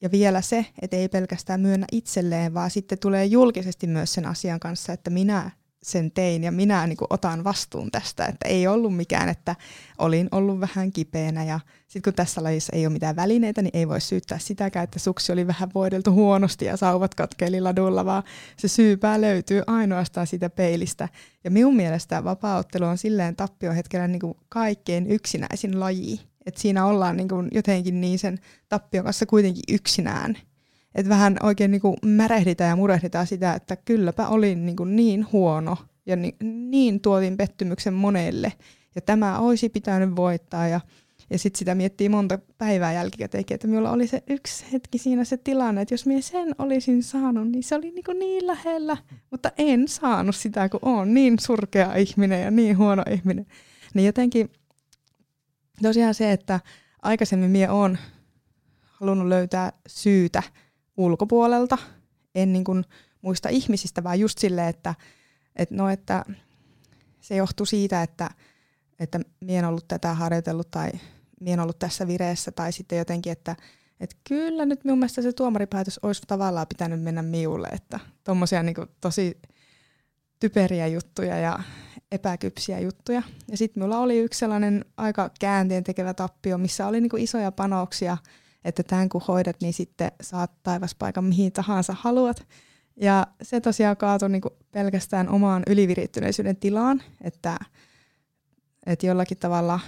ja 0.00 0.10
vielä 0.10 0.40
se, 0.40 0.66
että 0.82 0.96
ei 0.96 1.08
pelkästään 1.08 1.60
myönnä 1.60 1.86
itselleen, 1.92 2.54
vaan 2.54 2.70
sitten 2.70 2.98
tulee 2.98 3.24
julkisesti 3.24 3.86
myös 3.86 4.12
sen 4.12 4.26
asian 4.26 4.60
kanssa, 4.60 4.92
että 4.92 5.10
minä 5.10 5.50
sen 5.82 6.10
tein 6.12 6.44
ja 6.44 6.52
minä 6.52 6.86
niin 6.86 6.96
kuin, 6.96 7.06
otan 7.10 7.44
vastuun 7.44 7.90
tästä, 7.90 8.26
että 8.26 8.48
ei 8.48 8.66
ollut 8.66 8.96
mikään, 8.96 9.28
että 9.28 9.56
olin 9.98 10.28
ollut 10.32 10.60
vähän 10.60 10.92
kipeänä 10.92 11.44
ja 11.44 11.60
sitten 11.88 12.02
kun 12.02 12.16
tässä 12.16 12.42
lajissa 12.42 12.76
ei 12.76 12.86
ole 12.86 12.92
mitään 12.92 13.16
välineitä, 13.16 13.62
niin 13.62 13.76
ei 13.76 13.88
voi 13.88 14.00
syyttää 14.00 14.38
sitäkään, 14.38 14.84
että 14.84 14.98
suksi 14.98 15.32
oli 15.32 15.46
vähän 15.46 15.70
voideltu 15.74 16.12
huonosti 16.12 16.64
ja 16.64 16.76
sauvat 16.76 17.14
katkeili 17.14 17.60
ladulla, 17.60 18.04
vaan 18.04 18.22
se 18.56 18.68
syypää 18.68 19.20
löytyy 19.20 19.62
ainoastaan 19.66 20.26
siitä 20.26 20.50
peilistä. 20.50 21.08
Ja 21.44 21.50
minun 21.50 21.76
mielestä 21.76 22.24
vapaaottelu 22.24 22.84
on 22.84 22.98
silleen 22.98 23.36
tappiohetkellä 23.36 24.08
niin 24.08 24.20
kuin 24.20 24.34
kaikkein 24.48 25.06
yksinäisin 25.06 25.80
laji, 25.80 26.20
että 26.46 26.60
siinä 26.60 26.86
ollaan 26.86 27.16
niin 27.16 27.28
kuin 27.28 27.48
jotenkin 27.52 28.00
niin 28.00 28.18
sen 28.18 28.38
tappion 28.68 29.04
kanssa 29.04 29.26
kuitenkin 29.26 29.74
yksinään– 29.74 30.38
että 30.94 31.08
vähän 31.08 31.36
oikein 31.42 31.70
niin 31.70 31.80
kuin 31.80 31.96
märehditään 32.04 32.70
ja 32.70 32.76
murehditaan 32.76 33.26
sitä, 33.26 33.54
että 33.54 33.76
kylläpä 33.76 34.28
olin 34.28 34.66
niin, 34.66 34.76
kuin 34.76 34.96
niin 34.96 35.26
huono 35.32 35.76
ja 36.06 36.16
niin, 36.16 36.34
niin 36.70 37.00
tuotin 37.00 37.36
pettymyksen 37.36 37.94
monelle. 37.94 38.52
Ja 38.94 39.00
tämä 39.00 39.38
olisi 39.38 39.68
pitänyt 39.68 40.16
voittaa 40.16 40.68
ja, 40.68 40.80
ja 41.30 41.38
sitten 41.38 41.58
sitä 41.58 41.74
miettii 41.74 42.08
monta 42.08 42.38
päivää 42.58 42.92
jälkikäteen, 42.92 43.44
että 43.50 43.66
minulla 43.66 43.90
oli 43.90 44.06
se 44.06 44.22
yksi 44.30 44.64
hetki 44.72 44.98
siinä 44.98 45.24
se 45.24 45.36
tilanne, 45.36 45.82
että 45.82 45.94
jos 45.94 46.06
minä 46.06 46.20
sen 46.20 46.54
olisin 46.58 47.02
saanut, 47.02 47.50
niin 47.50 47.62
se 47.62 47.74
oli 47.74 47.90
niin, 47.90 48.04
kuin 48.04 48.18
niin 48.18 48.46
lähellä, 48.46 48.96
mutta 49.30 49.52
en 49.58 49.88
saanut 49.88 50.36
sitä, 50.36 50.68
kun 50.68 50.80
olen 50.82 51.14
niin 51.14 51.38
surkea 51.38 51.94
ihminen 51.94 52.42
ja 52.42 52.50
niin 52.50 52.78
huono 52.78 53.02
ihminen. 53.10 53.46
Niin 53.94 54.06
jotenkin 54.06 54.50
tosiaan 55.82 56.14
se, 56.14 56.32
että 56.32 56.60
aikaisemmin 57.02 57.50
minä 57.50 57.72
olen 57.72 57.98
halunnut 58.82 59.28
löytää 59.28 59.72
syytä 59.86 60.42
ulkopuolelta, 61.04 61.78
en 62.34 62.52
niin 62.52 62.64
kuin 62.64 62.84
muista 63.22 63.48
ihmisistä, 63.48 64.04
vaan 64.04 64.20
just 64.20 64.38
silleen, 64.38 64.68
että, 64.68 64.94
että, 65.56 65.74
no, 65.74 65.88
että 65.88 66.24
se 67.20 67.36
johtuu 67.36 67.66
siitä, 67.66 68.02
että, 68.02 68.30
että 68.98 69.20
minä 69.40 69.58
en 69.58 69.64
ollut 69.64 69.88
tätä 69.88 70.14
harjoitellut 70.14 70.70
tai 70.70 70.90
minä 71.40 71.52
en 71.52 71.60
ollut 71.60 71.78
tässä 71.78 72.06
vireessä 72.06 72.52
tai 72.52 72.72
sitten 72.72 72.98
jotenkin, 72.98 73.32
että, 73.32 73.56
että 74.00 74.16
kyllä 74.28 74.64
nyt 74.64 74.84
minun 74.84 74.98
mielestä 74.98 75.22
se 75.22 75.32
tuomaripäätös 75.32 76.00
olisi 76.02 76.22
tavallaan 76.26 76.66
pitänyt 76.68 77.02
mennä 77.02 77.22
miulle, 77.22 77.68
että 77.72 78.00
tuommoisia 78.24 78.62
niin 78.62 78.76
tosi 79.00 79.40
typeriä 80.40 80.86
juttuja 80.86 81.38
ja 81.38 81.58
epäkypsiä 82.12 82.80
juttuja. 82.80 83.22
Ja 83.48 83.56
sitten 83.56 83.80
minulla 83.80 83.98
oli 83.98 84.18
yksi 84.18 84.38
sellainen 84.38 84.84
aika 84.96 85.30
käänteen 85.40 85.84
tekevä 85.84 86.14
tappio, 86.14 86.58
missä 86.58 86.86
oli 86.86 87.00
niin 87.00 87.18
isoja 87.18 87.52
panoksia– 87.52 88.16
että 88.64 88.82
tämän 88.82 89.08
kun 89.08 89.22
hoidat, 89.28 89.56
niin 89.60 89.72
sitten 89.72 90.12
saat 90.20 90.50
taivaspaikan 90.62 91.24
mihin 91.24 91.52
tahansa 91.52 91.96
haluat. 92.00 92.46
Ja 92.96 93.26
se 93.42 93.60
tosiaan 93.60 93.96
kaatui 93.96 94.28
niin 94.28 94.42
pelkästään 94.70 95.28
omaan 95.28 95.62
ylivirittyneisyyden 95.66 96.56
tilaan, 96.56 97.02
että, 97.20 97.58
että 98.86 99.06
jollakin 99.06 99.38
tavalla 99.38 99.80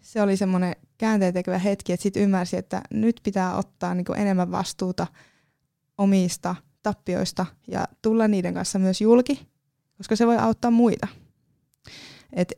se 0.00 0.22
oli 0.22 0.36
semmoinen 0.36 0.76
käänteentekevä 0.98 1.58
hetki, 1.58 1.92
että 1.92 2.02
sitten 2.02 2.22
ymmärsi, 2.22 2.56
että 2.56 2.82
nyt 2.90 3.20
pitää 3.22 3.56
ottaa 3.56 3.94
niin 3.94 4.06
enemmän 4.16 4.50
vastuuta 4.50 5.06
omista 5.98 6.54
tappioista 6.82 7.46
ja 7.66 7.88
tulla 8.02 8.28
niiden 8.28 8.54
kanssa 8.54 8.78
myös 8.78 9.00
julki, 9.00 9.48
koska 9.96 10.16
se 10.16 10.26
voi 10.26 10.36
auttaa 10.36 10.70
muita. 10.70 11.08
Et 12.32 12.52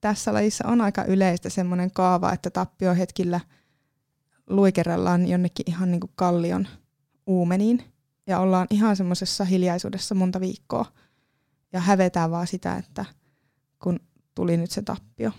tässä 0.00 0.32
lajissa 0.32 0.68
on 0.68 0.80
aika 0.80 1.04
yleistä 1.04 1.48
semmoinen 1.48 1.90
kaava, 1.90 2.32
että 2.32 2.50
tappiohetkillä– 2.50 3.40
luikerellaan 4.46 5.28
jonnekin 5.28 5.64
ihan 5.68 5.90
niin 5.90 6.00
kuin 6.00 6.12
kallion 6.14 6.68
uumeniin. 7.26 7.84
Ja 8.26 8.38
ollaan 8.38 8.66
ihan 8.70 8.96
semmoisessa 8.96 9.44
hiljaisuudessa 9.44 10.14
monta 10.14 10.40
viikkoa. 10.40 10.92
Ja 11.72 11.80
hävetään 11.80 12.30
vaan 12.30 12.46
sitä, 12.46 12.76
että 12.76 13.04
kun 13.82 14.00
tuli 14.34 14.56
nyt 14.56 14.70
se 14.70 14.82
tappio. 14.82 15.30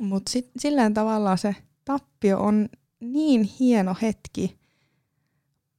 Mutta 0.00 0.32
silleen 0.58 0.94
tavallaan 0.94 1.38
se 1.38 1.56
tappio 1.84 2.40
on 2.40 2.68
niin 3.00 3.42
hieno 3.42 3.96
hetki 4.02 4.58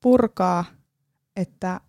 purkaa, 0.02 0.66
että 1.36 1.82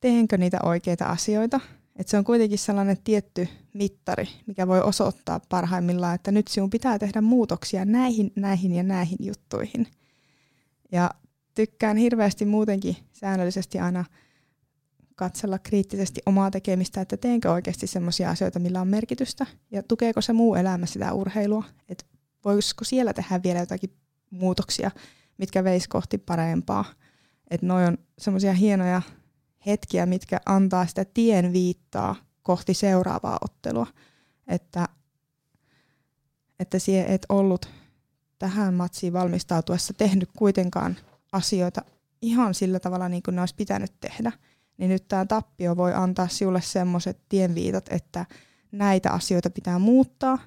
teenkö 0.00 0.38
niitä 0.38 0.58
oikeita 0.62 1.04
asioita– 1.04 1.60
et 1.98 2.08
se 2.08 2.18
on 2.18 2.24
kuitenkin 2.24 2.58
sellainen 2.58 2.96
tietty 3.04 3.48
mittari, 3.74 4.28
mikä 4.46 4.66
voi 4.66 4.80
osoittaa 4.80 5.40
parhaimmillaan, 5.48 6.14
että 6.14 6.32
nyt 6.32 6.48
sinun 6.48 6.70
pitää 6.70 6.98
tehdä 6.98 7.20
muutoksia 7.20 7.84
näihin, 7.84 8.32
näihin 8.36 8.74
ja 8.74 8.82
näihin 8.82 9.18
juttuihin. 9.20 9.86
Ja 10.92 11.10
tykkään 11.54 11.96
hirveästi 11.96 12.44
muutenkin 12.44 12.96
säännöllisesti 13.12 13.78
aina 13.78 14.04
katsella 15.14 15.58
kriittisesti 15.58 16.20
omaa 16.26 16.50
tekemistä, 16.50 17.00
että 17.00 17.16
teenkö 17.16 17.52
oikeasti 17.52 17.86
sellaisia 17.86 18.30
asioita, 18.30 18.58
millä 18.58 18.80
on 18.80 18.88
merkitystä, 18.88 19.46
ja 19.70 19.82
tukeeko 19.82 20.20
se 20.20 20.32
muu 20.32 20.54
elämä 20.54 20.86
sitä 20.86 21.12
urheilua, 21.12 21.64
että 21.88 22.04
voisiko 22.44 22.84
siellä 22.84 23.12
tehdä 23.12 23.40
vielä 23.42 23.58
jotakin 23.58 23.92
muutoksia, 24.30 24.90
mitkä 25.38 25.64
veisi 25.64 25.88
kohti 25.88 26.18
parempaa. 26.18 26.84
Että 27.50 27.66
noi 27.66 27.86
on 27.86 27.98
semmoisia 28.18 28.52
hienoja 28.52 29.02
hetkiä, 29.68 30.06
mitkä 30.06 30.40
antaa 30.46 30.86
sitä 30.86 31.04
tien 31.04 31.52
viittaa 31.52 32.16
kohti 32.42 32.74
seuraavaa 32.74 33.38
ottelua. 33.44 33.86
Että, 34.46 34.88
että 36.60 36.78
sie 36.78 37.14
et 37.14 37.26
ollut 37.28 37.68
tähän 38.38 38.74
matsiin 38.74 39.12
valmistautuessa 39.12 39.94
tehnyt 39.94 40.28
kuitenkaan 40.36 40.96
asioita 41.32 41.82
ihan 42.22 42.54
sillä 42.54 42.80
tavalla 42.80 43.08
niin 43.08 43.22
kuin 43.22 43.34
ne 43.34 43.42
olisi 43.42 43.54
pitänyt 43.54 43.92
tehdä, 44.00 44.32
niin 44.78 44.88
nyt 44.88 45.08
tämä 45.08 45.26
tappio 45.26 45.76
voi 45.76 45.94
antaa 45.94 46.28
sinulle 46.28 46.60
semmoiset 46.60 47.18
tienviitat, 47.28 47.88
että 47.90 48.26
näitä 48.72 49.10
asioita 49.10 49.50
pitää 49.50 49.78
muuttaa, 49.78 50.38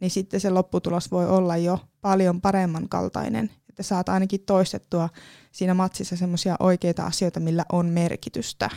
niin 0.00 0.10
sitten 0.10 0.40
se 0.40 0.50
lopputulos 0.50 1.10
voi 1.10 1.28
olla 1.28 1.56
jo 1.56 1.80
paljon 2.00 2.40
paremman 2.40 2.88
kaltainen 2.88 3.50
että 3.78 3.88
saat 3.88 4.08
ainakin 4.08 4.40
toistettua 4.40 5.08
siinä 5.52 5.74
matsissa 5.74 6.16
semmoisia 6.16 6.56
oikeita 6.60 7.06
asioita, 7.06 7.40
millä 7.40 7.64
on 7.72 7.86
merkitystä. 7.86 8.70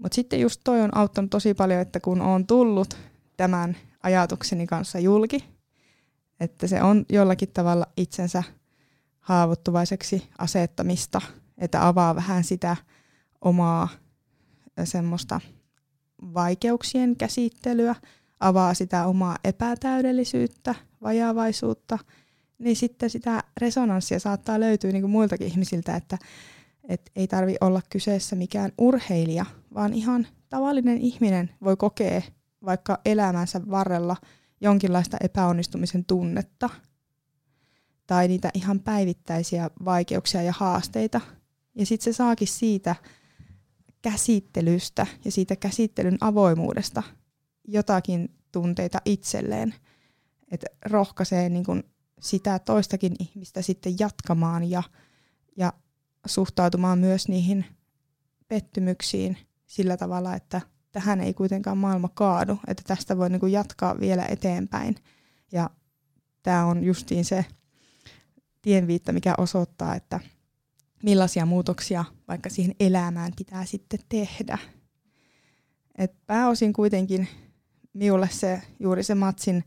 Mutta 0.00 0.14
sitten 0.14 0.40
just 0.40 0.60
toi 0.64 0.80
on 0.80 0.96
auttanut 0.96 1.30
tosi 1.30 1.54
paljon, 1.54 1.80
että 1.80 2.00
kun 2.00 2.22
on 2.22 2.46
tullut 2.46 2.96
tämän 3.36 3.76
ajatukseni 4.02 4.66
kanssa 4.66 4.98
julki, 4.98 5.44
että 6.40 6.66
se 6.66 6.82
on 6.82 7.04
jollakin 7.08 7.50
tavalla 7.50 7.86
itsensä 7.96 8.42
haavoittuvaiseksi 9.20 10.28
asettamista, 10.38 11.20
että 11.58 11.86
avaa 11.86 12.14
vähän 12.14 12.44
sitä 12.44 12.76
omaa 13.40 13.88
semmoista 14.84 15.40
vaikeuksien 16.34 17.16
käsittelyä, 17.16 17.94
avaa 18.40 18.74
sitä 18.74 19.06
omaa 19.06 19.38
epätäydellisyyttä, 19.44 20.74
vajaavaisuutta– 21.02 21.98
niin 22.58 22.76
sitten 22.76 23.10
sitä 23.10 23.42
resonanssia 23.56 24.18
saattaa 24.18 24.60
löytyä 24.60 24.92
niin 24.92 25.02
kuin 25.02 25.10
muiltakin 25.10 25.46
ihmisiltä, 25.46 25.96
että 25.96 26.18
et 26.88 27.10
ei 27.16 27.26
tarvi 27.26 27.56
olla 27.60 27.80
kyseessä 27.90 28.36
mikään 28.36 28.72
urheilija, 28.78 29.46
vaan 29.74 29.94
ihan 29.94 30.26
tavallinen 30.48 30.98
ihminen 30.98 31.50
voi 31.64 31.76
kokea 31.76 32.22
vaikka 32.64 32.98
elämänsä 33.04 33.60
varrella 33.70 34.16
jonkinlaista 34.60 35.16
epäonnistumisen 35.20 36.04
tunnetta 36.04 36.70
tai 38.06 38.28
niitä 38.28 38.50
ihan 38.54 38.80
päivittäisiä 38.80 39.70
vaikeuksia 39.84 40.42
ja 40.42 40.52
haasteita. 40.56 41.20
Ja 41.74 41.86
sitten 41.86 42.04
se 42.04 42.16
saakin 42.16 42.48
siitä 42.48 42.96
käsittelystä 44.02 45.06
ja 45.24 45.32
siitä 45.32 45.56
käsittelyn 45.56 46.18
avoimuudesta 46.20 47.02
jotakin 47.68 48.28
tunteita 48.52 49.00
itselleen. 49.04 49.74
Että 50.50 50.66
rohkaisee 50.84 51.48
niin 51.48 51.64
kun 51.64 51.84
sitä 52.24 52.58
toistakin 52.58 53.12
ihmistä 53.18 53.62
sitten 53.62 53.98
jatkamaan 53.98 54.70
ja, 54.70 54.82
ja 55.56 55.72
suhtautumaan 56.26 56.98
myös 56.98 57.28
niihin 57.28 57.64
pettymyksiin 58.48 59.38
sillä 59.66 59.96
tavalla, 59.96 60.34
että 60.34 60.60
tähän 60.92 61.20
ei 61.20 61.34
kuitenkaan 61.34 61.78
maailma 61.78 62.08
kaadu, 62.08 62.58
että 62.66 62.82
tästä 62.86 63.18
voi 63.18 63.30
niin 63.30 63.52
jatkaa 63.52 64.00
vielä 64.00 64.26
eteenpäin. 64.28 64.96
Ja 65.52 65.70
tämä 66.42 66.66
on 66.66 66.84
justiin 66.84 67.24
se 67.24 67.44
tienviitta, 68.62 69.12
mikä 69.12 69.34
osoittaa, 69.38 69.94
että 69.94 70.20
millaisia 71.02 71.46
muutoksia 71.46 72.04
vaikka 72.28 72.50
siihen 72.50 72.74
elämään 72.80 73.32
pitää 73.36 73.64
sitten 73.64 74.00
tehdä. 74.08 74.58
Et 75.98 76.26
pääosin 76.26 76.72
kuitenkin 76.72 77.28
minulle 77.92 78.28
se 78.32 78.62
juuri 78.80 79.02
se 79.02 79.14
matsin 79.14 79.64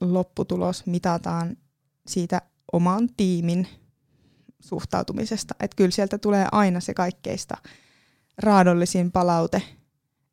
lopputulos 0.00 0.86
mitataan 0.86 1.56
siitä 2.06 2.42
oman 2.72 3.08
tiimin 3.16 3.68
suhtautumisesta. 4.60 5.54
Että 5.60 5.76
kyllä 5.76 5.90
sieltä 5.90 6.18
tulee 6.18 6.46
aina 6.52 6.80
se 6.80 6.94
kaikkeista 6.94 7.56
raadollisin 8.38 9.12
palaute. 9.12 9.62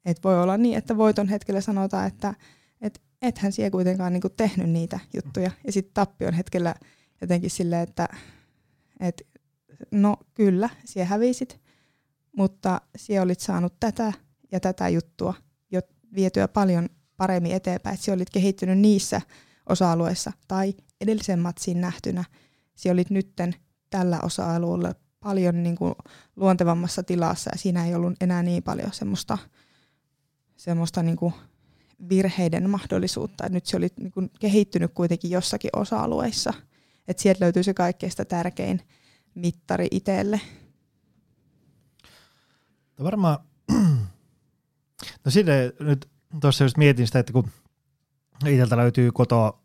Et 0.06 0.24
voi 0.24 0.44
olla 0.44 0.58
niin, 0.58 0.78
että 0.78 0.98
voiton 0.98 1.28
hetkellä 1.28 1.62
sanotaan, 1.62 2.08
että 2.08 2.34
et, 2.82 3.02
ethän 3.22 3.52
siellä 3.52 3.72
kuitenkaan 3.72 4.14
niinku 4.14 4.30
tehnyt 4.30 4.70
niitä 4.70 5.00
juttuja. 5.14 5.52
Ja 5.66 5.72
sitten 5.72 5.94
tappion 5.94 6.34
hetkellä 6.34 6.76
jotenkin 7.22 7.50
silleen, 7.50 7.82
että 7.82 8.08
et, 9.00 9.28
no 9.92 10.18
kyllä, 10.34 10.70
siellä 10.86 11.10
hävisit, 11.10 11.60
mutta 12.38 12.82
siellä 12.96 13.24
olit 13.24 13.40
saanut 13.40 13.74
tätä 13.80 14.14
ja 14.52 14.60
tätä 14.60 14.90
juttua 14.90 15.34
jo 15.72 15.82
vietyä 16.16 16.48
paljon 16.48 16.90
paremmin 17.18 17.52
eteenpäin, 17.52 17.94
että 17.94 18.14
olit 18.14 18.30
kehittynyt 18.30 18.80
niissä 18.80 19.22
osa-alueissa 19.72 20.32
tai 20.48 20.74
edellisen 21.02 21.40
matsin 21.40 21.82
nähtynä, 21.82 22.24
siellä 22.76 23.00
olit 23.00 23.10
nytten 23.10 23.56
tällä 23.90 24.20
osa-alueella 24.24 24.94
paljon 25.20 25.64
niin 25.64 25.76
kuin 25.76 25.96
luontevammassa 26.36 27.04
tilassa 27.04 27.50
ja 27.54 27.58
siinä 27.58 27.86
ei 27.86 27.96
ollut 27.96 28.24
enää 28.24 28.44
niin 28.44 28.64
paljon 28.64 28.94
semmoista, 28.94 29.38
semmoista 30.58 31.04
niin 31.04 31.18
kuin 31.18 31.34
virheiden 32.10 32.70
mahdollisuutta. 32.70 33.46
Et 33.46 33.52
nyt 33.52 33.66
se 33.66 33.78
oli 33.78 33.88
niin 34.00 34.12
kuin 34.12 34.32
kehittynyt 34.40 34.92
kuitenkin 34.94 35.32
jossakin 35.32 35.70
osa-alueissa. 35.76 36.54
Et 37.08 37.20
sieltä 37.20 37.46
löytyy 37.46 37.64
se 37.64 37.74
kaikkein 37.74 38.12
tärkein 38.28 38.82
mittari 39.36 39.88
itselle. 39.92 40.42
No 42.98 43.06
varmaan, 43.06 43.38
no 45.26 45.32
sitten 45.32 45.74
nyt 45.80 46.10
tuossa 46.42 46.64
just 46.64 46.78
mietin 46.78 47.08
sitä, 47.08 47.20
että 47.20 47.34
kun 47.34 47.50
itseltä 48.46 48.78
löytyy 48.78 49.12
kotoa 49.12 49.61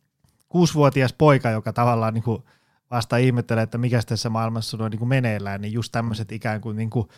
kuusivuotias 0.49 1.13
poika, 1.13 1.51
joka 1.51 1.73
tavallaan 1.73 2.15
niin 2.15 2.25
kuin 2.25 2.43
vasta 2.91 3.17
ihmettelee, 3.17 3.63
että 3.63 3.79
mikä 3.79 4.03
tässä 4.07 4.31
maailmassa 4.31 4.85
on 4.85 4.91
niin 4.91 4.99
kuin 4.99 5.09
meneillään, 5.09 5.61
niin 5.61 5.73
just 5.73 5.93
tämmöiset 5.93 6.33
ikään 6.33 6.61
kuin, 6.61 6.77
niin 6.77 6.91
kuin, 6.91 7.09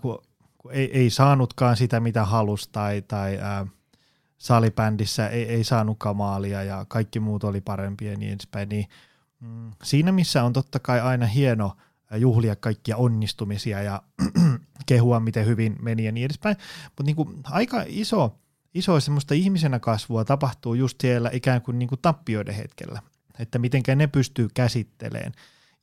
kuin, 0.00 0.18
kuin 0.58 0.74
ei, 0.74 0.98
ei 0.98 1.10
saanutkaan 1.10 1.76
sitä, 1.76 2.00
mitä 2.00 2.24
halusi, 2.24 2.68
tai, 2.72 3.02
tai 3.02 3.38
ää, 3.38 3.66
salibändissä 4.38 5.28
ei, 5.28 5.44
ei 5.44 5.64
saanutkaan 5.64 6.16
maalia 6.16 6.62
ja 6.62 6.84
kaikki 6.88 7.20
muut 7.20 7.44
oli 7.44 7.60
parempia 7.60 8.10
ja 8.10 8.18
niin 8.18 8.32
edespäin, 8.32 8.68
niin 8.68 8.86
mm, 9.40 9.70
siinä 9.82 10.12
missä 10.12 10.44
on 10.44 10.52
totta 10.52 10.78
kai 10.78 11.00
aina 11.00 11.26
hieno 11.26 11.76
juhlia 12.16 12.56
kaikkia 12.56 12.96
onnistumisia 12.96 13.82
ja 13.82 14.02
kehua, 14.86 15.20
miten 15.20 15.46
hyvin 15.46 15.76
meni 15.82 16.04
ja 16.04 16.12
niin 16.12 16.24
edespäin, 16.24 16.56
mutta 16.84 17.02
niin 17.02 17.16
kuin 17.16 17.28
aika 17.44 17.84
iso, 17.86 18.38
iso 18.74 19.00
semmoista 19.00 19.34
ihmisenä 19.34 19.78
kasvua 19.78 20.24
tapahtuu 20.24 20.74
just 20.74 21.00
siellä 21.00 21.30
ikään 21.32 21.62
kuin, 21.62 21.78
niin 21.78 21.88
kuin 21.88 22.00
tappioiden 22.02 22.54
hetkellä 22.54 23.00
että 23.38 23.58
miten 23.58 23.82
ne 23.96 24.06
pystyy 24.06 24.48
käsittelemään. 24.54 25.32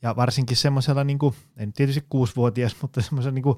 Ja 0.02 0.16
varsinkin 0.16 0.58
semmoisella, 0.58 1.04
niin 1.04 1.20
kuin, 1.20 1.36
en 1.58 1.74
tietysti 1.74 2.06
kuusivuotias, 2.10 2.76
mutta 2.82 3.02
semmoisella 3.02 3.36
niin 3.36 3.44
kuin, 3.44 3.58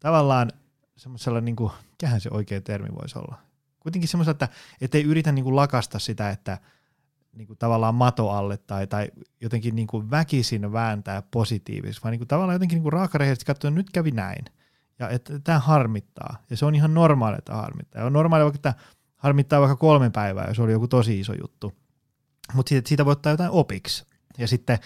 tavallaan 0.00 0.52
semmoisella, 0.96 1.40
niin 1.40 1.56
kuin, 1.56 1.72
mikähän 1.90 2.20
se 2.20 2.28
oikea 2.32 2.60
termi 2.60 2.88
voisi 3.00 3.18
olla. 3.18 3.38
Kuitenkin 3.80 4.08
semmoisella, 4.08 4.32
että 4.32 4.48
ettei 4.80 5.02
yritä 5.02 5.32
niin 5.32 5.44
kuin 5.44 5.56
lakasta 5.56 5.98
sitä, 5.98 6.30
että 6.30 6.58
niin 7.32 7.46
kuin 7.46 7.58
tavallaan 7.58 7.94
mato 7.94 8.30
alle 8.30 8.56
tai, 8.56 8.86
tai 8.86 9.10
jotenkin 9.40 9.76
niin 9.76 9.86
kuin 9.86 10.10
väkisin 10.10 10.72
vääntää 10.72 11.22
positiivisesti, 11.30 12.02
vaan 12.02 12.12
niin 12.12 12.20
kuin 12.20 12.28
tavallaan 12.28 12.54
jotenkin 12.54 12.76
niin 12.76 12.90
kuin 12.90 13.08
katsoa, 13.46 13.52
että 13.52 13.70
nyt 13.70 13.90
kävi 13.90 14.10
näin. 14.10 14.44
Ja 14.98 15.08
että 15.08 15.38
tämä 15.38 15.58
harmittaa. 15.58 16.36
Ja 16.50 16.56
se 16.56 16.66
on 16.66 16.74
ihan 16.74 16.94
normaali, 16.94 17.36
että 17.38 17.54
harmittaa. 17.54 18.00
Ja 18.00 18.06
on 18.06 18.12
normaali 18.12 18.44
vaikka, 18.44 18.58
että 18.58 18.74
harmittaa 19.16 19.60
vaikka 19.60 19.76
kolme 19.76 20.10
päivää, 20.10 20.48
jos 20.48 20.58
oli 20.58 20.72
joku 20.72 20.88
tosi 20.88 21.20
iso 21.20 21.32
juttu. 21.40 21.72
Mutta 22.54 22.68
siitä, 22.68 22.88
siitä 22.88 23.04
voi 23.04 23.12
ottaa 23.12 23.32
jotain 23.32 23.50
opiksi. 23.50 24.06
Ja 24.38 24.48
sitten 24.48 24.78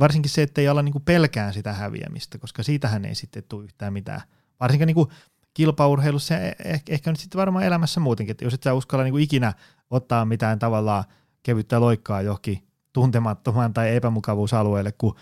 varsinkin 0.00 0.30
se, 0.30 0.42
että 0.42 0.60
ei 0.60 0.68
olla 0.68 0.82
niinku 0.82 1.00
pelkään 1.00 1.54
sitä 1.54 1.72
häviämistä, 1.72 2.38
koska 2.38 2.62
siitähän 2.62 3.04
ei 3.04 3.14
sitten 3.14 3.42
tule 3.48 3.64
yhtään 3.64 3.92
mitään. 3.92 4.20
Varsinkin 4.60 4.86
niinku 4.86 5.12
kilpaurheilussa 5.54 6.34
ja 6.34 6.40
ehkä, 6.64 6.92
ehkä 6.92 7.10
nyt 7.10 7.20
sitten 7.20 7.38
varmaan 7.38 7.64
elämässä 7.64 8.00
muutenkin, 8.00 8.30
että 8.30 8.44
jos 8.44 8.54
et 8.54 8.62
sä 8.62 8.74
uskalla 8.74 9.04
niinku 9.04 9.18
ikinä 9.18 9.52
ottaa 9.90 10.24
mitään 10.24 10.58
tavallaan 10.58 11.04
kevyttä 11.42 11.80
loikkaa 11.80 12.22
johonkin 12.22 12.68
tuntemattomaan 12.92 13.74
tai 13.74 13.96
epämukavuusalueelle, 13.96 14.92
kun 14.92 15.14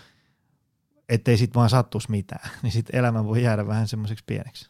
ettei 1.09 1.37
sitten 1.37 1.59
vaan 1.59 1.69
sattus 1.69 2.09
mitään, 2.09 2.49
niin 2.63 2.71
sitten 2.71 2.99
elämä 2.99 3.25
voi 3.25 3.43
jäädä 3.43 3.67
vähän 3.67 3.87
semmoiseksi 3.87 4.23
pieneksi. 4.27 4.69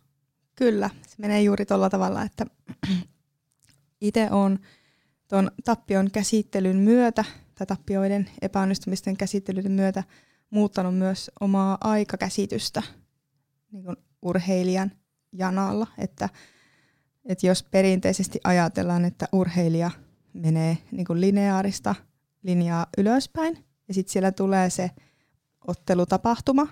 Kyllä, 0.56 0.90
se 1.08 1.16
menee 1.18 1.42
juuri 1.42 1.66
tuolla 1.66 1.90
tavalla, 1.90 2.24
että 2.24 2.46
itse 4.02 4.28
on 4.32 4.60
tuon 5.28 5.52
tappion 5.66 6.12
käsittelyn 6.12 6.78
myötä 6.78 7.24
tai 7.56 7.68
tappioiden 7.68 8.30
epäonnistumisten 8.42 9.18
käsittelyn 9.18 9.72
myötä 9.72 10.04
muuttanut 10.50 10.98
myös 10.98 11.32
omaa 11.40 11.78
aikakäsitystä 11.82 12.84
niin 13.72 13.84
kuin 13.84 13.96
urheilijan 14.22 14.92
janalla, 15.34 15.88
että, 15.98 16.30
että 17.26 17.48
jos 17.48 17.64
perinteisesti 17.64 18.40
ajatellaan, 18.44 19.06
että 19.06 19.28
urheilija 19.32 19.92
menee 20.34 20.78
niin 20.92 21.06
kuin 21.06 21.22
lineaarista 21.22 21.96
linjaa 22.44 22.88
ylöspäin 22.98 23.66
ja 23.88 23.94
sitten 23.94 24.12
siellä 24.12 24.32
tulee 24.32 24.70
se 24.70 24.92
ottelutapahtuma 25.68 26.68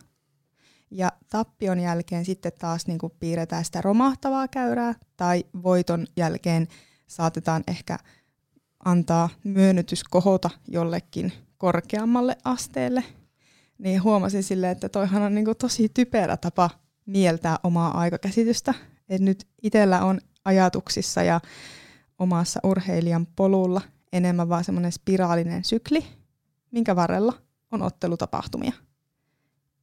ja 0.92 1.12
tappion 1.30 1.80
jälkeen 1.80 2.26
sitten 2.26 2.52
taas 2.60 2.88
niin 2.88 3.00
kuin 3.00 3.14
piirretään 3.20 3.66
sitä 3.66 3.82
romahtavaa 3.82 4.48
käyrää 4.48 4.94
tai 5.18 5.44
voiton 5.64 6.08
jälkeen 6.18 6.68
saatetaan 7.08 7.64
ehkä 7.68 7.98
antaa 8.86 9.30
myönnytys 9.44 10.04
kohota 10.04 10.50
jollekin 10.68 11.34
korkeammalle 11.58 12.38
asteelle, 12.44 13.04
niin 13.78 14.04
huomasin 14.04 14.44
sille, 14.44 14.72
että 14.72 14.90
toihan 14.90 15.22
on 15.22 15.36
niin 15.36 15.46
tosi 15.60 15.90
typerä 15.90 16.38
tapa 16.38 16.70
mieltää 17.06 17.60
omaa 17.64 17.98
aikakäsitystä. 17.98 18.74
Et 19.10 19.22
nyt 19.22 19.48
itsellä 19.64 20.06
on 20.06 20.20
ajatuksissa 20.46 21.24
ja 21.24 21.42
omassa 22.20 22.60
urheilijan 22.64 23.28
polulla 23.36 23.82
enemmän 24.14 24.50
vaan 24.50 24.64
semmoinen 24.64 24.92
spiraalinen 24.92 25.64
sykli, 25.64 26.06
minkä 26.72 26.96
varrella 26.96 27.34
on 27.76 27.82
ottelutapahtumia. 27.82 28.72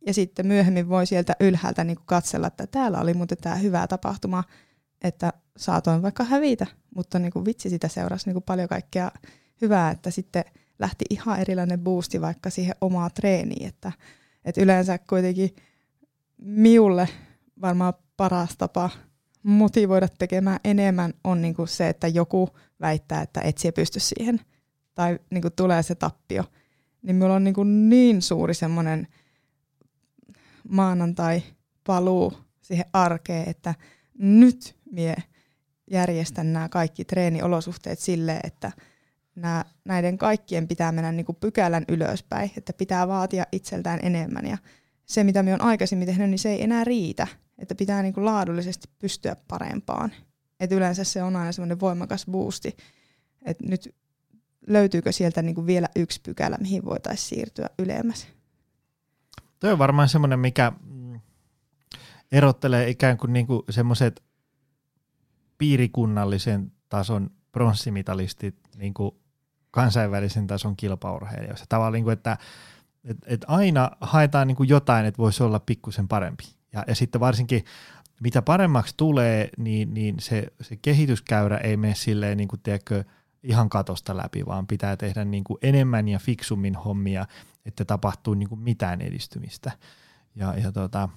Ja 0.06 0.14
sitten 0.14 0.46
myöhemmin 0.46 0.88
voi 0.88 1.06
sieltä 1.06 1.36
ylhäältä 1.40 1.84
niin 1.84 1.98
katsella, 2.06 2.46
että 2.46 2.66
täällä 2.66 3.00
oli 3.00 3.14
muuten 3.14 3.38
tämä 3.38 3.54
hyvä 3.54 3.86
tapahtuma, 3.86 4.44
että 5.04 5.32
saatoin 5.56 6.02
vaikka 6.02 6.24
hävitä, 6.24 6.66
mutta 6.94 7.18
niin 7.18 7.32
kuin 7.32 7.44
vitsi 7.44 7.70
sitä 7.70 7.88
seurasi 7.88 8.26
niin 8.26 8.34
kuin 8.34 8.42
paljon 8.42 8.68
kaikkea 8.68 9.10
hyvää, 9.60 9.90
että 9.90 10.10
sitten 10.10 10.44
lähti 10.78 11.04
ihan 11.10 11.40
erilainen 11.40 11.80
boosti 11.80 12.20
vaikka 12.20 12.50
siihen 12.50 12.74
omaa 12.80 13.10
treeniin, 13.10 13.68
että, 13.68 13.92
että 14.44 14.60
yleensä 14.60 14.98
kuitenkin 14.98 15.56
miulle 16.38 17.08
varmaan 17.60 17.94
paras 18.16 18.56
tapa 18.58 18.90
motivoida 19.42 20.08
tekemään 20.18 20.60
enemmän 20.64 21.14
on 21.24 21.42
niin 21.42 21.54
kuin 21.54 21.68
se, 21.68 21.88
että 21.88 22.08
joku 22.08 22.48
väittää, 22.80 23.22
että 23.22 23.40
et 23.40 23.56
pysty 23.74 24.00
siihen, 24.00 24.40
tai 24.94 25.18
niin 25.30 25.42
kuin 25.42 25.52
tulee 25.56 25.82
se 25.82 25.94
tappio, 25.94 26.44
niin 27.02 27.16
minulla 27.16 27.34
on 27.34 27.44
niin, 27.44 27.54
kuin 27.54 27.88
niin 27.88 28.22
suuri 28.22 28.54
semmoinen 28.54 29.08
maanantai 30.68 31.42
paluu 31.86 32.32
siihen 32.62 32.86
arkeen, 32.92 33.48
että 33.48 33.74
nyt 34.18 34.76
mie 34.92 35.16
järjestän 35.90 36.52
nämä 36.52 36.68
kaikki 36.68 37.04
treeniolosuhteet 37.04 37.98
sille, 37.98 38.40
että 38.44 38.72
nämä, 39.34 39.64
näiden 39.84 40.18
kaikkien 40.18 40.68
pitää 40.68 40.92
mennä 40.92 41.12
niin 41.12 41.26
kuin 41.26 41.36
pykälän 41.36 41.84
ylöspäin, 41.88 42.50
että 42.56 42.72
pitää 42.72 43.08
vaatia 43.08 43.44
itseltään 43.52 44.00
enemmän. 44.02 44.46
Ja 44.46 44.58
se, 45.04 45.24
mitä 45.24 45.42
me 45.42 45.54
on 45.54 45.60
aikaisemmin 45.60 46.06
tehnyt, 46.06 46.30
niin 46.30 46.38
se 46.38 46.50
ei 46.50 46.62
enää 46.62 46.84
riitä, 46.84 47.26
että 47.58 47.74
pitää 47.74 48.02
niin 48.02 48.14
kuin 48.14 48.24
laadullisesti 48.24 48.88
pystyä 48.98 49.36
parempaan. 49.48 50.12
Et 50.60 50.72
yleensä 50.72 51.04
se 51.04 51.22
on 51.22 51.36
aina 51.36 51.52
semmoinen 51.52 51.80
voimakas 51.80 52.26
boosti, 52.30 52.76
että 53.44 53.64
nyt 53.68 53.94
löytyykö 54.66 55.12
sieltä 55.12 55.42
niin 55.42 55.54
kuin 55.54 55.66
vielä 55.66 55.88
yksi 55.96 56.20
pykälä, 56.22 56.56
mihin 56.60 56.84
voitaisiin 56.84 57.28
siirtyä 57.28 57.70
ylemmäs. 57.78 58.26
Tuo 59.60 59.70
on 59.70 59.78
varmaan 59.78 60.08
semmoinen, 60.08 60.38
mikä 60.38 60.72
mm, 60.84 61.20
erottelee 62.32 62.88
ikään 62.88 63.16
kuin, 63.16 63.32
niin 63.32 63.46
kuin 63.46 63.62
semmoiset 63.70 64.22
piirikunnallisen 65.58 66.72
tason 66.88 67.30
pronssimitalistit 67.52 68.56
niin 68.76 68.94
kuin 68.94 69.14
kansainvälisen 69.70 70.46
tason 70.46 70.76
kilpaurheilijoissa. 70.76 71.66
Tavallaan, 71.68 71.92
niin 71.92 72.04
kuin, 72.04 72.12
että 72.12 72.38
et, 73.04 73.16
et 73.26 73.44
aina 73.48 73.90
haetaan 74.00 74.48
niin 74.48 74.56
kuin 74.56 74.68
jotain, 74.68 75.06
että 75.06 75.18
voisi 75.18 75.42
olla 75.42 75.60
pikkusen 75.60 76.08
parempi. 76.08 76.44
Ja, 76.72 76.84
ja 76.86 76.94
sitten 76.94 77.20
varsinkin 77.20 77.64
mitä 78.22 78.42
paremmaksi 78.42 78.94
tulee, 78.96 79.48
niin, 79.58 79.94
niin 79.94 80.14
se, 80.20 80.46
se 80.60 80.76
kehityskäyrä 80.76 81.56
ei 81.56 81.76
mene 81.76 81.94
silleen, 81.94 82.36
niin 82.38 82.48
kuin, 82.48 82.60
tiedätkö, 82.60 83.04
ihan 83.42 83.68
katosta 83.68 84.16
läpi, 84.16 84.46
vaan 84.46 84.66
pitää 84.66 84.96
tehdä 84.96 85.24
niin 85.24 85.44
kuin 85.44 85.58
enemmän 85.62 86.08
ja 86.08 86.18
fiksummin 86.18 86.74
hommia, 86.74 87.26
että 87.66 87.84
tapahtuu 87.84 88.34
niin 88.34 88.48
kuin 88.48 88.60
mitään 88.60 89.00
edistymistä. 89.00 89.72
Ja, 90.34 90.58
ja 90.58 90.72
tota... 90.72 91.08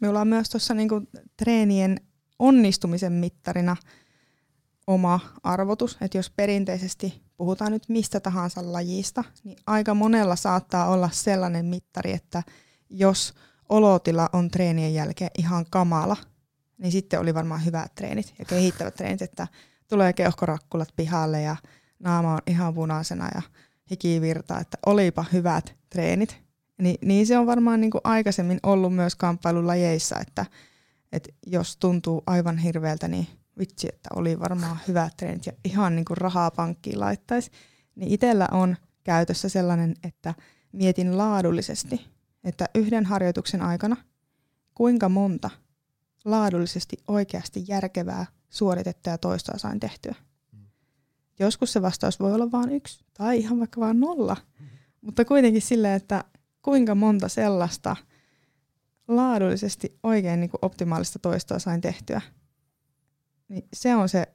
Me 0.00 0.08
ollaan 0.08 0.28
myös 0.28 0.50
tuossa 0.50 0.74
niin 0.74 0.88
treenien 1.36 2.00
onnistumisen 2.38 3.12
mittarina 3.12 3.76
oma 4.86 5.20
arvotus, 5.42 5.98
että 6.00 6.18
jos 6.18 6.30
perinteisesti 6.30 7.22
puhutaan 7.36 7.72
nyt 7.72 7.88
mistä 7.88 8.20
tahansa 8.20 8.72
lajista, 8.72 9.24
niin 9.44 9.58
aika 9.66 9.94
monella 9.94 10.36
saattaa 10.36 10.88
olla 10.88 11.08
sellainen 11.12 11.64
mittari, 11.64 12.12
että 12.12 12.42
jos 12.90 13.34
olotila 13.68 14.28
on 14.32 14.50
treenien 14.50 14.94
jälkeen 14.94 15.30
ihan 15.38 15.66
kamala, 15.70 16.16
niin 16.78 16.92
sitten 16.92 17.20
oli 17.20 17.34
varmaan 17.34 17.64
hyvät 17.64 17.94
treenit 17.94 18.34
ja 18.38 18.44
kehittävät 18.44 18.94
treenit, 18.94 19.22
että 19.22 19.48
tulee 19.92 20.12
keuhkorakkulat 20.12 20.88
pihalle 20.96 21.42
ja 21.42 21.56
naama 21.98 22.32
on 22.32 22.38
ihan 22.46 22.74
punaisena 22.74 23.28
ja 23.34 23.42
hiki 23.90 24.20
virtaa, 24.20 24.60
että 24.60 24.78
olipa 24.86 25.24
hyvät 25.32 25.74
treenit. 25.90 26.42
Ni, 26.78 26.94
niin 27.04 27.26
se 27.26 27.38
on 27.38 27.46
varmaan 27.46 27.80
niin 27.80 27.90
kuin 27.90 28.00
aikaisemmin 28.04 28.58
ollut 28.62 28.94
myös 28.94 29.14
kamppailulajeissa, 29.14 30.16
että, 30.20 30.46
että 31.12 31.32
jos 31.46 31.76
tuntuu 31.76 32.22
aivan 32.26 32.58
hirveältä, 32.58 33.08
niin 33.08 33.26
vitsi, 33.58 33.88
että 33.88 34.08
oli 34.16 34.40
varmaan 34.40 34.78
hyvät 34.88 35.16
treenit 35.16 35.46
ja 35.46 35.52
ihan 35.64 35.96
niin 35.96 36.04
kuin 36.04 36.16
rahaa 36.16 36.50
pankkiin 36.50 37.00
laittaisi. 37.00 37.50
Niin 37.94 38.12
itsellä 38.12 38.48
on 38.50 38.76
käytössä 39.04 39.48
sellainen, 39.48 39.94
että 40.04 40.34
mietin 40.72 41.18
laadullisesti, 41.18 42.06
että 42.44 42.68
yhden 42.74 43.06
harjoituksen 43.06 43.62
aikana 43.62 43.96
kuinka 44.74 45.08
monta 45.08 45.50
laadullisesti 46.24 46.96
oikeasti 47.08 47.64
järkevää 47.68 48.26
suoritetta 48.52 49.10
ja 49.10 49.18
toistoa 49.18 49.58
sain 49.58 49.80
tehtyä. 49.80 50.14
Mm. 50.52 50.66
Joskus 51.38 51.72
se 51.72 51.82
vastaus 51.82 52.20
voi 52.20 52.34
olla 52.34 52.52
vain 52.52 52.72
yksi 52.72 53.04
tai 53.14 53.38
ihan 53.38 53.58
vaikka 53.58 53.80
vain 53.80 54.00
nolla, 54.00 54.36
mm. 54.60 54.66
mutta 55.00 55.24
kuitenkin 55.24 55.62
silleen, 55.62 55.94
että 55.94 56.24
kuinka 56.62 56.94
monta 56.94 57.28
sellaista 57.28 57.96
laadullisesti 59.08 59.98
oikein 60.02 60.40
niin 60.40 60.50
kuin 60.50 60.58
optimaalista 60.62 61.18
toistoa 61.18 61.58
sain 61.58 61.80
tehtyä. 61.80 62.20
Niin 63.48 63.68
se 63.72 63.96
on 63.96 64.08
se 64.08 64.26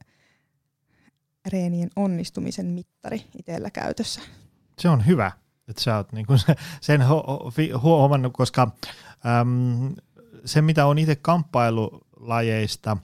reenien 1.51 1.89
onnistumisen 1.95 2.65
mittari 2.65 3.25
itsellä 3.39 3.71
käytössä. 3.71 4.21
Se 4.79 4.89
on 4.89 5.05
hyvä, 5.05 5.31
että 5.67 5.81
sä 5.81 5.97
oot 5.97 6.11
niinku 6.13 6.33
sen 6.81 7.01
huomannut, 7.81 8.33
koska 8.33 8.71
äm, 9.41 9.95
se 10.45 10.61
mitä 10.61 10.85
on 10.85 10.97
itse 10.97 11.15
kamppailulajeista, 11.15 12.97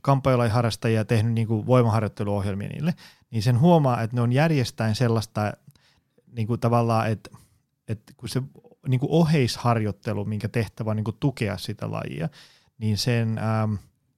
kamppailulajiharrastajia 0.00 1.04
tehnyt 1.04 1.32
niin 1.32 1.46
kuin 1.46 1.66
voimaharjoitteluohjelmia 1.66 2.68
niille, 2.68 2.94
niin 3.30 3.42
sen 3.42 3.60
huomaa, 3.60 4.02
että 4.02 4.16
ne 4.16 4.20
on 4.20 4.32
järjestäen 4.32 4.94
sellaista 4.94 5.52
niin 6.32 6.46
kuin 6.46 6.60
tavallaan, 6.60 7.10
että, 7.10 7.30
että 7.88 8.12
kun 8.16 8.28
se 8.28 8.42
niin 8.88 9.00
kuin 9.00 9.10
oheisharjoittelu, 9.12 10.24
minkä 10.24 10.48
tehtävä 10.48 10.90
on 10.90 10.96
niin 10.96 11.04
kuin 11.04 11.16
tukea 11.20 11.58
sitä 11.58 11.90
lajia, 11.90 12.28
niin 12.78 12.98
sen, 12.98 13.38
ähm, 13.38 13.74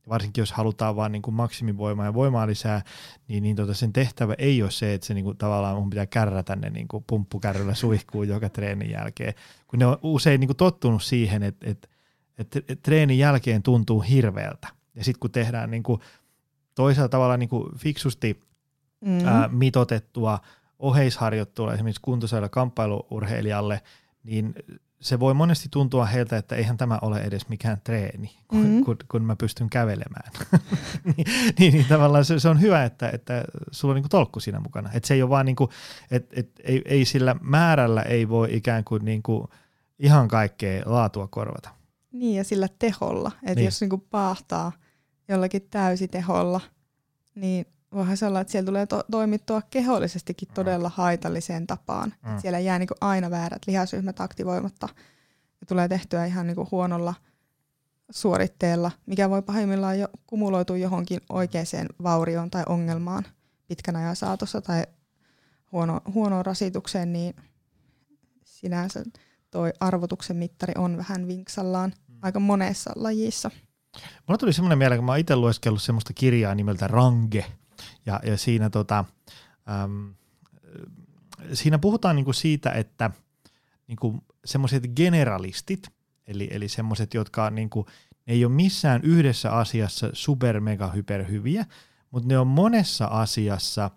varsinkin 0.09 0.43
jos 0.43 0.53
halutaan 0.53 0.97
vaan 0.97 1.13
niin 1.13 1.23
maksimivoimaa 1.31 2.05
ja 2.05 2.15
voimaa 2.15 2.47
lisää, 2.47 2.83
niin, 3.29 3.43
niin 3.43 3.57
tota 3.57 3.75
sen 3.75 3.93
tehtävä 3.93 4.35
ei 4.39 4.63
ole 4.63 4.71
se, 4.71 4.95
että 4.95 5.07
se 5.07 5.15
niin 5.15 5.25
kuin 5.25 5.37
tavallaan 5.37 5.77
mun 5.77 5.91
pitää 5.91 6.07
kärrätä 6.07 6.57
ne 6.57 6.71
niin 6.71 6.89
kuin 6.89 7.05
pumppukärryllä 7.07 7.75
suihkuun 7.75 8.29
joka 8.35 8.49
treenin 8.49 8.91
jälkeen, 8.91 9.35
kun 9.67 9.79
ne 9.79 9.87
on 9.87 9.99
usein 10.03 10.41
niin 10.41 10.49
kuin 10.49 10.57
tottunut 10.57 11.03
siihen, 11.03 11.43
että, 11.43 11.71
että, 11.71 11.89
että, 12.39 12.59
että 12.59 12.83
treenin 12.83 13.19
jälkeen 13.19 13.63
tuntuu 13.63 14.01
hirveältä. 14.01 14.76
Ja 14.97 15.05
sitten 15.05 15.21
kun 15.21 15.31
tehdään 15.31 15.71
niin 15.71 15.83
kuin 15.83 16.01
toisella 16.75 17.09
tavalla 17.09 17.37
niin 17.37 17.49
kuin 17.49 17.79
fiksusti 17.79 18.41
mm. 19.01 19.27
ää, 19.27 19.49
mitotettua 19.49 20.39
oheisharjoittelua 20.79 21.75
esimerkiksi 21.75 22.03
kuntoiselle 22.03 22.49
kamppailuurheilijalle, 22.49 23.83
niin 24.25 24.55
se 25.01 25.21
voi 25.21 25.35
monesti 25.35 25.69
tuntua 25.71 26.05
heiltä, 26.05 26.37
että 26.37 26.57
eihän 26.57 26.77
tämä 26.77 26.99
ole 27.03 27.21
edes 27.21 27.49
mikään 27.49 27.81
treeni, 27.85 28.31
kun, 28.49 28.59
mm-hmm. 28.59 28.85
kun, 28.85 28.97
kun 29.09 29.25
mä 29.25 29.37
pystyn 29.37 29.71
kävelemään. 29.71 30.33
niin, 31.17 31.27
niin, 31.59 31.73
niin 31.73 31.87
tavallaan 31.89 32.25
se, 32.25 32.41
se 32.41 32.49
on 32.49 32.61
hyvä, 32.61 32.85
että, 32.85 33.11
että 33.11 33.45
sulla 33.71 33.93
on 33.93 33.95
niin 33.95 34.03
kuin 34.03 34.11
tolkku 34.11 34.41
siinä 34.41 34.61
mukana. 34.61 34.91
Että 34.95 35.07
se 35.07 35.15
ei 35.15 35.23
ole 35.23 35.31
vaan 35.31 35.47
niin 35.47 35.57
kuin, 35.57 35.71
että, 36.11 36.41
että 36.41 36.63
ei, 36.65 36.83
ei 36.85 37.05
sillä 37.05 37.37
määrällä 37.41 38.03
ei 38.03 38.29
voi 38.29 38.49
ikään 38.57 38.85
kuin, 38.85 39.05
niin 39.05 39.23
kuin 39.23 39.49
ihan 39.99 40.29
kaikkea 40.29 40.83
laatua 40.87 41.27
korvata. 41.27 41.71
Niin 42.13 42.37
ja 42.37 42.45
sillä 42.45 42.69
teholla, 42.79 43.33
että 43.43 43.55
niin. 43.55 43.65
jos 43.65 43.81
niin 43.81 43.91
kuin 43.91 44.05
paahtaa 44.11 44.73
jollakin 45.29 45.67
täysiteholla, 45.71 46.61
niin 47.35 47.67
voihan 47.93 48.17
se 48.17 48.27
olla, 48.27 48.41
että 48.41 48.53
siellä 48.53 48.67
tulee 48.67 48.87
to- 48.87 49.05
toimittua 49.11 49.63
kehollisestikin 49.71 50.49
todella 50.55 50.89
haitalliseen 50.89 51.67
tapaan. 51.67 52.15
Mm. 52.27 52.41
Siellä 52.41 52.59
jää 52.59 52.79
niin 52.79 52.87
kuin 52.87 52.99
aina 53.01 53.31
väärät 53.31 53.63
lihasryhmät 53.67 54.21
aktivoimatta 54.21 54.89
ja 55.61 55.67
tulee 55.67 55.89
tehtyä 55.89 56.27
ihan 56.27 56.47
niin 56.47 56.57
kuin 56.57 56.69
huonolla 56.71 57.15
suoritteella, 58.11 58.91
mikä 59.07 59.31
voi 59.31 59.43
pahimmillaan 59.43 59.99
jo 59.99 60.09
kumuloitua 60.27 60.77
johonkin 60.77 61.21
oikeaan 61.29 61.67
vaurioon 62.03 62.51
tai 62.51 62.63
ongelmaan 62.69 63.25
pitkän 63.69 63.97
ajan 63.97 64.17
saatossa 64.17 64.61
tai 64.61 64.85
huono, 65.73 66.01
huonoon 66.15 66.47
rasitukseen, 66.47 67.13
niin 67.13 67.35
sinänsä 68.45 69.05
toi 69.51 69.73
arvotuksen 69.81 70.37
mittari 70.37 70.73
on 70.77 70.97
vähän 70.97 71.29
vinksallaan 71.29 71.93
mm. 72.09 72.19
aika 72.23 72.41
monessa 72.41 72.93
lajissa. 72.97 73.51
Mulla 74.27 74.39
tuli 74.39 74.53
semmoinen 74.53 74.79
mieleen, 74.79 74.99
kun 74.99 75.05
mä 75.05 75.13
oon 75.13 75.19
itse 75.19 75.37
lueskellut 75.37 75.83
semmoista 75.83 76.13
kirjaa 76.13 76.55
nimeltä 76.55 76.87
Range, 76.87 77.45
ja, 78.07 78.21
ja 78.25 78.37
siinä, 78.37 78.71
tota, 78.71 79.05
äm, 79.85 80.15
siinä 81.53 81.79
puhutaan 81.79 82.17
niinku 82.17 82.33
siitä, 82.33 82.71
että 82.71 83.11
niinku 83.87 84.25
semmoiset 84.45 84.83
generalistit, 84.97 85.89
eli, 86.27 86.49
eli 86.51 86.69
semmoiset, 86.69 87.15
jotka 87.15 87.51
niinku, 87.51 87.87
ne 88.27 88.33
ei 88.33 88.45
ole 88.45 88.53
missään 88.53 89.01
yhdessä 89.05 89.53
asiassa 89.53 90.11
super 90.13 90.61
mega 90.61 90.89
hyper 90.89 91.25
hyviä, 91.25 91.67
mutta 92.11 92.29
ne 92.29 92.39
on 92.39 92.47
monessa 92.47 93.05
asiassa 93.05 93.91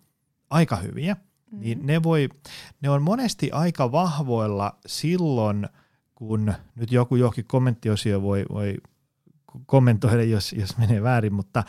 aika 0.50 0.76
hyviä, 0.76 1.14
mm-hmm. 1.14 1.60
niin 1.60 1.86
ne, 1.86 2.04
voi, 2.04 2.30
ne 2.82 2.90
on 2.90 3.02
monesti 3.02 3.52
aika 3.52 3.92
vahvoilla 3.92 4.78
silloin, 4.86 5.70
kun 6.16 6.54
nyt 6.76 6.92
joku 6.92 7.16
johonkin 7.16 7.46
kommenttiosio 7.46 8.22
voi, 8.22 8.46
voi 8.50 8.78
kommentoida, 9.66 10.24
jos, 10.24 10.54
jos 10.54 10.78
menee 10.78 11.04
väärin, 11.04 11.34
mutta 11.34 11.64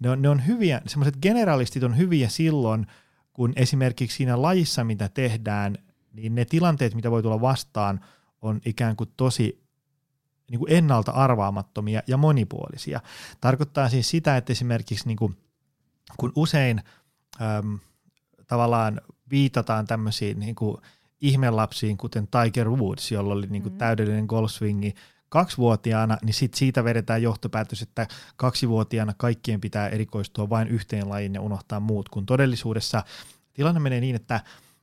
ne 0.00 0.10
on, 0.10 0.22
ne 0.22 0.28
on 0.28 0.46
hyviä, 0.46 0.80
semmoiset 0.86 1.16
generalistit 1.22 1.82
on 1.82 1.96
hyviä 1.96 2.28
silloin, 2.28 2.86
kun 3.32 3.52
esimerkiksi 3.56 4.16
siinä 4.16 4.42
lajissa, 4.42 4.84
mitä 4.84 5.08
tehdään, 5.08 5.78
niin 6.12 6.34
ne 6.34 6.44
tilanteet, 6.44 6.94
mitä 6.94 7.10
voi 7.10 7.22
tulla 7.22 7.40
vastaan, 7.40 8.00
on 8.42 8.60
ikään 8.64 8.96
kuin 8.96 9.10
tosi 9.16 9.66
niin 10.50 10.58
kuin 10.58 10.72
ennalta 10.72 11.12
arvaamattomia 11.12 12.02
ja 12.06 12.16
monipuolisia. 12.16 13.00
Tarkoittaa 13.40 13.88
siis 13.88 14.10
sitä, 14.10 14.36
että 14.36 14.52
esimerkiksi 14.52 15.06
niin 15.06 15.16
kuin, 15.16 15.36
kun 16.16 16.32
usein 16.36 16.80
äm, 17.40 17.78
tavallaan 18.46 19.00
viitataan 19.30 19.86
tämmöisiin 19.86 20.38
niin 20.38 20.54
kuin 20.54 20.76
ihmelapsiin, 21.20 21.96
kuten 21.96 22.28
Tiger 22.28 22.70
Woods, 22.70 23.12
jolla 23.12 23.34
oli 23.34 23.46
niin 23.46 23.62
kuin 23.62 23.72
mm. 23.72 23.78
täydellinen 23.78 24.26
golfswingi, 24.26 24.94
kaksivuotiaana, 25.28 26.18
niin 26.22 26.34
sit 26.34 26.54
siitä 26.54 26.84
vedetään 26.84 27.22
johtopäätös, 27.22 27.82
että 27.82 28.06
kaksivuotiaana 28.36 29.14
kaikkien 29.16 29.60
pitää 29.60 29.88
erikoistua 29.88 30.50
vain 30.50 30.68
yhteen 30.68 31.08
lajiin 31.08 31.34
ja 31.34 31.40
unohtaa 31.40 31.80
muut, 31.80 32.08
kun 32.08 32.26
todellisuudessa 32.26 33.04
tilanne 33.52 33.80
menee 33.80 34.00
niin, 34.00 34.16
että, 34.16 34.40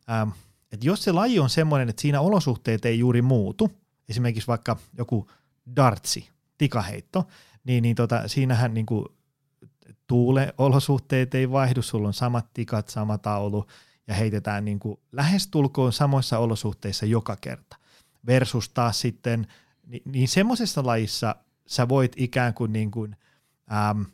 ähm, 0.10 0.30
että 0.72 0.86
jos 0.86 1.04
se 1.04 1.12
laji 1.12 1.40
on 1.40 1.50
semmoinen, 1.50 1.90
että 1.90 2.02
siinä 2.02 2.22
olosuhteet 2.22 2.86
ei 2.86 3.00
juuri 3.00 3.22
muutu, 3.22 3.72
esimerkiksi 4.10 4.48
vaikka 4.48 4.78
joku 4.98 5.30
dartsi, 5.76 6.30
tikaheitto, 6.58 7.28
niin, 7.64 7.82
niin 7.82 7.96
tota, 7.96 8.28
siinähän 8.28 8.74
niin 8.74 8.86
kuin 8.86 9.06
tuule-olosuhteet 10.08 11.36
ei 11.36 11.52
vaihdu, 11.52 11.82
sulla 11.82 12.08
on 12.08 12.14
samat 12.14 12.46
tikat, 12.54 12.90
sama 12.90 13.18
taulu, 13.18 13.66
ja 14.08 14.14
heitetään 14.14 14.66
niin 14.66 14.80
kuin 14.80 15.00
lähestulkoon 15.12 15.94
samoissa 15.94 16.40
olosuhteissa 16.40 17.06
joka 17.06 17.38
kerta. 17.42 17.78
Versus 18.28 18.70
taas 18.70 19.02
sitten– 19.02 19.48
Ni, 19.88 20.02
niin 20.06 20.28
semmoisessa 20.28 20.86
lajissa 20.86 21.36
sä 21.68 21.90
voit 21.90 22.14
ikään 22.18 22.54
kuin, 22.54 22.74
niin 22.74 22.92
kuin 22.92 23.16
äm, 23.90 24.06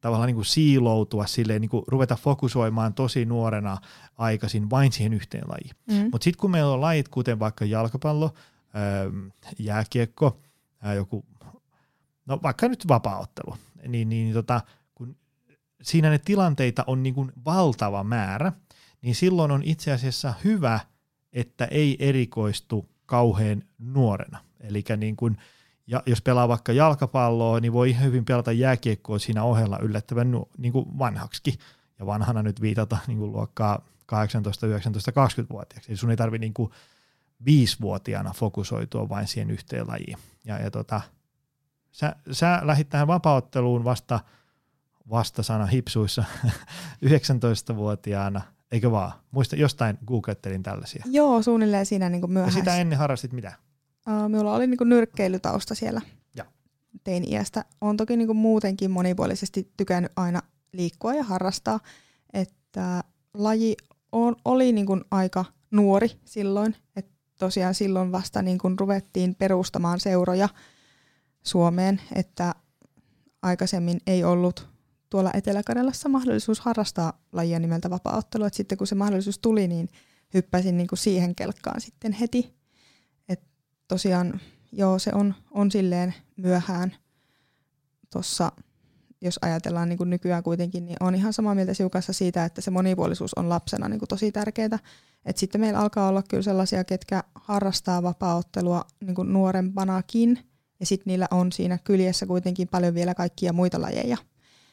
tavallaan 0.00 0.26
niin 0.26 0.34
kuin 0.34 0.44
siiloutua 0.44 1.26
silleen, 1.26 1.60
niin 1.60 1.68
kuin 1.68 1.84
ruveta 1.86 2.16
fokusoimaan 2.16 2.94
tosi 2.94 3.24
nuorena 3.24 3.78
aikaisin 4.18 4.70
vain 4.70 4.92
siihen 4.92 5.12
yhteen 5.12 5.48
lajiin. 5.48 5.76
Mm. 5.86 6.10
Mutta 6.10 6.24
sitten 6.24 6.40
kun 6.40 6.50
meillä 6.50 6.72
on 6.72 6.80
lajit, 6.80 7.08
kuten 7.08 7.38
vaikka 7.38 7.64
jalkapallo, 7.64 8.34
ähm, 8.76 9.26
jääkiekko, 9.58 10.40
ää, 10.82 10.94
joku, 10.94 11.24
no 12.26 12.40
vaikka 12.42 12.68
nyt 12.68 12.88
vapaaottelu, 12.88 13.56
niin, 13.88 14.08
niin 14.08 14.32
tota, 14.32 14.60
kun 14.94 15.16
siinä 15.82 16.10
ne 16.10 16.18
tilanteita 16.18 16.84
on 16.86 17.02
niin 17.02 17.14
kuin 17.14 17.32
valtava 17.44 18.04
määrä, 18.04 18.52
niin 19.02 19.14
silloin 19.14 19.50
on 19.50 19.62
itse 19.64 19.92
asiassa 19.92 20.34
hyvä, 20.44 20.80
että 21.32 21.64
ei 21.64 21.96
erikoistu 21.98 22.88
kauhean 23.06 23.62
nuorena. 23.78 24.38
Eli 24.60 24.84
niin 24.96 25.16
kuin, 25.16 25.36
ja 25.86 26.02
jos 26.06 26.22
pelaa 26.22 26.48
vaikka 26.48 26.72
jalkapalloa, 26.72 27.60
niin 27.60 27.72
voi 27.72 27.90
ihan 27.90 28.04
hyvin 28.04 28.24
pelata 28.24 28.52
jääkiekkoa 28.52 29.18
siinä 29.18 29.44
ohella 29.44 29.78
yllättävän 29.82 30.32
niin 30.58 30.72
kuin 30.72 30.98
vanhaksi. 30.98 31.58
ja 31.98 32.06
vanhana 32.06 32.42
nyt 32.42 32.60
viitata 32.60 32.98
niin 33.06 33.18
kuin 33.18 33.32
luokkaa 33.32 33.84
18, 34.06 34.66
19, 34.66 35.10
20-vuotiaaksi. 35.10 35.90
Eli 35.92 35.96
sun 35.96 36.10
ei 36.10 36.16
tarvitse 36.16 36.40
niin 36.40 36.54
kuin 36.54 36.70
viisivuotiaana 37.44 38.32
fokusoitua 38.32 39.08
vain 39.08 39.26
siihen 39.26 39.50
yhteen 39.50 39.88
lajiin. 39.88 40.18
Ja, 40.44 40.58
ja 40.58 40.70
tota, 40.70 41.00
sä, 41.92 42.16
sä 42.32 42.60
lähdit 42.62 42.88
tähän 42.88 43.06
vapautteluun 43.06 43.84
vasta, 43.84 44.20
vasta 45.10 45.42
sana 45.42 45.66
hipsuissa 45.66 46.24
19-vuotiaana, 47.06 48.40
eikö 48.72 48.90
vaan? 48.90 49.12
Muista, 49.30 49.56
jostain 49.56 49.98
googlettelin 50.06 50.62
tällaisia. 50.62 51.04
Joo, 51.06 51.42
suunnilleen 51.42 51.86
siinä 51.86 52.08
niin 52.08 52.20
kuin 52.20 52.34
Ja 52.34 52.50
sitä 52.50 52.76
ennen 52.76 52.98
harrastit 52.98 53.32
mitä? 53.32 53.52
Uh, 54.08 54.28
minulla 54.28 54.54
oli 54.54 54.66
niin 54.66 54.78
nyrkkeilytausta 54.84 55.74
siellä 55.74 56.00
ja. 56.36 56.44
teini-iästä. 57.04 57.64
Olen 57.80 57.96
toki 57.96 58.16
niin 58.16 58.36
muutenkin 58.36 58.90
monipuolisesti 58.90 59.72
tykännyt 59.76 60.12
aina 60.16 60.42
liikkua 60.72 61.14
ja 61.14 61.22
harrastaa, 61.22 61.80
että 62.32 63.04
laji 63.34 63.76
on, 64.12 64.36
oli 64.44 64.72
niin 64.72 64.86
aika 65.10 65.44
nuori 65.70 66.10
silloin, 66.24 66.76
että 66.96 67.12
tosiaan 67.38 67.74
silloin 67.74 68.12
vasta 68.12 68.42
niin 68.42 68.58
ruvettiin 68.80 69.34
perustamaan 69.34 70.00
seuroja 70.00 70.48
Suomeen, 71.42 72.00
että 72.14 72.54
aikaisemmin 73.42 74.00
ei 74.06 74.24
ollut 74.24 74.68
tuolla 75.10 75.30
Etelä-Karjalassa 75.34 76.08
mahdollisuus 76.08 76.60
harrastaa 76.60 77.12
lajia 77.32 77.58
nimeltä 77.58 77.90
vapaaottelu, 77.90 78.44
että 78.44 78.56
sitten 78.56 78.78
kun 78.78 78.86
se 78.86 78.94
mahdollisuus 78.94 79.38
tuli, 79.38 79.68
niin 79.68 79.88
hyppäsin 80.34 80.76
niin 80.76 80.88
siihen 80.94 81.34
kelkkaan 81.34 81.80
sitten 81.80 82.12
heti. 82.12 82.59
Tosiaan 83.90 84.40
joo, 84.72 84.98
se 84.98 85.10
on, 85.14 85.34
on 85.50 85.70
silleen 85.70 86.14
myöhään 86.36 86.96
tuossa 88.12 88.52
jos 89.20 89.38
ajatellaan 89.42 89.88
niin 89.88 89.96
kuin 89.96 90.10
nykyään 90.10 90.42
kuitenkin, 90.42 90.86
niin 90.86 90.96
on 91.00 91.14
ihan 91.14 91.32
samaa 91.32 91.54
mieltä 91.54 91.74
siukassa 91.74 92.12
siitä, 92.12 92.44
että 92.44 92.60
se 92.60 92.70
monipuolisuus 92.70 93.34
on 93.34 93.48
lapsena 93.48 93.88
niin 93.88 93.98
kuin 93.98 94.08
tosi 94.08 94.32
tärkeää. 94.32 94.78
Et 95.24 95.36
sitten 95.36 95.60
meillä 95.60 95.78
alkaa 95.78 96.08
olla 96.08 96.22
kyllä 96.22 96.42
sellaisia, 96.42 96.84
ketkä 96.84 97.24
harrastaa 97.34 98.02
vapaaottelua 98.02 98.84
niin 99.00 99.14
kuin 99.14 99.32
nuorempanakin, 99.32 100.38
ja 100.80 100.86
sitten 100.86 101.10
niillä 101.10 101.28
on 101.30 101.52
siinä 101.52 101.78
kyljessä 101.84 102.26
kuitenkin 102.26 102.68
paljon 102.68 102.94
vielä 102.94 103.14
kaikkia 103.14 103.52
muita 103.52 103.80
lajeja. 103.80 104.16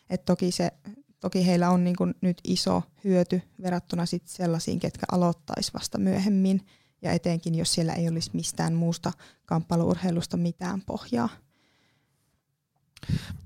Et 0.10 0.26
toki, 0.26 0.52
se, 0.52 0.72
toki 1.20 1.48
heillä 1.48 1.70
on 1.70 1.84
niin 1.84 1.96
kuin 1.96 2.16
nyt 2.22 2.38
iso 2.44 2.84
hyöty 3.04 3.42
verrattuna 3.62 4.06
sit 4.06 4.28
sellaisiin, 4.28 4.80
ketkä 4.80 5.06
aloittaisi 5.12 5.74
vasta 5.74 5.98
myöhemmin, 5.98 6.62
ja 7.02 7.12
etenkin 7.12 7.56
jos 7.56 7.74
siellä 7.74 7.94
ei 7.94 8.08
olisi 8.08 8.30
mistään 8.34 8.74
muusta 8.74 9.12
kamppailuurheilusta 9.46 10.38
mitään 10.38 10.82
pohjaa. 10.82 11.30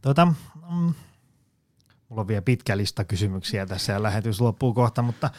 Tota, 0.02 0.26
mm, 0.26 0.94
mulla 2.10 2.22
on 2.22 2.28
vielä 2.28 2.42
pitkä 2.42 2.78
lista 2.78 3.04
kysymyksiä 3.04 3.66
tässä 3.66 3.94
ja 3.94 4.04
lähetys 4.04 4.42
loppuu 4.42 4.74
kohta, 4.74 5.02
mutta 5.02 5.30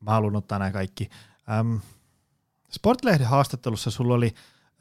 mä 0.00 0.10
haluan 0.10 0.36
ottaa 0.36 0.58
nämä 0.58 0.70
kaikki. 0.70 1.10
Ähm, 1.50 1.76
Sportlehden 2.70 3.26
haastattelussa 3.26 3.90
sulla 3.90 4.14
oli 4.14 4.34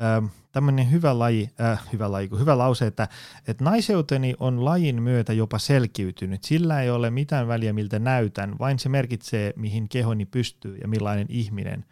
ähm, 0.03 0.25
tämmöinen 0.51 0.91
hyvä 0.91 1.19
laji, 1.19 1.49
äh, 1.61 1.81
hyvä 1.93 2.11
laji, 2.11 2.29
hyvä 2.39 2.57
lause, 2.57 2.87
että, 2.87 3.07
että 3.47 3.63
naiseuteni 3.63 4.35
on 4.39 4.65
lajin 4.65 5.03
myötä 5.03 5.33
jopa 5.33 5.59
selkiytynyt. 5.59 6.43
Sillä 6.43 6.81
ei 6.81 6.89
ole 6.89 7.09
mitään 7.09 7.47
väliä, 7.47 7.73
miltä 7.73 7.99
näytän, 7.99 8.59
vain 8.59 8.79
se 8.79 8.89
merkitsee, 8.89 9.53
mihin 9.55 9.89
kehoni 9.89 10.25
pystyy 10.25 10.77
ja 10.77 10.87
millainen 10.87 11.27
ihminen 11.29 11.85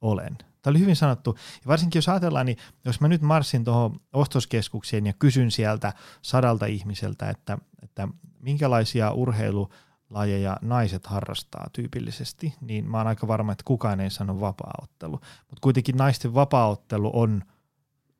olen. 0.00 0.38
Tämä 0.62 0.72
oli 0.72 0.78
hyvin 0.78 0.96
sanottu. 0.96 1.38
Ja 1.54 1.66
varsinkin 1.68 1.98
jos 1.98 2.08
ajatellaan, 2.08 2.46
niin 2.46 2.58
jos 2.84 3.00
mä 3.00 3.08
nyt 3.08 3.22
marssin 3.22 3.64
tuohon 3.64 4.00
ostoskeskukseen 4.12 5.06
ja 5.06 5.12
kysyn 5.12 5.50
sieltä 5.50 5.92
sadalta 6.22 6.66
ihmiseltä, 6.66 7.30
että, 7.30 7.58
että 7.82 8.08
minkälaisia 8.40 9.12
urheilulajeja 9.12 10.56
naiset 10.62 11.06
harrastaa 11.06 11.66
tyypillisesti, 11.72 12.54
niin 12.60 12.90
mä 12.90 12.98
oon 12.98 13.06
aika 13.06 13.28
varma, 13.28 13.52
että 13.52 13.64
kukaan 13.64 14.00
ei 14.00 14.10
sano 14.10 14.40
vapaaottelu. 14.40 15.12
Mutta 15.40 15.60
kuitenkin 15.60 15.96
naisten 15.96 16.34
vapaaottelu 16.34 17.10
on 17.14 17.42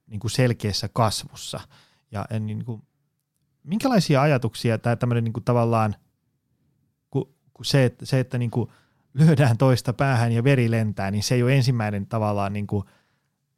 niin 0.06 0.20
kuin 0.20 0.30
selkeässä 0.30 0.88
kasvussa. 0.92 1.60
Ja 2.10 2.26
niin 2.40 2.64
kuin, 2.64 2.82
minkälaisia 3.62 4.22
ajatuksia 4.22 4.78
tämä 4.78 4.96
tämmöinen 4.96 5.24
niin 5.24 5.32
kuin 5.32 5.44
tavallaan, 5.44 5.96
kun 7.10 7.64
se, 7.64 7.84
että, 7.84 8.06
se, 8.06 8.20
että 8.20 8.38
niin 8.38 8.50
kuin– 8.50 8.70
lyödään 9.14 9.58
toista 9.58 9.92
päähän 9.92 10.32
ja 10.32 10.44
veri 10.44 10.70
lentää, 10.70 11.10
niin 11.10 11.22
se 11.22 11.34
ei 11.34 11.42
ole 11.42 11.56
ensimmäinen 11.56 12.06
tavallaan 12.06 12.52
niin 12.52 12.66
kuin, 12.66 12.84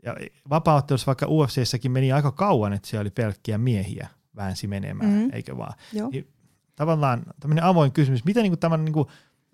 ja 0.02 0.16
vapauttelussa 0.50 1.06
vaikka 1.06 1.26
UFCssäkin 1.28 1.92
meni 1.92 2.12
aika 2.12 2.32
kauan, 2.32 2.72
että 2.72 2.88
siellä 2.88 3.02
oli 3.02 3.10
pelkkiä 3.10 3.58
miehiä 3.58 4.08
väänsi 4.36 4.66
menemään, 4.66 5.10
mm-hmm. 5.10 5.30
eikö 5.32 5.56
vaan? 5.56 5.72
Joo. 5.92 6.10
Niin, 6.10 6.28
tavallaan 6.76 7.22
tämmöinen 7.40 7.64
avoin 7.64 7.92
kysymys, 7.92 8.24
miten 8.24 8.42
niin 8.42 8.50
kuin 8.50 8.60
tämän 8.60 8.84
niin 8.84 8.92
kuin 8.92 9.08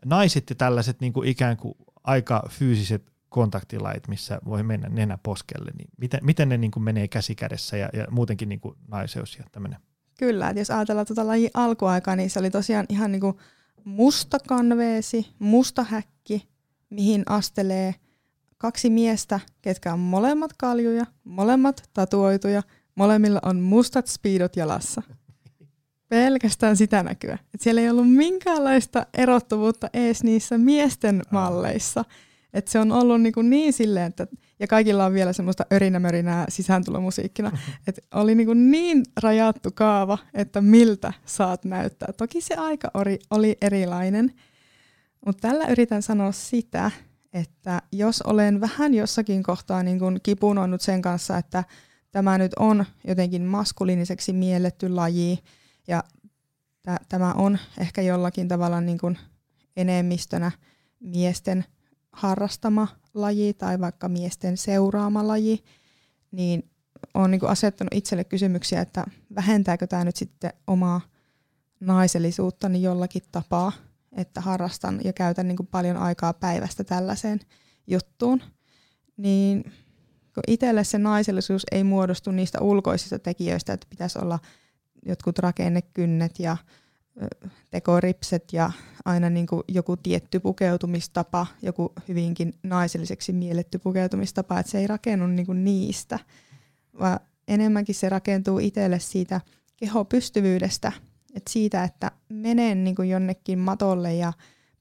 naiset 0.05 0.51
ja 0.51 0.57
tällaiset 0.57 1.01
niin 1.01 1.13
kuin 1.13 1.29
ikään 1.29 1.57
kuin 1.57 1.75
aika 2.05 2.43
fyysiset 2.49 3.13
kontaktilait, 3.29 4.09
missä 4.09 4.39
voi 4.45 4.63
mennä 4.63 4.89
nenä 4.89 5.19
poskelle, 5.23 5.71
niin 5.79 5.89
miten, 5.99 6.21
miten 6.23 6.49
ne 6.49 6.57
niin 6.57 6.71
kuin 6.71 6.83
menee 6.83 7.09
käsi 7.09 7.35
kädessä 7.35 7.77
ja, 7.77 7.89
ja 7.93 8.07
muutenkin 8.11 8.49
niin 8.49 8.61
kuin 8.61 8.77
naiseus 8.89 9.39
ja 9.39 9.45
tämmöinen? 9.53 9.81
Kyllä, 10.19 10.49
että 10.49 10.61
jos 10.61 10.71
ajatellaan 10.71 11.07
tuota 11.07 11.27
lajin 11.27 11.51
alkuaikaa, 11.55 12.17
niin 12.17 12.31
se 12.31 12.39
oli 12.39 12.51
tosiaan 12.51 12.87
ihan 12.89 13.13
niin 13.13 13.21
kuin 13.21 13.37
musta 13.87 14.39
kanveesi, 14.49 15.27
musta 15.39 15.85
häkki, 15.85 16.49
mihin 16.91 17.23
astelee 17.27 17.95
kaksi 18.59 18.91
miestä, 18.91 19.41
ketkä 19.63 19.93
on 19.93 19.99
molemmat 19.99 20.53
kaljuja, 20.59 21.07
molemmat 21.25 21.91
tatuoituja, 21.95 22.63
molemmilla 22.95 23.41
on 23.43 23.61
mustat 23.61 24.07
speedot 24.07 24.57
jalassa. 24.57 25.03
Pelkästään 26.09 26.77
sitä 26.77 27.03
näkyä. 27.03 27.39
Et 27.55 27.61
siellä 27.61 27.81
ei 27.81 27.91
ollut 27.91 28.13
minkäänlaista 28.13 29.07
erottuvuutta 29.15 29.91
edes 29.95 30.23
niissä 30.25 30.59
miesten 30.59 31.23
malleissa. 31.31 32.05
Et 32.55 32.69
se 32.69 32.79
on 32.79 32.93
ollut 32.93 33.21
niin, 33.21 33.33
kuin 33.33 33.51
niin 33.51 33.73
silleen, 33.73 34.07
että 34.07 34.27
ja 34.61 34.67
kaikilla 34.67 35.05
on 35.05 35.13
vielä 35.13 35.33
semmoista 35.33 35.67
örinämörinää 35.73 36.47
sisääntulomusiikkina. 36.49 37.59
että 37.87 38.03
oli 38.15 38.35
niin, 38.35 38.47
kuin 38.47 38.71
niin 38.71 39.03
rajattu 39.23 39.71
kaava, 39.75 40.19
että 40.35 40.61
miltä 40.61 41.13
saat 41.27 41.65
näyttää. 41.65 42.13
Toki 42.13 42.41
se 42.41 42.55
aika 42.55 42.91
oli, 42.95 43.19
oli 43.31 43.57
erilainen, 43.61 44.33
mutta 45.27 45.49
tällä 45.49 45.67
yritän 45.67 46.03
sanoa 46.03 46.33
sitä, 46.33 46.91
että 47.33 47.83
jos 47.93 48.23
olen 48.23 48.61
vähän 48.61 48.95
jossakin 48.95 49.43
kohtaa 49.43 49.83
niin 49.83 49.99
kuin 49.99 50.21
kipunoinut 50.23 50.81
sen 50.81 51.03
kanssa, 51.03 51.39
että 51.39 51.65
tämä 52.11 52.39
nyt 52.39 52.53
on 52.59 52.85
jotenkin 53.05 53.43
maskuliiniseksi 53.43 54.33
mielletty 54.33 54.89
laji 54.89 55.39
ja 55.89 56.05
t- 56.83 57.09
tämä 57.09 57.33
on 57.33 57.59
ehkä 57.79 58.03
jollakin 58.03 58.49
tavalla 58.49 58.81
niin 58.81 58.99
kuin 58.99 59.19
enemmistönä 59.77 60.53
miesten 61.01 61.65
harrastama 62.17 62.89
laji 63.15 63.55
tai 63.55 63.81
vaikka 63.81 64.09
miesten 64.09 64.57
seuraama 64.57 65.29
laji, 65.29 65.65
niin 66.31 66.71
olen 67.15 67.31
niin 67.31 67.47
asettanut 67.47 67.95
itselle 67.95 68.25
kysymyksiä, 68.25 68.81
että 68.81 69.05
vähentääkö 69.35 69.87
tämä 69.87 70.05
nyt 70.05 70.17
sitten 70.17 70.53
omaa 70.67 71.01
naisellisuuttani 71.81 72.83
jollakin 72.83 73.23
tapaa, 73.33 73.73
että 74.13 74.41
harrastan 74.41 75.01
ja 75.05 75.13
käytän 75.13 75.49
niin 75.49 75.67
paljon 75.71 75.97
aikaa 75.97 76.33
päivästä 76.33 76.85
tällaiseen 76.85 77.41
juttuun. 77.87 78.43
Niin 79.17 79.73
itselle 80.47 80.85
se 80.85 80.99
naisellisuus 80.99 81.63
ei 81.73 81.85
muodostu 81.85 82.31
niistä 82.31 82.61
ulkoisista 82.61 83.19
tekijöistä, 83.19 83.73
että 83.73 83.87
pitäisi 83.91 84.19
olla 84.19 84.39
jotkut 85.07 85.39
rakennekynnet 85.39 86.39
ja 86.39 86.57
tekoripset 87.71 88.53
ja 88.53 88.71
aina 89.05 89.31
niin 89.31 89.47
kuin 89.47 89.63
joku 89.69 89.97
tietty 89.97 90.41
pukeutumistapa, 90.41 91.47
joku 91.63 91.93
hyvinkin 92.09 92.55
naiselliseksi 92.63 93.33
mielletty 93.33 93.79
pukeutumistapa, 93.79 94.61
että 94.61 94.73
se 94.73 94.79
ei 94.79 94.87
rakennu 94.87 95.27
niin 95.27 95.47
kuin 95.47 95.65
niistä, 95.65 96.19
vaan 97.01 97.21
enemmänkin 97.49 97.95
se 97.95 98.09
rakentuu 98.09 98.59
itselle 98.59 98.99
siitä 98.99 99.41
kehopystyvyydestä, 99.77 100.93
että 101.35 101.53
siitä, 101.53 101.85
että 101.85 102.11
menen 102.29 102.85
niin 102.85 102.97
kuin 102.97 103.09
jonnekin 103.09 103.59
matolle 103.59 104.15
ja 104.15 104.33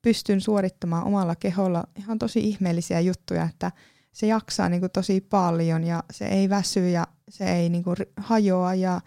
pystyn 0.02 0.42
suorittamaan 0.42 1.04
omalla 1.04 1.36
keholla 1.36 1.84
ihan 1.96 2.20
tosi 2.20 2.40
ihmeellisiä 2.40 3.00
juttuja, 3.00 3.44
että 3.44 3.72
se 4.14 4.28
jaksaa 4.28 4.70
niin 4.70 4.80
kuin 4.80 4.92
tosi 4.92 5.22
paljon 5.22 5.84
ja 5.84 6.04
se 6.12 6.26
ei 6.26 6.50
väsy 6.50 6.90
ja 6.90 7.08
se 7.30 7.56
ei 7.56 7.70
niin 7.70 7.84
kuin 7.84 7.98
hajoa 8.18 8.76
ja, 8.76 9.02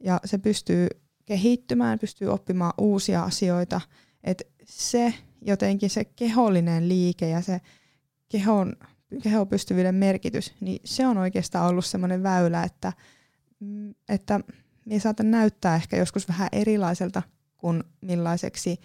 ja 0.00 0.20
se 0.24 0.38
pystyy 0.38 0.88
kehittymään, 1.24 1.98
pystyy 1.98 2.28
oppimaan 2.28 2.72
uusia 2.78 3.22
asioita. 3.22 3.80
Et 4.24 4.42
se 4.64 5.14
jotenkin 5.42 5.90
se 5.90 6.04
kehollinen 6.04 6.88
liike 6.88 7.28
ja 7.28 7.40
se 7.40 7.60
kehon, 8.28 8.72
kehopystyvyyden 9.22 9.94
merkitys, 9.94 10.54
niin 10.60 10.80
se 10.84 11.06
on 11.06 11.18
oikeastaan 11.18 11.68
ollut 11.68 11.86
semmoinen 11.86 12.22
väylä, 12.22 12.62
että, 12.62 12.92
mm, 13.60 13.94
että 14.08 14.40
minä 14.84 15.00
saatan 15.00 15.30
näyttää 15.30 15.74
ehkä 15.74 15.96
joskus 15.96 16.28
vähän 16.28 16.48
erilaiselta 16.52 17.22
kuin 17.56 17.84
millaiseksi 18.00 18.80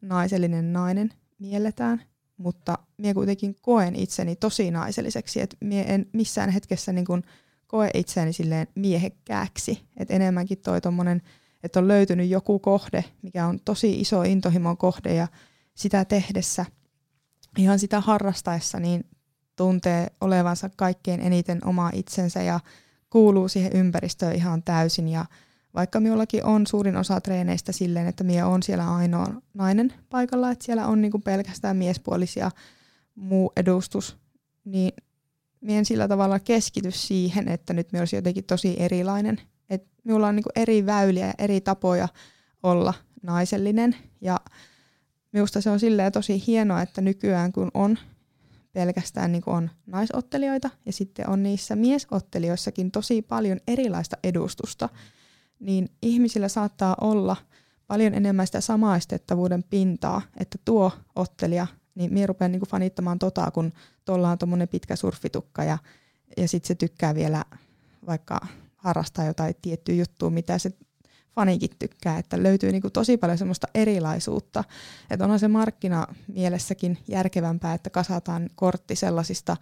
naisellinen 0.00 0.72
nainen 0.72 1.10
mielletään, 1.38 2.02
mutta 2.36 2.78
minä 2.96 3.14
kuitenkin 3.14 3.56
koen 3.60 3.96
itseni 3.96 4.36
tosi 4.36 4.70
naiselliseksi, 4.70 5.40
että 5.40 5.56
minä 5.60 5.82
en 5.82 6.06
missään 6.12 6.50
hetkessä 6.50 6.92
niin 6.92 7.04
kuin 7.04 7.22
koe 7.66 7.90
itseäni 7.94 8.32
silleen 8.32 8.66
miehekkääksi, 8.74 9.88
että 9.96 10.14
enemmänkin 10.14 10.58
toi 10.58 10.80
tommonen 10.80 11.22
että 11.62 11.78
on 11.78 11.88
löytynyt 11.88 12.28
joku 12.28 12.58
kohde, 12.58 13.04
mikä 13.22 13.46
on 13.46 13.60
tosi 13.64 14.00
iso 14.00 14.22
intohimon 14.22 14.76
kohde 14.76 15.14
ja 15.14 15.28
sitä 15.74 16.04
tehdessä, 16.04 16.66
ihan 17.58 17.78
sitä 17.78 18.00
harrastaessa, 18.00 18.80
niin 18.80 19.04
tuntee 19.56 20.06
olevansa 20.20 20.70
kaikkein 20.76 21.20
eniten 21.20 21.66
oma 21.66 21.90
itsensä 21.94 22.42
ja 22.42 22.60
kuuluu 23.10 23.48
siihen 23.48 23.72
ympäristöön 23.72 24.34
ihan 24.34 24.62
täysin 24.62 25.08
ja 25.08 25.24
vaikka 25.74 26.00
minullakin 26.00 26.44
on 26.44 26.66
suurin 26.66 26.96
osa 26.96 27.20
treeneistä 27.20 27.72
silleen, 27.72 28.06
että 28.06 28.24
minä 28.24 28.46
on 28.46 28.62
siellä 28.62 28.94
ainoa 28.94 29.26
nainen 29.54 29.92
paikalla, 30.10 30.50
että 30.50 30.64
siellä 30.64 30.86
on 30.86 31.00
niinku 31.00 31.18
pelkästään 31.18 31.76
miespuolisia 31.76 32.50
muu 33.14 33.52
edustus, 33.56 34.16
niin 34.64 34.92
minä 35.60 35.78
en 35.78 35.84
sillä 35.84 36.08
tavalla 36.08 36.38
keskity 36.38 36.90
siihen, 36.90 37.48
että 37.48 37.72
nyt 37.72 37.92
minä 37.92 38.00
olisi 38.00 38.16
jotenkin 38.16 38.44
tosi 38.44 38.76
erilainen. 38.78 39.40
Et 39.70 39.86
minulla 40.04 40.28
on 40.28 40.36
niinku 40.36 40.50
eri 40.56 40.86
väyliä 40.86 41.26
ja 41.26 41.34
eri 41.38 41.60
tapoja 41.60 42.08
olla 42.62 42.94
naisellinen. 43.22 43.96
Ja 44.20 44.40
minusta 45.32 45.60
se 45.60 45.70
on 45.70 45.80
silleen 45.80 46.12
tosi 46.12 46.42
hienoa, 46.46 46.82
että 46.82 47.00
nykyään 47.00 47.52
kun 47.52 47.70
on 47.74 47.98
pelkästään 48.72 49.32
niin 49.32 49.42
on 49.46 49.70
naisottelijoita 49.86 50.70
ja 50.86 50.92
sitten 50.92 51.28
on 51.28 51.42
niissä 51.42 51.76
miesottelijoissakin 51.76 52.90
tosi 52.90 53.22
paljon 53.22 53.60
erilaista 53.66 54.16
edustusta, 54.24 54.88
niin 55.60 55.88
ihmisillä 56.02 56.48
saattaa 56.48 56.96
olla 57.00 57.36
paljon 57.86 58.14
enemmän 58.14 58.46
sitä 58.46 58.60
samaistettavuuden 58.60 59.62
pintaa, 59.70 60.22
että 60.36 60.58
tuo 60.64 60.92
ottelija, 61.16 61.66
niin 61.94 62.12
minä 62.12 62.26
rupean 62.26 62.52
niin 62.52 62.62
fanittamaan 62.68 63.18
tota, 63.18 63.50
kun 63.50 63.72
tuolla 64.04 64.30
on 64.30 64.38
tuommoinen 64.38 64.68
pitkä 64.68 64.96
surfitukka 64.96 65.64
ja, 65.64 65.78
ja 66.36 66.48
sitten 66.48 66.68
se 66.68 66.74
tykkää 66.74 67.14
vielä 67.14 67.44
vaikka 68.06 68.40
harrastaa 68.88 69.24
jotain 69.24 69.54
tiettyä 69.62 69.94
juttua, 69.94 70.30
mitä 70.30 70.58
se 70.58 70.70
fanikin 71.34 71.70
tykkää, 71.78 72.18
että 72.18 72.42
löytyy 72.42 72.72
niin 72.72 72.82
tosi 72.92 73.16
paljon 73.16 73.38
semmoista 73.38 73.68
erilaisuutta. 73.74 74.64
Että 75.10 75.24
onhan 75.24 75.38
se 75.38 75.48
markkina 75.48 76.06
mielessäkin 76.28 76.98
järkevämpää, 77.08 77.74
että 77.74 77.90
kasataan 77.90 78.50
kortti 78.54 78.96
sellaisista 78.96 79.56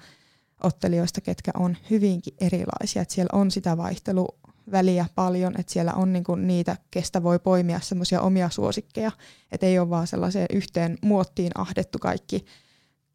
ottelijoista, 0.63 1.21
ketkä 1.21 1.51
on 1.55 1.77
hyvinkin 1.91 2.35
erilaisia. 2.41 3.03
Että 3.03 3.15
siellä 3.15 3.39
on 3.39 3.51
sitä 3.51 3.77
vaihteluväliä 3.77 5.07
paljon, 5.15 5.61
että 5.61 5.73
siellä 5.73 5.93
on 5.93 6.13
niin 6.13 6.25
kuin 6.25 6.47
niitä, 6.47 6.77
kestä 6.91 7.23
voi 7.23 7.39
poimia 7.39 7.81
semmoisia 7.81 8.21
omia 8.21 8.51
suosikkeja. 8.51 9.11
Että 9.53 9.67
ei 9.67 9.79
ole 9.79 9.91
vaan 9.91 10.07
sellaiseen 10.07 10.47
yhteen 10.53 10.99
muottiin 11.03 11.53
ahdettu 11.55 11.99
kaikki, 11.99 12.45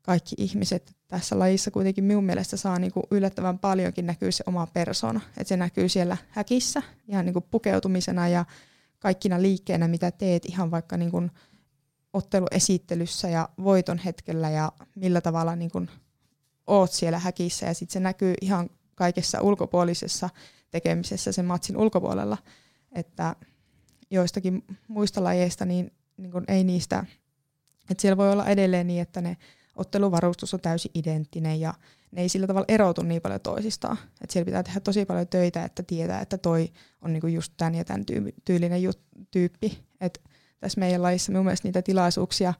kaikki 0.01 0.35
ihmiset. 0.37 0.95
Tässä 1.07 1.39
lajissa 1.39 1.71
kuitenkin 1.71 2.03
minun 2.03 2.23
mielestä 2.23 2.57
saa 2.57 2.79
niin 2.79 2.91
kuin 2.91 3.03
yllättävän 3.11 3.59
paljonkin 3.59 4.05
näkyy 4.05 4.31
se 4.31 4.43
oma 4.47 4.67
persona. 4.67 5.21
Että 5.37 5.49
se 5.49 5.57
näkyy 5.57 5.89
siellä 5.89 6.17
häkissä 6.29 6.81
ihan 7.07 7.25
niin 7.25 7.33
kuin 7.33 7.45
pukeutumisena 7.51 8.27
ja 8.27 8.45
kaikkina 8.99 9.41
liikkeenä, 9.41 9.87
mitä 9.87 10.11
teet 10.11 10.45
ihan 10.45 10.71
vaikka 10.71 10.97
niin 10.97 11.11
kuin 11.11 11.31
otteluesittelyssä 12.13 13.29
ja 13.29 13.49
voiton 13.63 13.97
hetkellä 13.97 14.49
ja 14.49 14.71
millä 14.95 15.21
tavalla 15.21 15.55
niin 15.55 15.71
kuin 15.71 15.89
oot 16.67 16.91
siellä 16.91 17.19
häkissä 17.19 17.65
ja 17.65 17.73
sitten 17.73 17.93
se 17.93 17.99
näkyy 17.99 18.33
ihan 18.41 18.69
kaikessa 18.95 19.41
ulkopuolisessa 19.41 20.29
tekemisessä 20.71 21.31
sen 21.31 21.45
matsin 21.45 21.77
ulkopuolella, 21.77 22.37
että 22.91 23.35
joistakin 24.09 24.63
muista 24.87 25.23
lajeista 25.23 25.65
niin, 25.65 25.91
niin 26.17 26.31
kuin 26.31 26.45
ei 26.47 26.63
niistä, 26.63 27.05
että 27.89 28.01
siellä 28.01 28.17
voi 28.17 28.31
olla 28.31 28.47
edelleen 28.47 28.87
niin, 28.87 29.01
että 29.01 29.21
ne 29.21 29.37
otteluvarustus 29.81 30.53
on 30.53 30.59
täysin 30.59 30.91
identtinen 30.95 31.59
ja 31.59 31.73
ne 32.11 32.21
ei 32.21 32.29
sillä 32.29 32.47
tavalla 32.47 32.65
erotu 32.67 33.01
niin 33.01 33.21
paljon 33.21 33.41
toisistaan. 33.41 33.97
Että 34.21 34.33
siellä 34.33 34.45
pitää 34.45 34.63
tehdä 34.63 34.79
tosi 34.79 35.05
paljon 35.05 35.27
töitä, 35.27 35.63
että 35.63 35.83
tietää, 35.83 36.21
että 36.21 36.37
toi 36.37 36.71
on 37.01 37.13
niinku 37.13 37.27
just 37.27 37.53
tämän 37.57 37.75
ja 37.75 37.85
tämän 37.85 38.05
tyylinen 38.45 38.81
jut- 38.81 39.25
tyyppi. 39.31 39.79
Et 40.01 40.21
tässä 40.59 40.79
meidän 40.79 41.01
lajissa 41.01 41.31
minun 41.31 41.45
mielestä 41.45 41.67
niitä 41.67 41.81
tilaisuuksia 41.81 42.53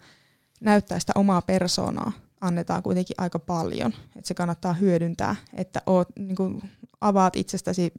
näyttää 0.61 0.99
sitä 0.99 1.13
omaa 1.15 1.41
persoonaa 1.41 2.11
annetaan 2.41 2.83
kuitenkin 2.83 3.15
aika 3.17 3.39
paljon. 3.39 3.93
Että 4.15 4.27
se 4.27 4.33
kannattaa 4.33 4.73
hyödyntää, 4.73 5.35
että 5.53 5.81
oot, 5.85 6.07
niin 6.19 6.35
kuin 6.35 6.61
avaat 7.01 7.35
itsestäsi 7.35 7.93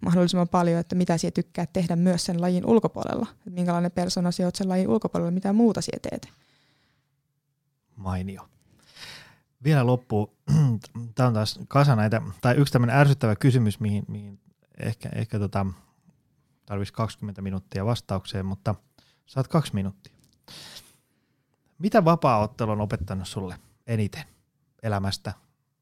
mahdollisimman 0.00 0.48
paljon, 0.48 0.80
että 0.80 0.94
mitä 0.94 1.18
sinä 1.18 1.30
tykkää 1.30 1.66
tehdä 1.66 1.96
myös 1.96 2.24
sen 2.24 2.40
lajin 2.40 2.66
ulkopuolella. 2.66 3.26
Että 3.30 3.50
minkälainen 3.50 3.92
persona 3.92 4.30
sinä 4.30 4.46
olet 4.46 4.56
sen 4.56 4.68
lajin 4.68 4.88
ulkopuolella, 4.88 5.30
mitä 5.30 5.52
muuta 5.52 5.80
sinä 5.80 5.98
teet. 6.02 6.28
Mainio. 7.96 8.48
Vielä 9.64 9.86
loppu. 9.86 10.36
Tämä 11.14 11.26
on 11.26 11.34
taas 11.34 11.60
kasa 11.68 11.96
näitä, 11.96 12.22
tai 12.40 12.54
yksi 12.56 12.72
tämmöinen 12.72 12.96
ärsyttävä 12.96 13.36
kysymys, 13.36 13.80
mihin, 13.80 14.04
mihin 14.08 14.40
ehkä, 14.80 15.08
ehkä 15.14 15.38
tota, 15.38 15.66
tarvitsisi 16.66 16.94
20 16.94 17.42
minuuttia 17.42 17.84
vastaukseen, 17.84 18.46
mutta 18.46 18.74
saat 19.26 19.48
kaksi 19.48 19.74
minuuttia. 19.74 20.12
Mitä 21.78 22.04
vapaa-ottelu 22.04 22.70
on 22.70 22.80
opettanut 22.80 23.28
sulle 23.28 23.56
eniten 23.86 24.24
elämästä, 24.82 25.32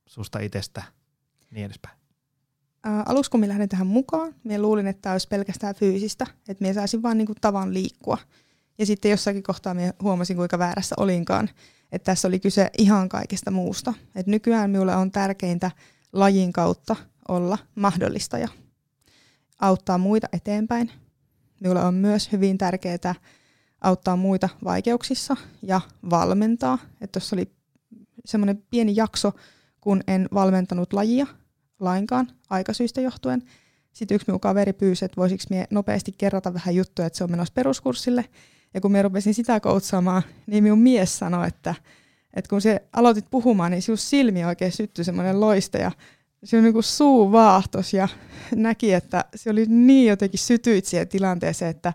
susta 0.06 0.38
itsestä, 0.38 0.82
niin 1.50 1.66
edespäin? 1.66 1.98
Ää, 2.84 3.02
aluksi 3.06 3.30
kun 3.30 3.40
minä 3.40 3.50
lähdin 3.50 3.68
tähän 3.68 3.86
mukaan, 3.86 4.34
minä 4.44 4.62
luulin, 4.62 4.86
että 4.86 5.02
tämä 5.02 5.12
olisi 5.12 5.28
pelkästään 5.28 5.74
fyysistä, 5.74 6.26
että 6.48 6.64
minä 6.64 6.74
saisin 6.74 7.02
vain 7.02 7.18
niinku 7.18 7.34
tavan 7.40 7.74
liikkua. 7.74 8.18
Ja 8.78 8.86
sitten 8.86 9.10
jossakin 9.10 9.42
kohtaa 9.42 9.74
minä 9.74 9.92
huomasin, 10.02 10.36
kuinka 10.36 10.58
väärässä 10.58 10.94
olinkaan 10.98 11.50
että 11.92 12.04
tässä 12.04 12.28
oli 12.28 12.40
kyse 12.40 12.70
ihan 12.78 13.08
kaikesta 13.08 13.50
muusta. 13.50 13.94
Et 14.14 14.26
nykyään 14.26 14.70
minulle 14.70 14.96
on 14.96 15.10
tärkeintä 15.10 15.70
lajin 16.12 16.52
kautta 16.52 16.96
olla 17.28 17.58
mahdollistaja, 17.74 18.48
auttaa 19.60 19.98
muita 19.98 20.28
eteenpäin. 20.32 20.90
Minulle 21.60 21.84
on 21.84 21.94
myös 21.94 22.32
hyvin 22.32 22.58
tärkeää 22.58 23.14
auttaa 23.80 24.16
muita 24.16 24.48
vaikeuksissa 24.64 25.36
ja 25.62 25.80
valmentaa. 26.10 26.78
Tuossa 27.12 27.36
oli 27.36 27.52
semmoinen 28.24 28.64
pieni 28.70 28.96
jakso, 28.96 29.32
kun 29.80 30.00
en 30.06 30.28
valmentanut 30.34 30.92
lajia 30.92 31.26
lainkaan 31.80 32.28
aikasyistä 32.50 33.00
johtuen. 33.00 33.42
Sitten 33.92 34.14
yksi 34.14 34.26
minun 34.28 34.40
kaveri 34.40 34.72
pyysi, 34.72 35.04
että 35.04 35.16
voisiko 35.16 35.44
minä 35.50 35.66
nopeasti 35.70 36.14
kerrata 36.18 36.54
vähän 36.54 36.74
juttuja, 36.74 37.06
että 37.06 37.16
se 37.16 37.24
on 37.24 37.30
menossa 37.30 37.54
peruskurssille– 37.54 38.24
ja 38.74 38.80
kun 38.80 38.92
me 38.92 39.02
rupesin 39.02 39.34
sitä 39.34 39.60
koutsaamaan, 39.60 40.22
niin 40.46 40.62
minun 40.62 40.78
mies 40.78 41.18
sanoi, 41.18 41.48
että, 41.48 41.74
että 42.34 42.48
kun 42.48 42.60
se 42.60 42.82
aloitit 42.92 43.30
puhumaan, 43.30 43.70
niin 43.70 43.82
sinun 43.82 43.98
silmi 43.98 44.44
oikein 44.44 44.72
syttyi 44.72 45.04
semmoinen 45.04 45.40
loiste 45.40 45.78
ja 45.78 45.92
se 46.44 46.58
on 46.58 46.64
niin 46.64 46.82
suu 46.82 47.32
vaahtos 47.32 47.94
ja 47.94 48.08
näki, 48.54 48.92
että 48.92 49.24
se 49.34 49.50
oli 49.50 49.66
niin 49.66 50.08
jotenkin 50.08 50.38
sytyit 50.38 50.84
siihen 50.84 51.08
tilanteeseen, 51.08 51.70
että, 51.70 51.92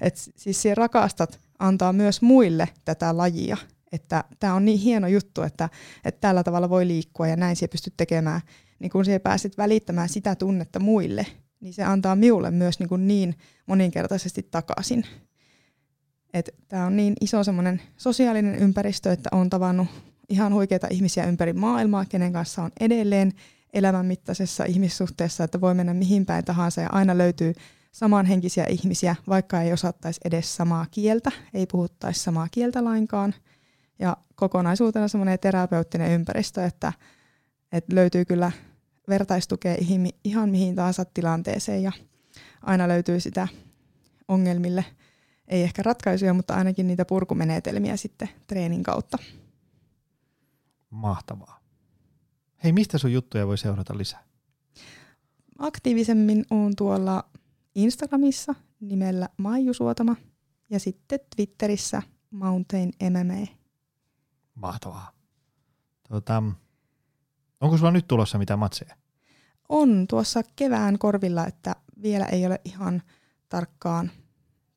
että 0.00 0.20
siis 0.36 0.62
sinä 0.62 0.74
rakastat 0.74 1.40
antaa 1.58 1.92
myös 1.92 2.22
muille 2.22 2.68
tätä 2.84 3.16
lajia. 3.16 3.56
Että 3.92 4.24
tämä 4.40 4.54
on 4.54 4.64
niin 4.64 4.78
hieno 4.78 5.08
juttu, 5.08 5.42
että, 5.42 5.68
että 6.04 6.20
tällä 6.20 6.42
tavalla 6.42 6.70
voi 6.70 6.86
liikkua 6.86 7.28
ja 7.28 7.36
näin 7.36 7.56
sinä 7.56 7.68
pystyt 7.68 7.94
tekemään. 7.96 8.40
Niin 8.78 8.90
kun 8.90 9.04
sinä 9.04 9.20
pääset 9.20 9.58
välittämään 9.58 10.08
sitä 10.08 10.34
tunnetta 10.34 10.80
muille, 10.80 11.26
niin 11.60 11.74
se 11.74 11.82
antaa 11.82 12.16
minulle 12.16 12.50
myös 12.50 12.78
niin, 12.78 12.88
kuin 12.88 13.06
niin 13.06 13.34
moninkertaisesti 13.66 14.48
takaisin. 14.50 15.06
Tämä 16.68 16.86
on 16.86 16.96
niin 16.96 17.14
iso 17.20 17.44
semmoinen 17.44 17.82
sosiaalinen 17.96 18.54
ympäristö, 18.54 19.12
että 19.12 19.28
on 19.32 19.50
tavannut 19.50 19.88
ihan 20.28 20.54
huikeita 20.54 20.86
ihmisiä 20.90 21.26
ympäri 21.26 21.52
maailmaa, 21.52 22.04
kenen 22.04 22.32
kanssa 22.32 22.62
on 22.62 22.70
edelleen 22.80 23.32
elämänmittaisessa 23.72 24.64
ihmissuhteessa, 24.64 25.44
että 25.44 25.60
voi 25.60 25.74
mennä 25.74 25.94
mihin 25.94 26.26
päin 26.26 26.44
tahansa 26.44 26.80
ja 26.80 26.88
aina 26.92 27.18
löytyy 27.18 27.54
samanhenkisiä 27.92 28.64
ihmisiä, 28.64 29.16
vaikka 29.28 29.62
ei 29.62 29.72
osattaisi 29.72 30.20
edes 30.24 30.56
samaa 30.56 30.86
kieltä, 30.90 31.32
ei 31.54 31.66
puhuttaisi 31.66 32.20
samaa 32.20 32.48
kieltä 32.50 32.84
lainkaan. 32.84 33.34
Ja 33.98 34.16
kokonaisuutena 34.34 35.08
semmoinen 35.08 35.38
terapeuttinen 35.38 36.10
ympäristö, 36.10 36.64
että, 36.64 36.92
että 37.72 37.94
löytyy 37.94 38.24
kyllä 38.24 38.52
vertaistukea 39.08 39.76
ihan 40.24 40.48
mihin 40.48 40.74
tahansa 40.74 41.04
tilanteeseen 41.04 41.82
ja 41.82 41.92
aina 42.62 42.88
löytyy 42.88 43.20
sitä 43.20 43.48
ongelmille– 44.28 44.84
ei 45.52 45.62
ehkä 45.62 45.82
ratkaisuja, 45.82 46.34
mutta 46.34 46.54
ainakin 46.54 46.86
niitä 46.86 47.04
purkumenetelmiä 47.04 47.96
sitten 47.96 48.28
treenin 48.46 48.82
kautta. 48.82 49.18
Mahtavaa. 50.90 51.60
Hei, 52.64 52.72
mistä 52.72 52.98
sun 52.98 53.12
juttuja 53.12 53.46
voi 53.46 53.58
seurata 53.58 53.98
lisää? 53.98 54.24
Aktiivisemmin 55.58 56.44
on 56.50 56.72
tuolla 56.76 57.24
Instagramissa 57.74 58.54
nimellä 58.80 59.28
Maiju 59.36 59.74
Suotama 59.74 60.16
ja 60.70 60.80
sitten 60.80 61.20
Twitterissä 61.36 62.02
Mountain 62.30 62.92
MMA. 63.02 63.46
Mahtavaa. 64.54 65.12
Tuota, 66.08 66.42
onko 67.60 67.76
sulla 67.78 67.90
nyt 67.90 68.08
tulossa 68.08 68.38
mitä 68.38 68.56
matseja? 68.56 68.96
On 69.68 70.06
tuossa 70.08 70.42
kevään 70.56 70.98
korvilla, 70.98 71.46
että 71.46 71.76
vielä 72.02 72.26
ei 72.26 72.46
ole 72.46 72.60
ihan 72.64 73.02
tarkkaan 73.48 74.10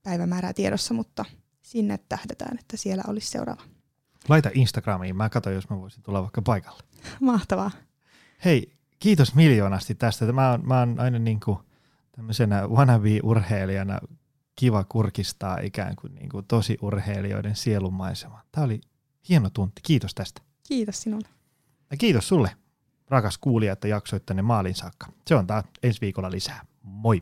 päivämäärää 0.05 0.53
tiedossa, 0.53 0.93
mutta 0.93 1.25
sinne 1.61 1.99
tähdetään, 2.09 2.57
että 2.59 2.77
siellä 2.77 3.03
olisi 3.07 3.27
seuraava. 3.31 3.61
Laita 4.29 4.49
Instagramiin, 4.53 5.15
mä 5.15 5.29
katson, 5.29 5.53
jos 5.53 5.69
mä 5.69 5.79
voisin 5.79 6.03
tulla 6.03 6.21
vaikka 6.21 6.41
paikalle. 6.41 6.83
Mahtavaa. 7.21 7.71
Hei, 8.45 8.73
kiitos 8.99 9.35
miljoonasti 9.35 9.95
tästä. 9.95 10.33
Mä 10.33 10.51
oon, 10.51 10.67
mä 10.67 10.79
oon 10.79 10.99
aina 10.99 11.19
niin 11.19 11.39
kuin 11.39 11.57
tämmöisenä 12.11 12.67
wannabe-urheilijana 12.67 13.99
kiva 14.55 14.83
kurkistaa 14.83 15.57
ikään 15.59 15.95
kuin, 15.95 16.15
niin 16.15 16.29
kuin 16.29 16.45
tosi 16.45 16.77
urheilijoiden 16.81 17.55
sielunmaisema. 17.55 18.41
Tämä 18.51 18.65
oli 18.65 18.81
hieno 19.29 19.49
tunti. 19.49 19.81
Kiitos 19.83 20.15
tästä. 20.15 20.41
Kiitos 20.67 21.01
sinulle. 21.01 21.27
Ja 21.91 21.97
kiitos 21.97 22.27
sulle, 22.27 22.51
rakas 23.09 23.37
kuulija, 23.37 23.73
että 23.73 23.87
jaksoit 23.87 24.25
tänne 24.25 24.41
maalin 24.41 24.75
saakka. 24.75 25.07
Se 25.27 25.35
on 25.35 25.47
taas 25.47 25.65
ensi 25.83 26.01
viikolla 26.01 26.31
lisää. 26.31 26.65
Moi! 26.81 27.21